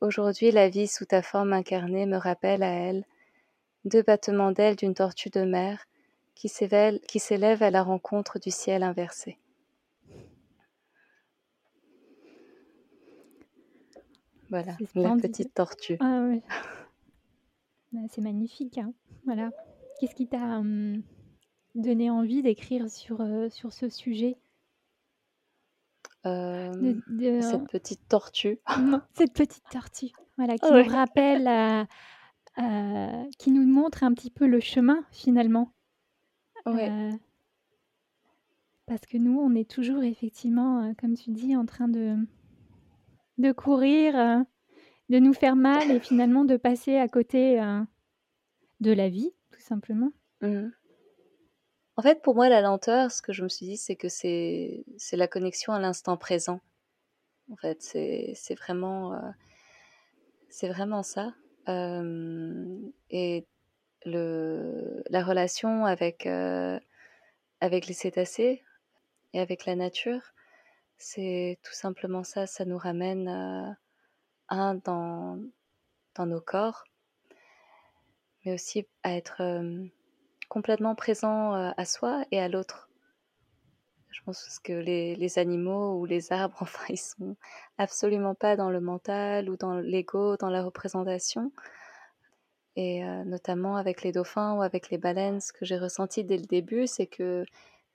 Aujourd'hui 0.00 0.50
la 0.50 0.68
vie 0.68 0.88
sous 0.88 1.04
ta 1.04 1.22
forme 1.22 1.52
incarnée 1.52 2.04
me 2.04 2.16
rappelle 2.16 2.64
à 2.64 2.72
elle, 2.72 3.04
deux 3.88 4.02
battements 4.02 4.52
d'ailes 4.52 4.76
d'une 4.76 4.94
tortue 4.94 5.30
de 5.30 5.42
mer 5.42 5.84
qui 6.34 6.48
s'élève 6.48 7.62
à 7.62 7.70
la 7.70 7.82
rencontre 7.82 8.38
du 8.38 8.50
ciel 8.50 8.82
inversé. 8.82 9.38
Voilà, 14.50 14.76
la 14.94 15.16
petite 15.16 15.52
tortue. 15.52 15.98
Ah. 16.00 16.30
Bah, 17.92 18.00
c'est 18.08 18.20
magnifique. 18.20 18.78
Hein. 18.78 18.92
voilà. 19.24 19.50
Qu'est-ce 19.98 20.14
qui 20.14 20.26
t'a 20.26 20.58
hum, 20.58 21.02
donné 21.74 22.10
envie 22.10 22.42
d'écrire 22.42 22.88
sur, 22.88 23.20
euh, 23.20 23.48
sur 23.50 23.72
ce 23.72 23.88
sujet? 23.88 24.36
Euh, 26.26 26.94
Cette 27.40 27.68
petite 27.68 28.08
tortue. 28.08 28.58
cette 29.14 29.32
petite 29.32 29.64
tortue. 29.70 30.12
Voilà, 30.36 30.56
qui 30.56 30.70
nous 30.70 30.84
rappelle, 30.84 31.86
qui 33.38 33.50
nous 33.50 33.66
montre 33.66 34.02
un 34.02 34.12
petit 34.12 34.30
peu 34.30 34.46
le 34.46 34.60
chemin 34.60 35.04
finalement. 35.12 35.72
Ouais. 36.66 36.90
Euh, 36.90 37.12
parce 38.86 39.06
que 39.06 39.16
nous, 39.16 39.38
on 39.38 39.54
est 39.54 39.68
toujours 39.68 40.02
effectivement, 40.02 40.92
comme 40.98 41.14
tu 41.14 41.30
dis, 41.30 41.54
en 41.54 41.66
train 41.66 41.88
de, 41.88 42.16
de 43.36 43.52
courir, 43.52 44.18
euh, 44.18 44.38
de 45.08 45.18
nous 45.18 45.34
faire 45.34 45.56
mal 45.56 45.90
et 45.90 46.00
finalement 46.00 46.44
de 46.44 46.56
passer 46.56 46.96
à 46.96 47.08
côté 47.08 47.60
euh, 47.60 47.80
de 48.80 48.92
la 48.92 49.08
vie, 49.08 49.30
tout 49.52 49.60
simplement. 49.60 50.10
Mmh. 50.40 50.68
En 51.96 52.02
fait, 52.02 52.22
pour 52.22 52.34
moi, 52.34 52.48
la 52.48 52.60
lenteur, 52.60 53.10
ce 53.10 53.22
que 53.22 53.32
je 53.32 53.42
me 53.42 53.48
suis 53.48 53.66
dit, 53.66 53.76
c'est 53.76 53.96
que 53.96 54.08
c'est 54.08 54.84
la 55.12 55.28
connexion 55.28 55.72
à 55.72 55.80
l'instant 55.80 56.16
présent. 56.16 56.60
En 57.50 57.56
fait, 57.56 57.82
c'est 57.82 58.54
vraiment 58.54 59.14
euh, 59.14 59.30
c'est 60.48 60.68
vraiment 60.68 61.02
ça. 61.02 61.34
Et 61.68 63.46
le, 64.04 65.02
la 65.10 65.22
relation 65.22 65.84
avec, 65.84 66.26
avec 67.60 67.86
les 67.86 67.94
cétacés 67.94 68.62
et 69.34 69.40
avec 69.40 69.66
la 69.66 69.76
nature, 69.76 70.22
c'est 70.96 71.58
tout 71.62 71.74
simplement 71.74 72.24
ça. 72.24 72.46
Ça 72.46 72.64
nous 72.64 72.78
ramène, 72.78 73.76
un, 74.48 74.74
dans, 74.76 75.38
dans 76.14 76.26
nos 76.26 76.40
corps, 76.40 76.84
mais 78.44 78.54
aussi 78.54 78.86
à 79.02 79.14
être 79.16 79.42
complètement 80.48 80.94
présent 80.94 81.52
à 81.52 81.84
soi 81.84 82.24
et 82.30 82.40
à 82.40 82.48
l'autre. 82.48 82.87
Je 84.10 84.22
pense 84.24 84.58
que 84.60 84.72
les, 84.72 85.38
animaux 85.38 85.98
ou 85.98 86.04
les 86.06 86.32
arbres, 86.32 86.58
enfin, 86.60 86.84
ils 86.88 86.98
sont 86.98 87.36
absolument 87.78 88.34
pas 88.34 88.56
dans 88.56 88.70
le 88.70 88.80
mental 88.80 89.50
ou 89.50 89.56
dans 89.56 89.74
l'ego, 89.78 90.36
dans 90.36 90.50
la 90.50 90.62
représentation. 90.62 91.52
Et 92.76 93.02
notamment 93.26 93.76
avec 93.76 94.02
les 94.02 94.12
dauphins 94.12 94.54
ou 94.54 94.62
avec 94.62 94.90
les 94.90 94.98
baleines, 94.98 95.40
ce 95.40 95.52
que 95.52 95.64
j'ai 95.64 95.78
ressenti 95.78 96.22
dès 96.22 96.36
le 96.36 96.46
début, 96.46 96.86
c'est 96.86 97.08
que 97.08 97.44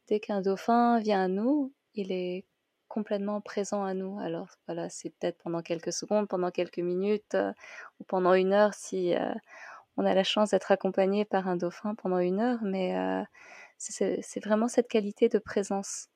dès 0.09 0.19
qu'un 0.19 0.41
dauphin 0.41 0.99
vient 0.99 1.23
à 1.23 1.27
nous, 1.29 1.71
il 1.95 2.11
est 2.11 2.43
complètement 2.89 3.39
présent 3.39 3.85
à 3.85 3.93
nous. 3.93 4.19
Alors 4.19 4.49
voilà, 4.67 4.89
c'est 4.89 5.09
peut-être 5.11 5.37
pendant 5.41 5.61
quelques 5.61 5.93
secondes, 5.93 6.27
pendant 6.27 6.51
quelques 6.51 6.79
minutes 6.79 7.37
ou 7.99 8.03
pendant 8.03 8.33
une 8.33 8.51
heure 8.51 8.73
si 8.73 9.15
on 9.97 10.05
a 10.05 10.13
la 10.13 10.23
chance 10.23 10.51
d'être 10.51 10.71
accompagné 10.71 11.23
par 11.23 11.47
un 11.47 11.55
dauphin 11.55 11.95
pendant 11.95 12.19
une 12.19 12.39
heure, 12.39 12.59
mais 12.61 12.93
c'est 13.91 14.43
vraiment 14.43 14.67
cette 14.67 14.87
qualité 14.87 15.29
de 15.29 15.39
présence. 15.39 16.09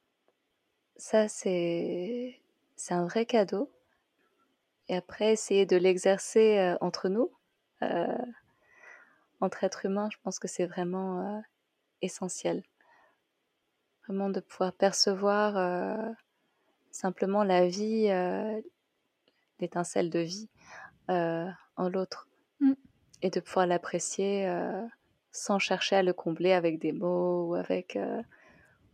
Ça, 0.95 1.28
c'est 1.28 2.39
un 2.89 3.05
vrai 3.05 3.26
cadeau. 3.26 3.72
Et 4.89 4.95
après, 4.95 5.34
essayer 5.34 5.65
de 5.65 5.76
l'exercer 5.76 6.76
entre 6.80 7.09
nous, 7.09 7.32
entre 9.41 9.63
êtres 9.63 9.86
humains, 9.86 10.09
je 10.11 10.18
pense 10.24 10.39
que 10.39 10.47
c'est 10.47 10.65
vraiment 10.65 11.43
essentiel. 12.01 12.63
Vraiment 14.07 14.30
de 14.30 14.39
pouvoir 14.39 14.72
percevoir 14.74 16.15
simplement 16.91 17.43
la 17.43 17.68
vie, 17.68 18.07
l'étincelle 19.59 20.09
de 20.09 20.20
vie 20.20 20.49
en 21.09 21.89
l'autre. 21.89 22.30
Mmh 22.59 22.74
et 23.22 23.30
de 23.30 23.39
pouvoir 23.39 23.68
l'apprécier 23.68 24.47
euh, 24.47 24.86
sans 25.38 25.60
chercher 25.60 25.98
à 25.98 26.04
le 26.04 26.14
combler 26.14 26.52
avec 26.52 26.80
des 26.80 26.92
mots 26.92 27.48
ou 27.48 27.56
avec, 27.56 27.96
euh, 27.96 28.22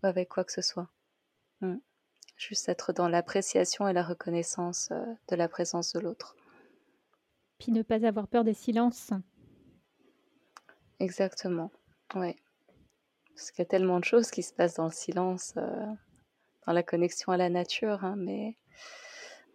ou 0.03 0.07
avec 0.07 0.29
quoi 0.29 0.43
que 0.43 0.51
ce 0.51 0.61
soit. 0.61 0.89
Mm. 1.61 1.77
Juste 2.35 2.67
être 2.67 2.93
dans 2.93 3.07
l'appréciation 3.07 3.87
et 3.87 3.93
la 3.93 4.03
reconnaissance 4.03 4.89
euh, 4.91 5.05
de 5.29 5.35
la 5.35 5.47
présence 5.47 5.93
de 5.93 5.99
l'autre. 5.99 6.35
Puis 7.59 7.71
ne 7.71 7.81
pas 7.81 8.05
avoir 8.05 8.27
peur 8.27 8.43
des 8.43 8.53
silences. 8.53 9.11
Exactement, 10.99 11.71
oui. 12.15 12.35
Parce 13.35 13.51
qu'il 13.51 13.59
y 13.59 13.67
a 13.67 13.69
tellement 13.69 13.99
de 13.99 14.05
choses 14.05 14.29
qui 14.29 14.43
se 14.43 14.53
passent 14.53 14.75
dans 14.75 14.85
le 14.85 14.91
silence, 14.91 15.53
dans 15.55 16.73
la 16.73 16.83
connexion 16.83 17.31
à 17.31 17.37
la 17.37 17.49
nature, 17.49 18.03
hein, 18.03 18.15
mais 18.15 18.57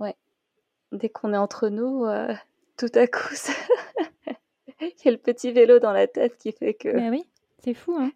ouais, 0.01 0.17
dès 0.91 1.09
qu'on 1.09 1.33
est 1.33 1.39
entre 1.39 1.69
nous, 1.69 2.07
tout 2.77 2.91
à 2.95 3.07
coup, 3.07 3.29
ça, 3.35 3.53
il 4.81 5.05
y 5.05 5.09
a 5.09 5.11
le 5.11 5.19
petit 5.19 5.53
vélo 5.53 5.79
dans 5.79 5.93
la 5.93 6.07
tête 6.07 6.37
qui 6.39 6.53
fait 6.53 6.75
que. 6.75 6.89
Mais 6.89 7.11
oui, 7.11 7.25
c'est 7.59 7.75
fou, 7.75 7.97
hein. 7.99 8.13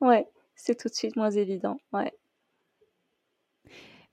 Ouais, 0.00 0.26
c'est 0.54 0.78
tout 0.78 0.88
de 0.88 0.94
suite 0.94 1.16
moins 1.16 1.30
évident. 1.30 1.78
Ouais. 1.92 2.12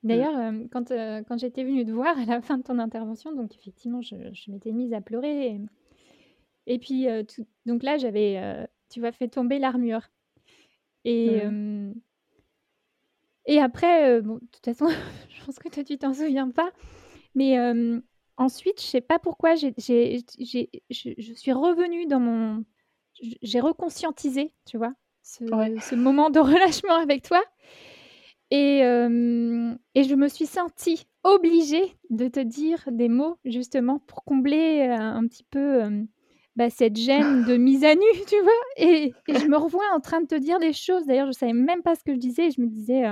D'ailleurs, 0.04 0.38
euh, 0.38 0.66
quand, 0.72 0.92
euh, 0.92 1.24
quand 1.28 1.38
j'étais 1.40 1.64
venue 1.64 1.86
te 1.86 1.92
voir 1.92 2.18
à 2.18 2.26
la 2.26 2.42
fin 2.42 2.58
de 2.58 2.64
ton 2.64 2.78
intervention, 2.78 3.34
donc 3.34 3.56
effectivement, 3.56 4.02
je, 4.02 4.16
je 4.34 4.52
m'étais 4.52 4.72
mise 4.72 4.94
à 4.94 5.00
pleurer. 5.00 5.58
Et, 6.68 6.78
puis, 6.78 7.08
euh, 7.08 7.24
donc 7.66 7.84
là, 7.84 7.98
j'avais, 7.98 8.68
tu 8.90 9.00
vois, 9.00 9.14
fait 9.14 9.30
tomber 9.30 9.60
l'armure. 9.60 10.10
Et, 11.06 11.46
mmh. 11.46 11.96
et 13.46 13.60
après, 13.60 14.22
bon, 14.22 14.36
de 14.36 14.48
toute 14.52 14.66
façon, 14.66 14.88
je 15.30 15.46
pense 15.46 15.58
que 15.60 15.70
toi, 15.70 15.84
tu 15.84 15.98
t'en 15.98 16.14
souviens 16.14 16.50
pas. 16.50 16.72
Mais 17.36 17.58
Ensuite, 18.38 18.82
je 18.82 18.86
sais 18.88 19.02
pas 19.02 19.20
pourquoi, 19.20 19.56
j'ai 19.56 19.74
j'ai 19.78 20.24
j'ai 20.40 20.70
je 20.90 21.10
je 21.18 21.34
suis 21.34 21.52
revenue 21.54 22.08
dans 22.08 22.20
mon 22.20 22.66
j'ai 23.42 23.60
reconscientisé, 23.60 24.56
tu 24.66 24.78
vois? 24.78 24.94
Ce 25.24 25.44
ce 25.80 25.96
moment 25.96 26.30
de 26.32 26.40
relâchement 26.42 26.96
avec 26.96 27.24
toi 27.24 27.44
et 28.52 28.82
et 29.96 30.04
je 30.04 30.16
me 30.16 30.28
suis 30.28 30.46
sentie 30.46 31.06
obligée 31.24 31.96
de 32.10 32.28
te 32.28 32.40
dire 32.40 32.84
des 32.92 33.10
mots 33.10 33.38
justement 33.46 34.00
pour 34.00 34.24
combler, 34.24 34.86
heu, 34.88 34.92
un 34.94 35.26
petit 35.28 35.44
peu, 35.44 35.84
bah, 36.56 36.70
cette 36.70 36.98
gêne 36.98 37.44
de 37.44 37.58
mise 37.58 37.84
à 37.84 37.96
nu, 37.96 38.06
tu 38.28 38.40
vois? 38.42 38.52
Et 38.78 39.16
et 39.28 39.38
je 39.38 39.48
me 39.48 39.58
revois 39.58 39.84
en 39.96 40.00
train 40.00 40.22
de 40.22 40.28
te 40.28 40.36
dire 40.36 40.60
des 40.60 40.74
choses, 40.74 41.06
d'ailleurs 41.06 41.28
je 41.28 41.32
savais 41.38 41.54
même 41.54 41.84
pas 41.84 41.96
ce 41.96 42.04
que 42.04 42.14
je 42.14 42.20
disais 42.20 42.52
je 42.52 42.62
me 42.62 42.68
disais, 42.68 43.06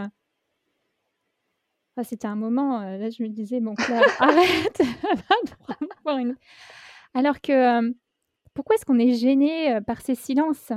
c'était 2.03 2.27
un 2.27 2.35
moment, 2.35 2.81
là, 2.81 3.09
je 3.09 3.23
me 3.23 3.29
disais: 3.29 3.59
«Bon, 3.59 3.75
Claire, 3.75 4.01
arrête, 4.19 4.81
Alors 7.13 7.41
que, 7.41 7.93
pourquoi 8.53 8.75
est-ce 8.75 8.85
qu'on 8.85 8.99
est 8.99 9.13
gêné 9.13 9.79
par 9.85 10.01
ces 10.01 10.15
silences? 10.15 10.71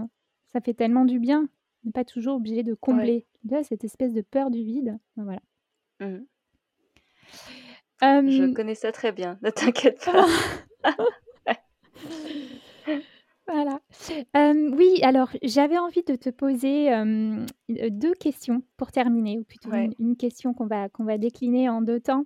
Ça 0.52 0.60
fait 0.60 0.74
tellement 0.74 1.04
du 1.04 1.18
bien. 1.18 1.40
On 1.42 1.86
n'est 1.88 1.92
pas 1.92 2.04
toujours 2.04 2.36
obligé 2.36 2.62
de 2.62 2.74
combler. 2.74 3.26
cette 3.62 3.84
espèce 3.84 4.12
de 4.12 4.22
peur 4.22 4.50
du 4.50 4.62
vide, 4.62 4.98
ben, 5.16 5.24
voilà. 5.24 5.40
Mmh. 6.00 6.24
Je 8.00 8.52
connais 8.52 8.74
ça 8.74 8.92
très 8.92 9.12
bien, 9.12 9.38
ne 9.42 9.50
t'inquiète 9.50 10.04
pas. 10.04 10.26
Voilà. 13.46 13.78
oui, 14.72 15.00
alors 15.02 15.30
j'avais 15.42 15.76
envie 15.78 16.02
de 16.02 16.16
te 16.16 16.30
poser, 16.30 16.90
deux 17.68 18.14
questions 18.14 18.62
pour 18.76 18.90
terminer 18.90 19.38
ou 19.38 19.44
plutôt 19.44 19.70
une 19.98 20.16
question 20.16 20.54
qu'on 20.54 20.66
va 20.66 20.88
qu'on 20.88 21.04
va 21.04 21.18
décliner 21.18 21.68
en 21.68 21.82
deux 21.82 22.00
temps. 22.00 22.24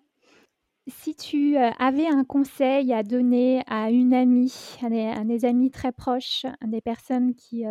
Si 0.86 1.14
tu, 1.14 1.56
avais 1.56 2.06
un 2.06 2.24
conseil 2.24 2.94
à 2.94 3.02
donner 3.02 3.62
à 3.66 3.90
une 3.90 4.14
amie, 4.14 4.54
à 4.80 5.24
des 5.24 5.44
amis 5.44 5.70
très 5.70 5.92
proches, 5.92 6.46
à 6.46 6.66
des 6.66 6.80
personnes 6.80 7.34
qui, 7.34 7.64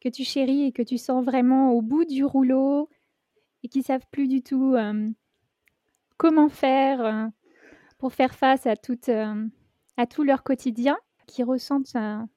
que 0.00 0.08
tu 0.08 0.24
chéris 0.24 0.64
et 0.64 0.72
que 0.72 0.82
tu 0.82 0.96
sens 0.96 1.24
vraiment 1.24 1.72
au 1.72 1.82
bout 1.82 2.04
du 2.04 2.24
rouleau 2.24 2.88
et 3.62 3.68
qui 3.68 3.82
savent 3.82 4.06
plus 4.10 4.26
du 4.26 4.42
tout, 4.42 4.74
comment 6.16 6.48
faire, 6.48 7.30
pour 7.98 8.14
faire 8.14 8.34
face 8.34 8.66
à 8.66 8.76
toute, 8.76 9.10
à 9.10 10.06
tout 10.06 10.22
leur 10.22 10.42
quotidien, 10.42 10.96
qui 11.26 11.42
ressentent 11.42 11.94
un 11.94 12.28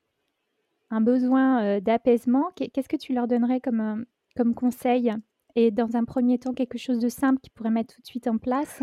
besoin 1.01 1.79
d'apaisement, 1.79 2.51
qu'est-ce 2.55 2.89
que 2.89 2.97
tu 2.97 3.13
leur 3.13 3.27
donnerais 3.27 3.59
comme, 3.59 4.05
comme 4.35 4.53
conseil? 4.53 5.13
Et 5.55 5.69
dans 5.69 5.95
un 5.95 6.03
premier 6.03 6.39
temps, 6.39 6.53
quelque 6.53 6.77
chose 6.77 6.99
de 6.99 7.09
simple 7.09 7.39
qu'ils 7.41 7.53
pourraient 7.53 7.69
mettre 7.69 7.93
tout 7.93 8.01
de 8.01 8.07
suite 8.07 8.27
en 8.27 8.37
place? 8.37 8.81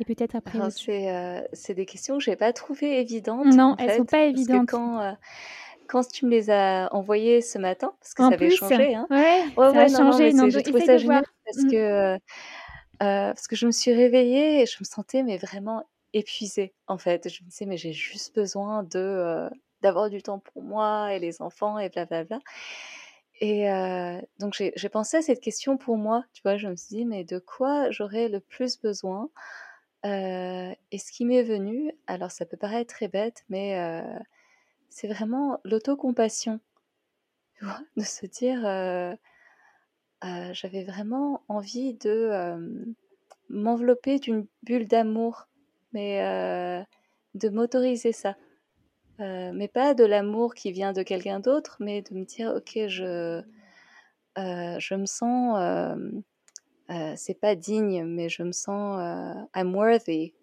Et 0.00 0.04
peut-être 0.04 0.34
après. 0.34 0.58
c'est 0.70 1.74
des 1.74 1.86
questions 1.86 2.18
que 2.18 2.24
je 2.24 2.30
n'ai 2.30 2.36
pas 2.36 2.52
trouvées 2.52 3.00
évidentes. 3.00 3.46
Non, 3.46 3.76
elles 3.78 3.90
ne 3.90 3.96
sont 3.98 4.04
pas 4.04 4.24
évidentes. 4.24 4.68
quand, 4.68 5.16
quand 5.86 6.08
tu 6.08 6.26
me 6.26 6.30
les 6.30 6.50
as 6.50 6.88
envoyées 6.92 7.40
ce 7.40 7.58
matin, 7.58 7.92
parce 8.00 8.14
que 8.14 8.22
ça 8.22 8.28
avait 8.28 8.50
changé. 8.50 8.94
Hein. 8.94 9.06
Ouais, 9.10 9.44
ça 9.56 9.80
a 9.82 9.88
changé. 9.88 10.32
J'ai 10.50 10.62
trouvé 10.62 10.84
ça 10.84 10.96
génial 10.96 11.24
parce, 11.44 11.64
mmh. 11.64 11.70
que, 11.70 12.18
parce 12.98 13.46
que 13.46 13.56
je 13.56 13.66
me 13.66 13.70
suis 13.70 13.92
réveillée 13.92 14.62
et 14.62 14.66
je 14.66 14.76
me 14.80 14.84
sentais 14.84 15.22
mais 15.22 15.36
vraiment 15.36 15.84
épuisée 16.12 16.74
en 16.86 16.98
fait. 16.98 17.28
Je 17.28 17.44
me 17.44 17.48
disais 17.48 17.66
mais 17.66 17.76
j'ai 17.76 17.92
juste 17.92 18.34
besoin 18.34 18.82
de 18.82 19.48
d'avoir 19.84 20.08
du 20.08 20.22
temps 20.22 20.38
pour 20.38 20.62
moi 20.62 21.12
et 21.12 21.18
les 21.18 21.42
enfants 21.42 21.78
et 21.78 21.90
blablabla. 21.90 22.40
Et 23.40 23.66
donc 24.38 24.54
j'ai 24.54 24.88
pensé 24.88 25.18
à 25.18 25.22
cette 25.22 25.40
question 25.40 25.76
pour 25.76 25.98
moi, 25.98 26.24
tu 26.32 26.40
vois, 26.42 26.56
je 26.56 26.68
me 26.68 26.76
suis 26.76 26.96
dit, 26.96 27.04
mais 27.04 27.24
de 27.24 27.38
quoi 27.38 27.90
j'aurais 27.90 28.28
le 28.28 28.40
plus 28.40 28.80
besoin 28.80 29.28
Et 30.04 30.98
ce 30.98 31.12
qui 31.12 31.26
m'est 31.26 31.42
venu, 31.42 31.92
alors 32.06 32.30
ça 32.30 32.46
peut 32.46 32.56
paraître 32.56 32.94
très 32.94 33.08
bête, 33.08 33.44
mais 33.50 34.02
c'est 34.88 35.08
vraiment 35.08 35.60
l'autocompassion, 35.64 36.60
de 37.96 38.02
se 38.02 38.24
dire, 38.24 38.60
j'avais 40.22 40.84
vraiment 40.84 41.42
envie 41.48 41.92
de 41.94 42.86
m'envelopper 43.50 44.18
d'une 44.20 44.46
bulle 44.62 44.86
d'amour, 44.86 45.48
mais 45.92 46.86
de 47.34 47.48
m'autoriser 47.50 48.12
ça. 48.12 48.36
Euh, 49.20 49.52
mais 49.54 49.68
pas 49.68 49.94
de 49.94 50.04
l'amour 50.04 50.54
qui 50.54 50.72
vient 50.72 50.92
de 50.92 51.02
quelqu'un 51.02 51.40
d'autre, 51.40 51.76
mais 51.80 52.02
de 52.02 52.14
me 52.14 52.24
dire, 52.24 52.52
ok, 52.56 52.88
je, 52.88 53.42
euh, 54.38 54.78
je 54.78 54.94
me 54.94 55.06
sens, 55.06 55.56
euh, 55.58 57.14
c'est 57.16 57.38
pas 57.38 57.54
digne, 57.54 58.04
mais 58.04 58.28
je 58.28 58.42
me 58.42 58.52
sens, 58.52 58.98
I'm 59.54 59.74
worthy. 59.74 60.34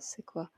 c'est 0.00 0.24
quoi? 0.24 0.50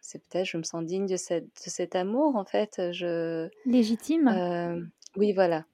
C'est 0.00 0.18
peut-être, 0.18 0.46
je 0.46 0.58
me 0.58 0.62
sens 0.62 0.84
digne 0.84 1.06
de, 1.06 1.16
cette, 1.16 1.44
de 1.44 1.70
cet 1.70 1.96
amour, 1.96 2.36
en 2.36 2.44
fait. 2.44 2.92
Je, 2.92 3.48
légitime 3.64 4.90
Oui, 5.16 5.32
voilà. 5.32 5.64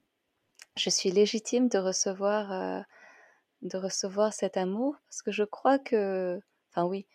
Je 0.77 0.89
suis 0.89 1.11
légitime 1.11 1.67
de 1.67 1.77
recevoir, 1.77 2.85
de 3.61 3.77
recevoir 3.77 4.31
cet 4.31 4.55
amour, 4.55 4.95
parce 5.09 5.21
que 5.21 5.31
je 5.33 5.43
crois 5.43 5.79
que, 5.79 6.39
enfin 6.69 6.85
oui, 6.85 7.05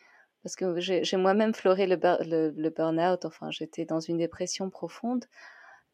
parce 0.47 0.55
que 0.55 0.79
j'ai 0.79 1.17
moi-même 1.17 1.53
fleuré 1.53 1.89
le, 1.89 2.71
burn-out, 2.71 3.25
enfin 3.25 3.51
j'étais 3.51 3.85
dans 3.85 3.99
une 3.99 4.19
dépression 4.19 4.71
profonde, 4.71 5.25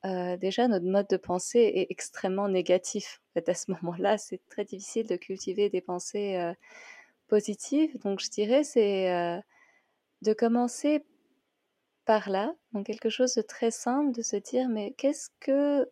euh, 0.05 0.37
déjà 0.37 0.69
notre 0.69 0.85
mode 0.85 1.09
de 1.09 1.17
pensée 1.17 1.73
est 1.75 1.87
extrêmement 1.89 2.51
négatif. 2.51 3.23
En 3.31 3.33
fait, 3.33 3.49
à 3.49 3.55
ce 3.55 3.71
moment-là, 3.71 4.19
c'est 4.19 4.47
très 4.51 4.67
difficile 4.67 5.07
de 5.07 5.17
cultiver 5.17 5.71
des 5.71 5.81
pensées 5.81 6.37
euh, 6.37 6.53
positives. 7.29 7.99
Donc 8.01 8.21
je 8.21 8.29
dirais 8.29 8.63
c'est 8.63 9.11
euh, 9.11 9.41
de 10.21 10.35
commencer 10.35 11.03
par 12.05 12.29
là, 12.29 12.55
donc 12.75 12.85
quelque 12.85 13.09
chose 13.09 13.35
de 13.35 13.41
très 13.41 13.71
simple, 13.71 14.13
de 14.13 14.21
se 14.21 14.37
dire 14.37 14.69
mais 14.69 14.93
qu'est-ce 14.99 15.31
que 15.41 15.91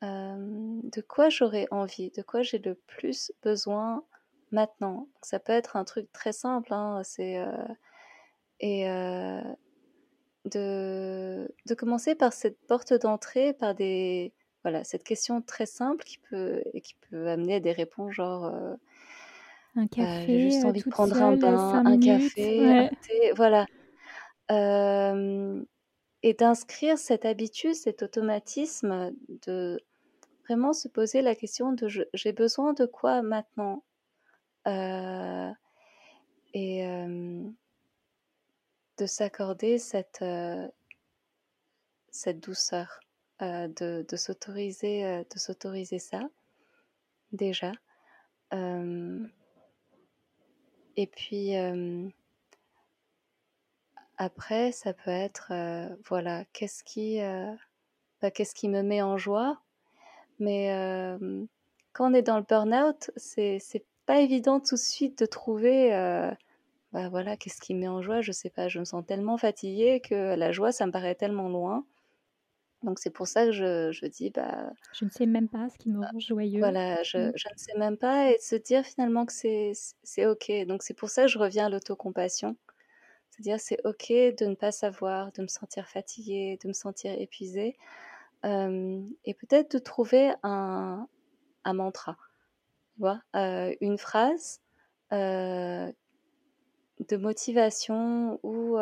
de 0.00 1.00
quoi 1.02 1.28
j'aurais 1.28 1.66
envie, 1.70 2.10
de 2.12 2.22
quoi 2.22 2.40
j'ai 2.40 2.58
le 2.58 2.76
plus 2.76 3.30
besoin 3.42 4.04
maintenant. 4.54 5.08
Ça 5.22 5.38
peut 5.38 5.52
être 5.52 5.76
un 5.76 5.84
truc 5.84 6.10
très 6.12 6.32
simple, 6.32 6.72
hein, 6.72 7.02
c'est 7.04 7.38
et 8.60 8.86
de, 10.44 11.48
de 11.66 11.74
commencer 11.74 12.14
par 12.14 12.32
cette 12.32 12.58
porte 12.66 12.94
d'entrée, 12.94 13.52
par 13.52 13.74
des 13.74 14.32
voilà 14.62 14.82
cette 14.84 15.04
question 15.04 15.42
très 15.42 15.66
simple 15.66 16.02
qui 16.04 16.18
peut 16.18 16.62
et 16.72 16.80
qui 16.80 16.94
peut 17.10 17.28
amener 17.28 17.56
à 17.56 17.60
des 17.60 17.72
réponses 17.72 18.12
genre 18.12 18.50
un 19.76 19.86
café, 19.88 20.24
j'ai 20.26 20.40
juste 20.50 20.64
envie 20.64 20.82
de 20.82 20.88
prendre 20.88 21.20
un 21.20 21.36
bain, 21.36 21.84
un 21.84 21.98
café, 21.98 22.70
un 22.70 22.88
thé, 22.88 23.32
voilà. 23.36 23.66
et 26.22 26.34
d'inscrire 26.34 26.96
cette 26.96 27.24
habitude, 27.24 27.74
cet 27.74 28.02
automatisme 28.02 29.12
de 29.46 29.80
vraiment 30.46 30.72
se 30.72 30.88
poser 30.88 31.22
la 31.22 31.34
question 31.34 31.72
de 31.72 31.88
j'ai 31.88 32.32
besoin 32.32 32.72
de 32.72 32.86
quoi 32.86 33.22
maintenant? 33.22 33.82
Euh, 34.66 35.50
et 36.54 36.86
de 38.98 39.06
s'accorder 39.06 39.78
cette, 39.78 40.24
cette 42.10 42.40
douceur, 42.40 43.00
de, 43.40 44.06
de 44.08 44.16
s'autoriser 44.16 45.24
de 45.24 45.38
ça 45.98 46.20
déjà. 47.32 47.72
et 50.96 51.06
puis 51.08 51.54
après, 54.16 54.70
ça 54.72 54.92
peut 54.92 55.10
être 55.10 55.52
voilà, 56.08 56.44
qu'est-ce 56.52 56.84
qui, 56.84 57.18
bah, 58.22 58.30
qu'est-ce 58.30 58.54
qui 58.54 58.68
me 58.68 58.82
met 58.82 59.02
en 59.02 59.18
joie? 59.18 59.60
Mais 60.38 60.68
quand 61.92 62.10
on 62.10 62.14
est 62.14 62.22
dans 62.22 62.36
le 62.36 62.44
burn-out, 62.44 63.10
c'est 63.16 63.58
pas 64.06 64.20
évident 64.20 64.60
tout 64.60 64.74
de 64.76 64.80
suite 64.80 65.18
de 65.18 65.26
trouver, 65.26 65.90
bah, 66.92 67.08
voilà, 67.08 67.36
qu'est-ce 67.36 67.60
qui 67.60 67.74
me 67.74 67.80
met 67.80 67.88
en 67.88 68.02
joie? 68.02 68.20
Je 68.22 68.32
sais 68.32 68.50
pas, 68.50 68.68
je 68.68 68.78
me 68.78 68.84
sens 68.84 69.04
tellement 69.06 69.36
fatiguée 69.38 70.00
que 70.00 70.34
la 70.36 70.52
joie, 70.52 70.72
ça 70.72 70.86
me 70.86 70.92
paraît 70.92 71.14
tellement 71.16 71.48
loin. 71.48 71.86
Donc 72.82 72.98
c'est 72.98 73.10
pour 73.10 73.26
ça 73.26 73.46
que 73.46 73.52
je 73.52 73.90
je 73.92 74.06
dis, 74.06 74.30
bah 74.30 74.70
Je 74.92 75.04
ne 75.04 75.10
sais 75.10 75.26
même 75.26 75.48
pas 75.50 75.68
ce 75.68 75.76
qui 75.78 75.90
me 75.90 76.00
rend 76.00 76.18
joyeux. 76.18 76.60
voilà, 76.60 77.02
je 77.02 77.18
mmh. 77.18 77.32
je 77.34 77.48
ne 77.48 77.56
sais 77.56 77.78
même 77.78 77.96
pas 77.98 78.30
et 78.30 78.36
de 78.36 78.42
se 78.42 78.56
dire 78.56 78.84
finalement 78.84 79.26
que 79.26 79.32
c'est 79.32 79.72
c'est 80.02 80.26
OK. 80.26 80.50
Donc 80.66 80.82
c'est 80.82 80.94
pour 80.94 81.10
ça 81.10 81.22
que 81.22 81.28
je 81.28 81.38
reviens 81.38 81.66
à 81.66 81.68
l'autocompassion. 81.70 82.56
C'est-à-dire 83.30 83.60
c'est 83.60 83.78
OK 83.84 84.08
de 84.10 84.46
ne 84.46 84.54
pas 84.56 84.72
savoir, 84.72 85.32
de 85.32 85.42
me 85.42 85.48
sentir 85.48 85.88
fatiguée, 85.88 86.58
de 86.62 86.68
me 86.68 86.72
sentir 86.74 87.12
épuisée 87.20 87.76
et 88.44 89.34
peut-être 89.34 89.72
de 89.72 89.78
trouver 89.78 90.32
un, 90.42 91.08
un 91.64 91.72
mantra, 91.74 92.16
vois, 92.98 93.20
une 93.80 93.98
phrase 93.98 94.60
de 95.10 95.92
motivation 97.12 98.38
ou 98.42 98.76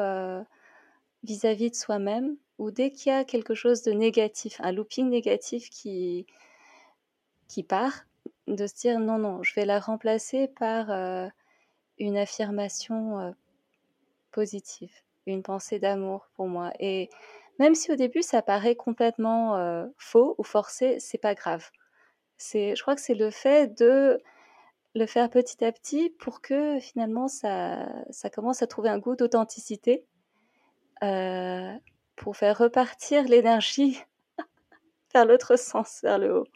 vis-à-vis 1.24 1.70
de 1.70 1.76
soi-même, 1.76 2.36
ou 2.58 2.70
dès 2.70 2.90
qu'il 2.90 3.12
y 3.12 3.14
a 3.14 3.24
quelque 3.24 3.54
chose 3.54 3.82
de 3.82 3.92
négatif, 3.92 4.60
un 4.62 4.72
looping 4.72 5.08
négatif 5.08 5.70
qui, 5.70 6.26
qui 7.48 7.62
part, 7.62 8.04
de 8.46 8.66
se 8.66 8.74
dire 8.74 8.98
non, 8.98 9.18
non, 9.18 9.42
je 9.42 9.54
vais 9.54 9.64
la 9.64 9.80
remplacer 9.80 10.48
par 10.48 10.90
une 11.98 12.16
affirmation 12.16 13.34
positive, 14.32 14.92
une 15.26 15.42
pensée 15.42 15.78
d'amour 15.78 16.28
pour 16.34 16.48
moi. 16.48 16.72
Et 16.80 17.08
même 17.58 17.74
si 17.74 17.92
au 17.92 17.96
début 17.96 18.22
ça 18.22 18.42
paraît 18.42 18.76
complètement 18.76 19.86
faux 19.96 20.34
ou 20.38 20.42
forcé, 20.42 20.98
c'est 21.00 21.18
pas 21.18 21.34
grave. 21.34 21.70
Je 22.52 22.80
crois 22.82 22.94
que 22.94 23.00
c'est 23.00 23.14
le 23.14 23.30
fait 23.30 23.78
de 23.78 24.20
le 24.94 25.06
faire 25.06 25.30
petit 25.30 25.64
à 25.64 25.72
petit 25.72 26.10
pour 26.10 26.42
que 26.42 26.78
finalement 26.80 27.28
ça, 27.28 27.86
commence 28.34 28.62
à 28.62 28.66
trouver 28.66 28.90
un 28.90 28.98
goût 28.98 29.16
d'authenticité, 29.16 30.04
pour 31.00 32.36
faire 32.36 32.58
repartir 32.58 33.24
l'énergie 33.24 34.02
vers 35.14 35.24
l'autre 35.24 35.56
sens, 35.56 36.00
vers 36.02 36.18
le 36.18 36.38
haut. 36.38 36.46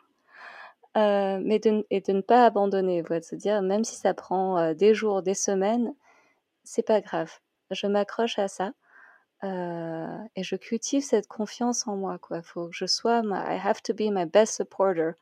mais 0.95 1.59
de, 1.59 1.87
et 1.91 2.01
de 2.01 2.13
ne 2.13 2.21
pas 2.21 2.45
abandonner, 2.45 3.03
de 3.03 3.21
se 3.21 3.35
dire 3.35 3.63
même 3.63 3.85
si 3.85 3.97
ça 3.97 4.15
prend 4.15 4.75
des 4.75 4.95
jours, 4.95 5.23
des 5.23 5.35
semaines, 5.35 5.95
c'est 6.65 6.87
pas 6.87 7.01
grave. 7.01 7.33
Je 7.71 7.87
m'accroche 7.87 8.39
à 8.39 8.49
ça 8.49 8.73
euh, 9.45 10.19
et 10.35 10.43
je 10.43 10.57
cultive 10.57 11.03
cette 11.03 11.29
confiance 11.29 11.87
en 11.87 11.97
moi, 11.97 12.19
quoi. 12.19 12.43
Faut 12.43 12.69
que 12.69 12.75
je 12.75 12.87
sois, 12.87 13.23
I 13.25 13.59
have 13.63 13.83
to 13.83 13.95
be 13.95 14.11
my 14.11 14.25
best 14.25 14.55
supporter. 14.55 15.15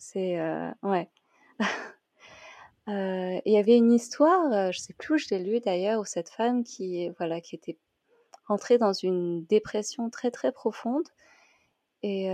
C'est, 0.00 0.40
euh, 0.40 0.70
ouais. 0.82 1.08
Euh, 2.88 3.40
il 3.44 3.52
y 3.52 3.58
avait 3.58 3.76
une 3.76 3.92
histoire, 3.92 4.72
je 4.72 4.78
sais 4.80 4.94
plus 4.94 5.14
où 5.14 5.18
je 5.18 5.28
l'ai 5.30 5.38
lu 5.38 5.60
d'ailleurs, 5.60 6.00
où 6.00 6.04
cette 6.04 6.30
femme 6.30 6.64
qui, 6.64 7.08
voilà, 7.18 7.40
qui 7.40 7.54
était 7.54 7.78
entrée 8.48 8.78
dans 8.78 8.92
une 8.92 9.44
dépression 9.44 10.10
très 10.10 10.32
très 10.32 10.50
profonde 10.50 11.06
et 12.02 12.30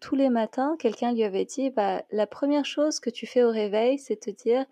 tous 0.00 0.14
les 0.14 0.30
matins, 0.30 0.76
quelqu'un 0.78 1.12
lui 1.12 1.24
avait 1.24 1.44
dit, 1.44 1.70
bah, 1.70 2.02
la 2.10 2.26
première 2.26 2.64
chose 2.64 3.00
que 3.00 3.10
tu 3.10 3.26
fais 3.26 3.42
au 3.42 3.50
réveil, 3.50 3.98
c'est 3.98 4.16
te 4.16 4.30
dire, 4.30 4.64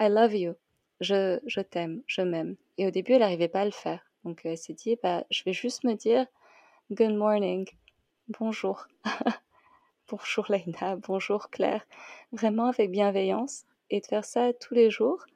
I 0.00 0.08
love 0.08 0.34
you, 0.34 0.54
je, 1.00 1.40
je 1.46 1.60
t'aime, 1.60 2.02
je 2.06 2.22
m'aime. 2.22 2.56
Et 2.78 2.86
au 2.86 2.90
début, 2.90 3.12
elle 3.12 3.20
n'arrivait 3.20 3.48
pas 3.48 3.62
à 3.62 3.64
le 3.66 3.70
faire. 3.70 4.00
Donc 4.24 4.42
elle 4.44 4.58
s'est 4.58 4.74
dit, 4.74 4.96
bah, 5.02 5.24
je 5.30 5.42
vais 5.44 5.52
juste 5.52 5.84
me 5.84 5.94
dire 5.94 6.26
good 6.90 7.14
morning, 7.14 7.66
bonjour, 8.28 8.86
bonjour 10.08 10.46
Leïna, 10.48 10.96
bonjour 10.96 11.50
Claire, 11.50 11.86
vraiment 12.32 12.66
avec 12.66 12.90
bienveillance 12.90 13.64
et 13.90 14.00
de 14.00 14.06
faire 14.06 14.24
ça 14.24 14.52
tous 14.54 14.72
les 14.74 14.90
jours, 14.90 15.26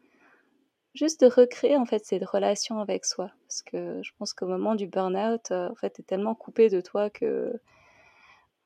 juste 0.94 1.20
de 1.20 1.26
recréer 1.26 1.76
en 1.76 1.84
fait 1.84 2.04
cette 2.04 2.24
relation 2.24 2.78
avec 2.78 3.04
soi, 3.04 3.30
parce 3.46 3.62
que 3.62 4.00
je 4.02 4.10
pense 4.18 4.32
qu'au 4.32 4.46
moment 4.46 4.74
du 4.74 4.86
burn-out, 4.86 5.50
euh, 5.50 5.68
en 5.70 5.74
fait, 5.74 5.90
t'es 5.90 6.02
tellement 6.02 6.34
coupé 6.34 6.70
de 6.70 6.80
toi 6.80 7.10
que 7.10 7.52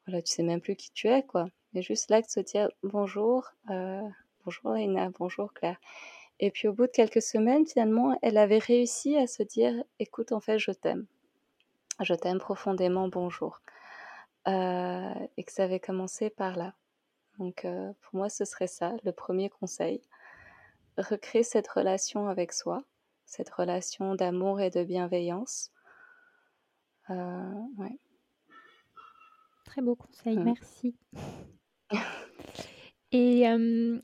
voilà, 0.07 0.23
tu 0.23 0.33
sais 0.33 0.45
même 0.45 0.61
plus 0.61 0.77
qui 0.77 0.93
tu 0.93 1.09
es, 1.09 1.25
quoi. 1.25 1.47
Mais 1.73 1.83
juste 1.83 2.09
là 2.11 2.23
de 2.23 2.27
se 2.27 2.41
dire 2.41 2.69
bonjour, 2.85 3.51
euh, 3.71 4.01
bonjour 4.45 4.73
Leïna, 4.73 5.11
bonjour 5.19 5.53
Claire. 5.53 5.79
Et 6.39 6.51
puis 6.51 6.69
au 6.69 6.73
bout 6.73 6.87
de 6.87 6.93
quelques 6.93 7.23
semaines, 7.23 7.67
finalement, 7.67 8.17
elle 8.23 8.39
avait 8.39 8.59
réussi 8.59 9.17
à 9.17 9.27
se 9.27 9.43
dire, 9.43 9.75
écoute, 9.99 10.33
en 10.33 10.41
fait, 10.41 10.59
je 10.59 10.71
t'aime. 10.71 11.07
Je 12.01 12.15
t'aime 12.15 12.39
profondément, 12.39 13.09
bonjour. 13.09 13.61
Euh, 14.49 15.27
et 15.37 15.43
que 15.43 15.51
ça 15.51 15.65
avait 15.65 15.81
commencé 15.81 16.31
par 16.31 16.57
là. 16.57 16.75
Donc 17.39 17.65
euh, 17.65 17.93
pour 18.01 18.17
moi, 18.17 18.29
ce 18.29 18.45
serait 18.45 18.69
ça, 18.69 18.95
le 19.05 19.11
premier 19.11 19.51
conseil. 19.51 20.01
Recréer 20.99 21.43
cette 21.43 21.69
relation 21.69 22.29
avec 22.29 22.53
soi, 22.53 22.85
cette 23.25 23.51
relation 23.51 24.15
d'amour 24.15 24.61
et 24.61 24.71
de 24.71 24.85
bienveillance. 24.85 25.73
Euh, 27.11 27.53
ouais. 27.77 27.99
Très 29.65 29.83
beau 29.83 29.97
conseil, 29.97 30.37
mmh. 30.39 30.45
merci. 30.45 30.97
Et 33.17 33.43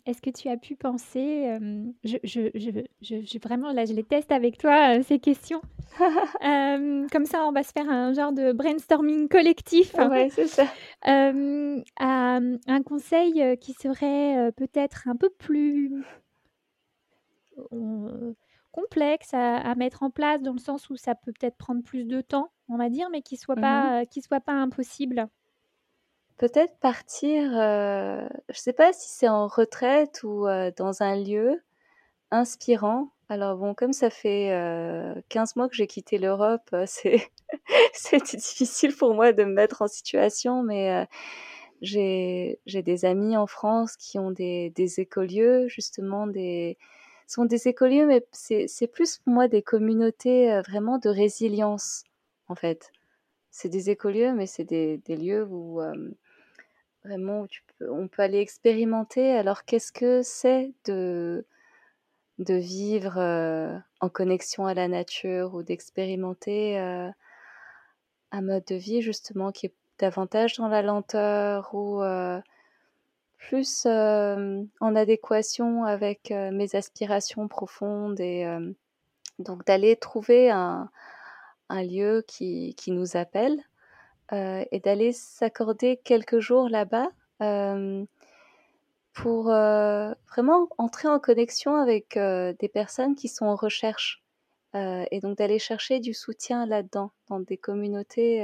est-ce 0.06 0.22
que 0.22 0.30
tu 0.30 0.48
as 0.48 0.56
pu 0.56 0.74
penser, 0.74 1.58
je, 2.02 2.16
je, 2.24 2.50
je, 2.54 2.70
je, 3.00 3.38
vraiment 3.38 3.70
là, 3.72 3.84
je 3.84 3.92
les 3.92 4.04
teste 4.04 4.32
avec 4.32 4.56
toi, 4.56 5.02
ces 5.02 5.18
questions. 5.18 5.60
comme 7.12 7.26
ça, 7.26 7.44
on 7.46 7.52
va 7.52 7.62
se 7.62 7.72
faire 7.72 7.90
un 7.90 8.14
genre 8.14 8.32
de 8.32 8.52
brainstorming 8.52 9.28
collectif. 9.28 9.92
Ouais, 9.94 10.30
c'est 10.30 10.46
ça. 10.46 10.64
à 11.02 12.38
un 12.38 12.82
conseil 12.84 13.58
qui 13.60 13.74
serait 13.74 14.50
peut-être 14.56 15.08
un 15.08 15.16
peu 15.16 15.28
plus 15.28 16.02
complexe 18.72 19.34
à, 19.34 19.74
mettre 19.74 20.02
en 20.02 20.10
place, 20.10 20.40
dans 20.40 20.54
le 20.54 20.58
sens 20.58 20.88
où 20.88 20.96
ça 20.96 21.14
peut 21.14 21.32
peut-être 21.38 21.56
prendre 21.56 21.82
plus 21.82 22.04
de 22.04 22.22
temps, 22.22 22.50
on 22.68 22.76
va 22.76 22.88
dire, 22.88 23.08
mais 23.10 23.20
qui 23.20 23.36
soit 23.36 23.56
mmh 23.56 23.60
pas, 23.60 24.06
qui 24.06 24.22
soit 24.22 24.40
pas 24.40 24.54
impossible. 24.54 25.28
Peut-être 26.42 26.76
partir, 26.80 27.52
je 27.52 28.26
ne 28.48 28.52
sais 28.52 28.72
pas 28.72 28.92
si 28.92 29.08
c'est 29.10 29.28
en 29.28 29.46
retraite 29.46 30.24
ou 30.24 30.44
dans 30.76 31.00
un 31.00 31.14
lieu 31.14 31.62
inspirant. 32.32 33.12
Alors 33.28 33.56
bon, 33.56 33.74
comme 33.74 33.92
ça 33.92 34.10
fait 34.10 34.50
15 35.28 35.54
mois 35.54 35.68
que 35.68 35.76
j'ai 35.76 35.86
quitté 35.86 36.18
l'Europe, 36.18 36.74
c'est 36.86 37.30
c'était 37.92 38.38
difficile 38.38 38.92
pour 38.96 39.14
moi 39.14 39.32
de 39.32 39.44
me 39.44 39.52
mettre 39.52 39.82
en 39.82 39.86
situation, 39.86 40.64
mais 40.64 41.06
j'ai 41.80 42.58
des 42.66 43.04
amis 43.04 43.36
en 43.36 43.46
France 43.46 43.96
qui 43.96 44.18
ont 44.18 44.32
des 44.32 44.70
des 44.70 44.98
écolieux, 44.98 45.68
justement 45.68 46.26
des 46.26 46.76
sont 47.28 47.44
des 47.44 47.68
écolieux, 47.68 48.04
mais 48.04 48.26
c'est 48.32 48.88
plus 48.88 49.18
pour 49.18 49.32
moi 49.32 49.46
des 49.46 49.62
communautés 49.62 50.60
vraiment 50.66 50.98
de 50.98 51.08
résilience, 51.08 52.02
en 52.48 52.56
fait. 52.56 52.90
C'est 53.52 53.68
des 53.68 53.90
écolieux, 53.90 54.32
mais 54.34 54.46
c'est 54.46 54.64
des, 54.64 54.98
des, 54.98 55.16
lieux 55.16 55.46
où 55.48 55.80
vraiment 57.04 57.46
peux, 57.78 57.90
on 57.90 58.08
peut 58.08 58.22
aller 58.22 58.38
expérimenter. 58.38 59.32
Alors 59.32 59.64
qu'est-ce 59.64 59.92
que 59.92 60.22
c'est 60.22 60.72
de, 60.86 61.46
de 62.38 62.54
vivre 62.54 63.18
en 64.00 64.08
connexion 64.08 64.66
à 64.66 64.74
la 64.74 64.88
nature 64.88 65.54
ou 65.54 65.62
d'expérimenter 65.62 66.78
un 66.78 68.40
mode 68.40 68.64
de 68.64 68.74
vie 68.74 69.02
justement 69.02 69.52
qui 69.52 69.66
est 69.66 69.74
davantage 69.98 70.56
dans 70.56 70.68
la 70.68 70.82
lenteur 70.82 71.74
ou 71.74 72.02
plus 73.36 73.86
en 73.86 74.96
adéquation 74.96 75.84
avec 75.84 76.30
mes 76.30 76.74
aspirations 76.74 77.48
profondes 77.48 78.20
et 78.20 78.46
donc 79.38 79.66
d'aller 79.66 79.96
trouver 79.96 80.50
un, 80.50 80.90
un 81.68 81.82
lieu 81.82 82.24
qui, 82.26 82.74
qui, 82.76 82.92
nous 82.92 83.16
appelle? 83.16 83.62
Et 84.30 84.80
d'aller 84.80 85.12
s'accorder 85.12 85.98
quelques 86.04 86.38
jours 86.38 86.68
là-bas 86.68 87.08
pour 89.12 89.44
vraiment 89.44 90.68
entrer 90.78 91.08
en 91.08 91.18
connexion 91.18 91.76
avec 91.76 92.18
des 92.18 92.70
personnes 92.72 93.14
qui 93.14 93.28
sont 93.28 93.46
en 93.46 93.56
recherche 93.56 94.22
et 94.74 95.20
donc 95.20 95.36
d'aller 95.36 95.58
chercher 95.58 96.00
du 96.00 96.14
soutien 96.14 96.64
là-dedans, 96.66 97.10
dans 97.28 97.40
des 97.40 97.58
communautés 97.58 98.42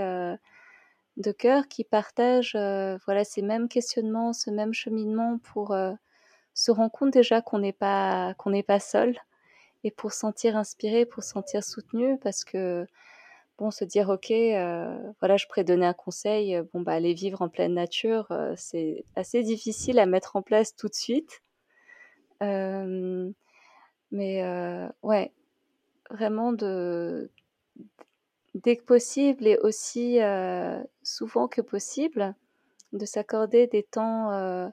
de 1.18 1.32
cœur 1.32 1.68
qui 1.68 1.84
partagent 1.84 2.54
euh, 2.54 2.96
voilà 3.04 3.24
ces 3.24 3.42
mêmes 3.42 3.68
questionnements, 3.68 4.32
ce 4.32 4.50
même 4.50 4.72
cheminement 4.72 5.38
pour 5.38 5.72
euh, 5.72 5.92
se 6.54 6.70
rendre 6.70 6.92
compte 6.92 7.12
déjà 7.12 7.42
qu'on 7.42 7.58
n'est 7.58 7.72
pas 7.72 8.34
qu'on 8.34 8.50
n'est 8.50 8.62
pas 8.62 8.80
seul 8.80 9.18
et 9.84 9.90
pour 9.90 10.12
sentir 10.12 10.56
inspiré, 10.56 11.06
pour 11.06 11.24
sentir 11.24 11.64
soutenu 11.64 12.18
parce 12.18 12.44
que 12.44 12.86
bon 13.58 13.70
se 13.70 13.84
dire 13.84 14.08
ok 14.08 14.30
euh, 14.30 14.96
voilà 15.20 15.36
je 15.36 15.46
pourrais 15.46 15.64
donner 15.64 15.86
un 15.86 15.94
conseil 15.94 16.60
bon 16.72 16.80
bah 16.80 16.92
aller 16.92 17.14
vivre 17.14 17.42
en 17.42 17.48
pleine 17.48 17.74
nature 17.74 18.32
c'est 18.56 19.04
assez 19.16 19.42
difficile 19.42 19.98
à 19.98 20.06
mettre 20.06 20.36
en 20.36 20.42
place 20.42 20.74
tout 20.76 20.88
de 20.88 20.94
suite 20.94 21.42
mais 24.10 24.42
ouais 25.02 25.32
vraiment 26.10 26.52
de 26.52 27.30
dès 28.54 28.76
que 28.76 28.84
possible 28.84 29.46
et 29.46 29.58
aussi 29.58 30.20
euh, 30.20 30.82
souvent 31.02 31.48
que 31.48 31.60
possible, 31.60 32.34
de 32.92 33.04
s'accorder 33.04 33.66
des 33.66 33.82
temps 33.82 34.32
euh, 34.32 34.68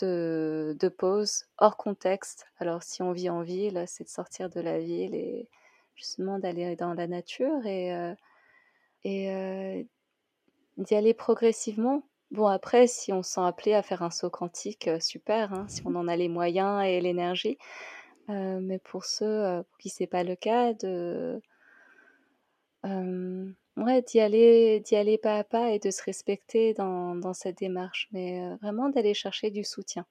de, 0.00 0.76
de, 0.78 0.88
pause 0.88 1.44
hors 1.58 1.76
contexte. 1.76 2.46
Alors 2.58 2.82
si 2.82 3.02
on 3.02 3.12
vit 3.12 3.30
en 3.30 3.42
ville, 3.42 3.84
c'est 3.86 4.04
de 4.04 4.08
sortir 4.08 4.50
de 4.50 4.60
la 4.60 4.78
ville 4.78 5.14
justement 5.96 6.38
d'aller 6.38 6.76
dans 6.76 6.94
la 6.94 7.06
nature 7.06 7.66
et, 7.66 7.94
euh, 7.94 8.14
et 9.04 9.86
d'y 10.76 10.94
aller 10.94 11.14
progressivement. 11.14 12.02
Bon 12.30 12.46
après, 12.46 12.86
si 12.86 13.12
on 13.12 13.22
sent 13.22 13.40
appelé 13.40 13.74
à 13.74 13.82
faire 13.82 14.02
un 14.02 14.10
saut 14.10 14.30
quantique, 14.30 14.90
super, 15.00 15.52
hein, 15.52 15.66
si 15.68 15.82
on 15.84 15.94
en 15.94 16.08
a 16.08 16.16
les 16.16 16.28
moyens 16.28 16.84
et 16.84 17.00
l'énergie. 17.00 17.58
mais 18.28 18.78
pour 18.78 19.04
ceux 19.04 19.62
pour 19.68 19.78
qui 19.78 19.88
c'est 19.88 20.06
pas 20.06 20.24
le 20.24 20.36
cas, 20.36 20.74
de 20.74 21.40
ouais, 23.76 24.02
d'y 24.02 24.20
aller, 24.20 24.80
d'y 24.80 24.96
aller 24.96 25.18
pas 25.18 25.38
à 25.38 25.44
pas 25.44 25.70
et 25.70 25.78
de 25.78 25.90
se 25.90 26.02
respecter 26.02 26.74
dans, 26.74 27.14
dans 27.14 27.34
cette 27.34 27.58
démarche, 27.58 28.08
mais 28.12 28.54
vraiment 28.56 28.88
d'aller 28.88 29.14
chercher 29.14 29.50
du 29.50 29.64
soutien. 29.64 30.06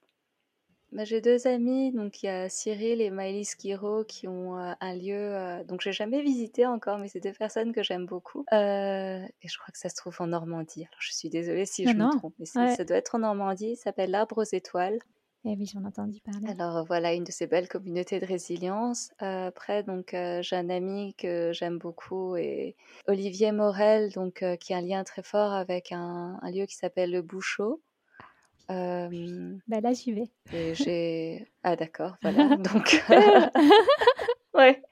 Bah, 0.96 1.04
j'ai 1.04 1.20
deux 1.20 1.46
amis, 1.46 1.92
donc 1.92 2.22
il 2.22 2.26
y 2.26 2.28
a 2.30 2.48
Cyril 2.48 3.02
et 3.02 3.10
Maëlys 3.10 3.54
Kiro 3.54 4.02
qui 4.04 4.26
ont 4.28 4.56
un 4.56 4.94
lieu, 4.94 5.62
donc 5.68 5.82
j'ai 5.82 5.92
jamais 5.92 6.22
visité 6.22 6.64
encore, 6.64 6.96
mais 6.96 7.08
c'est 7.08 7.20
deux 7.20 7.34
personnes 7.34 7.74
que 7.74 7.82
j'aime 7.82 8.06
beaucoup. 8.06 8.46
et 8.50 9.26
je 9.44 9.58
crois 9.58 9.72
que 9.72 9.78
ça 9.78 9.90
se 9.90 9.94
trouve 9.96 10.16
en 10.20 10.28
Normandie. 10.28 10.84
Alors 10.84 11.00
je 11.00 11.12
suis 11.12 11.28
désolée 11.28 11.66
si 11.66 11.86
je 11.86 11.94
me 11.94 12.16
trompe, 12.16 12.34
mais 12.38 12.46
ça 12.46 12.82
doit 12.84 12.96
être 12.96 13.14
en 13.14 13.18
Normandie. 13.18 13.76
Ça 13.76 13.84
s'appelle 13.84 14.10
l'Arbre 14.10 14.38
aux 14.38 14.56
étoiles. 14.56 14.98
Eh 15.48 15.54
oui, 15.56 15.70
j'en 15.72 15.84
ai 15.84 15.86
entendu 15.86 16.20
parler. 16.20 16.48
Alors 16.48 16.84
voilà, 16.84 17.12
une 17.12 17.22
de 17.22 17.30
ces 17.30 17.46
belles 17.46 17.68
communautés 17.68 18.18
de 18.18 18.26
résilience. 18.26 19.10
Après, 19.18 19.82
donc 19.84 20.08
j'ai 20.12 20.56
un 20.56 20.70
ami 20.70 21.14
que 21.14 21.52
j'aime 21.52 21.78
beaucoup 21.78 22.36
et 22.36 22.74
Olivier 23.06 23.52
Morel, 23.52 24.12
donc 24.12 24.42
qui 24.58 24.74
a 24.74 24.78
un 24.78 24.80
lien 24.80 25.04
très 25.04 25.22
fort 25.22 25.52
avec 25.52 25.92
un, 25.92 26.40
lieu 26.52 26.66
qui 26.66 26.74
s'appelle 26.74 27.12
le 27.12 27.22
Bouchot. 27.22 27.80
Bah 28.68 29.80
là, 29.80 29.92
j'y 29.92 30.12
vais. 30.12 30.30
Et 30.52 30.74
j'ai 30.74 31.46
ah 31.62 31.76
d'accord, 31.76 32.16
voilà. 32.22 32.56
donc 32.56 33.02
ouais. 34.54 34.82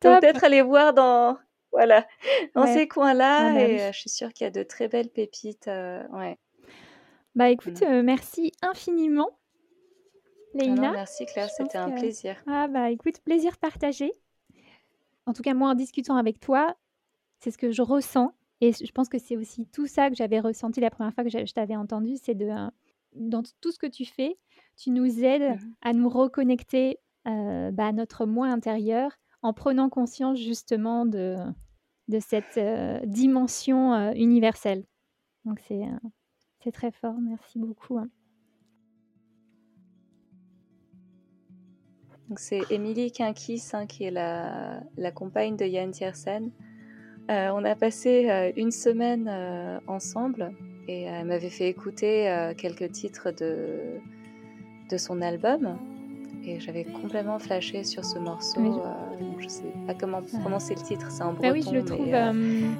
Peut-être 0.00 0.44
aller 0.44 0.62
voir 0.62 0.92
dans 0.92 1.38
voilà 1.72 2.06
dans 2.54 2.66
ces 2.66 2.86
coins-là 2.86 3.48
ah 3.48 3.52
bah 3.54 3.62
et 3.62 3.92
je 3.92 3.98
suis 3.98 4.10
sûre 4.10 4.32
qu'il 4.32 4.44
y 4.44 4.48
a 4.48 4.50
de 4.50 4.62
très 4.62 4.88
belles 4.88 5.08
pépites. 5.08 5.66
ouais. 5.66 6.38
Bah 7.34 7.50
écoute, 7.50 7.82
mmh. 7.82 8.02
merci 8.02 8.52
infiniment 8.62 9.30
Léina. 10.54 10.92
merci 10.92 11.26
Claire, 11.26 11.50
c'était 11.50 11.78
un 11.78 11.90
plaisir. 11.90 12.36
Ah 12.46 12.68
bah 12.68 12.90
écoute, 12.90 13.20
plaisir 13.20 13.58
partagé. 13.58 14.12
En 15.26 15.32
tout 15.32 15.42
cas, 15.42 15.54
moi, 15.54 15.70
en 15.70 15.74
discutant 15.74 16.16
avec 16.16 16.40
toi, 16.40 16.76
c'est 17.40 17.50
ce 17.50 17.58
que 17.58 17.72
je 17.72 17.82
ressens. 17.82 18.32
Et 18.60 18.72
je 18.72 18.90
pense 18.92 19.08
que 19.08 19.18
c'est 19.18 19.36
aussi 19.36 19.66
tout 19.66 19.86
ça 19.86 20.08
que 20.08 20.16
j'avais 20.16 20.40
ressenti 20.40 20.80
la 20.80 20.90
première 20.90 21.12
fois 21.12 21.24
que 21.24 21.30
je 21.30 21.52
t'avais 21.52 21.76
entendu. 21.76 22.16
C'est 22.22 22.34
de, 22.34 22.46
euh, 22.46 22.68
dans 23.16 23.42
tout 23.60 23.72
ce 23.72 23.78
que 23.78 23.86
tu 23.86 24.04
fais, 24.04 24.38
tu 24.76 24.90
nous 24.90 25.24
aides 25.24 25.56
mmh 25.60 25.74
à 25.82 25.92
nous 25.92 26.08
reconnecter 26.08 26.98
euh, 27.26 27.70
bah, 27.70 27.86
à 27.86 27.92
notre 27.92 28.26
moi 28.26 28.48
intérieur 28.48 29.12
en 29.42 29.52
prenant 29.52 29.88
conscience 29.88 30.38
justement 30.38 31.06
de, 31.06 31.36
de 32.08 32.18
cette 32.20 32.58
euh, 32.58 33.00
dimension 33.04 34.12
universelle. 34.12 34.84
Donc 35.44 35.60
c'est 35.66 35.82
c'est 36.62 36.72
très 36.72 36.90
fort. 36.90 37.14
Merci 37.20 37.58
beaucoup. 37.58 37.98
Hein. 37.98 38.08
c'est 42.36 42.62
Émilie 42.70 43.12
hein, 43.20 43.32
qui 43.34 44.04
est 44.04 44.10
la, 44.10 44.82
la, 44.96 45.12
compagne 45.12 45.56
de 45.56 45.64
Yann 45.64 45.92
Tiersen. 45.92 46.50
Euh, 47.28 47.50
on 47.52 47.64
a 47.64 47.74
passé 47.74 48.28
euh, 48.30 48.52
une 48.56 48.70
semaine 48.70 49.28
euh, 49.28 49.78
ensemble 49.88 50.52
et 50.86 51.02
elle 51.02 51.26
m'avait 51.26 51.50
fait 51.50 51.68
écouter 51.68 52.52
quelques 52.56 52.92
titres 52.92 53.32
de, 53.32 53.98
de 54.88 54.96
son 54.96 55.20
album. 55.20 55.76
Et 56.44 56.60
j'avais 56.60 56.84
complètement 56.84 57.40
flashé 57.40 57.82
sur 57.82 58.04
ce 58.04 58.20
morceau. 58.20 58.80
Je... 59.18 59.42
je... 59.42 59.48
sais 59.48 59.64
pas 59.88 59.94
comment 59.94 60.20
ah. 60.22 60.38
prononcer 60.38 60.76
le 60.76 60.82
titre, 60.82 61.10
c'est 61.10 61.24
en 61.24 61.32
breton. 61.32 61.50
Oui, 61.52 61.62
je 61.62 61.74
le 61.74 61.84
trouve. 61.84 62.12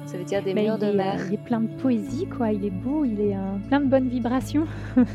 Ça 0.05 0.17
veut 0.17 0.23
dire 0.23 0.41
des 0.41 0.53
bah, 0.53 0.61
murs 0.61 0.77
de 0.77 0.91
mer. 0.93 1.19
Il 1.27 1.33
est 1.33 1.43
plein 1.43 1.59
de 1.59 1.81
poésie, 1.81 2.27
quoi. 2.27 2.53
Il 2.53 2.63
est 2.63 2.69
beau, 2.69 3.03
il 3.03 3.19
est 3.19 3.35
plein 3.67 3.81
de 3.81 3.87
bonnes 3.87 4.07
vibrations. 4.07 4.67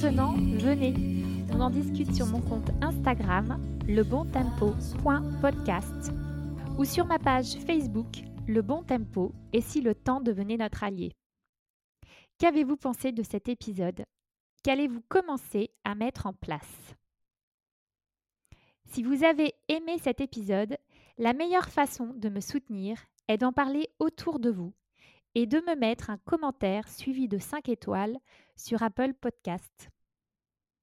Maintenant, 0.00 0.36
venez, 0.36 0.94
on 1.52 1.60
en 1.60 1.70
discute 1.70 2.14
sur 2.14 2.26
mon 2.26 2.40
compte 2.40 2.70
Instagram, 2.80 3.60
lebontempo.podcast 3.88 6.12
ou 6.78 6.84
sur 6.84 7.04
ma 7.04 7.18
page 7.18 7.56
Facebook, 7.66 8.22
Le 8.46 8.62
Bon 8.62 8.84
Tempo, 8.84 9.32
et 9.52 9.60
si 9.60 9.80
le 9.80 9.96
temps 9.96 10.20
devenait 10.20 10.56
notre 10.56 10.84
allié. 10.84 11.16
Qu'avez-vous 12.38 12.76
pensé 12.76 13.10
de 13.10 13.24
cet 13.24 13.48
épisode? 13.48 14.04
Qu'allez-vous 14.62 15.02
commencer 15.08 15.72
à 15.82 15.96
mettre 15.96 16.26
en 16.26 16.32
place? 16.32 16.94
Si 18.92 19.02
vous 19.02 19.24
avez 19.24 19.52
aimé 19.66 19.98
cet 19.98 20.20
épisode, 20.20 20.78
la 21.16 21.32
meilleure 21.32 21.70
façon 21.70 22.12
de 22.14 22.28
me 22.28 22.38
soutenir 22.38 23.04
est 23.26 23.38
d'en 23.38 23.52
parler 23.52 23.88
autour 23.98 24.38
de 24.38 24.50
vous 24.50 24.72
et 25.34 25.46
de 25.46 25.58
me 25.58 25.74
mettre 25.74 26.10
un 26.10 26.18
commentaire 26.18 26.88
suivi 26.88 27.26
de 27.26 27.38
5 27.38 27.68
étoiles 27.68 28.16
sur 28.58 28.82
Apple 28.82 29.14
Podcast. 29.14 29.88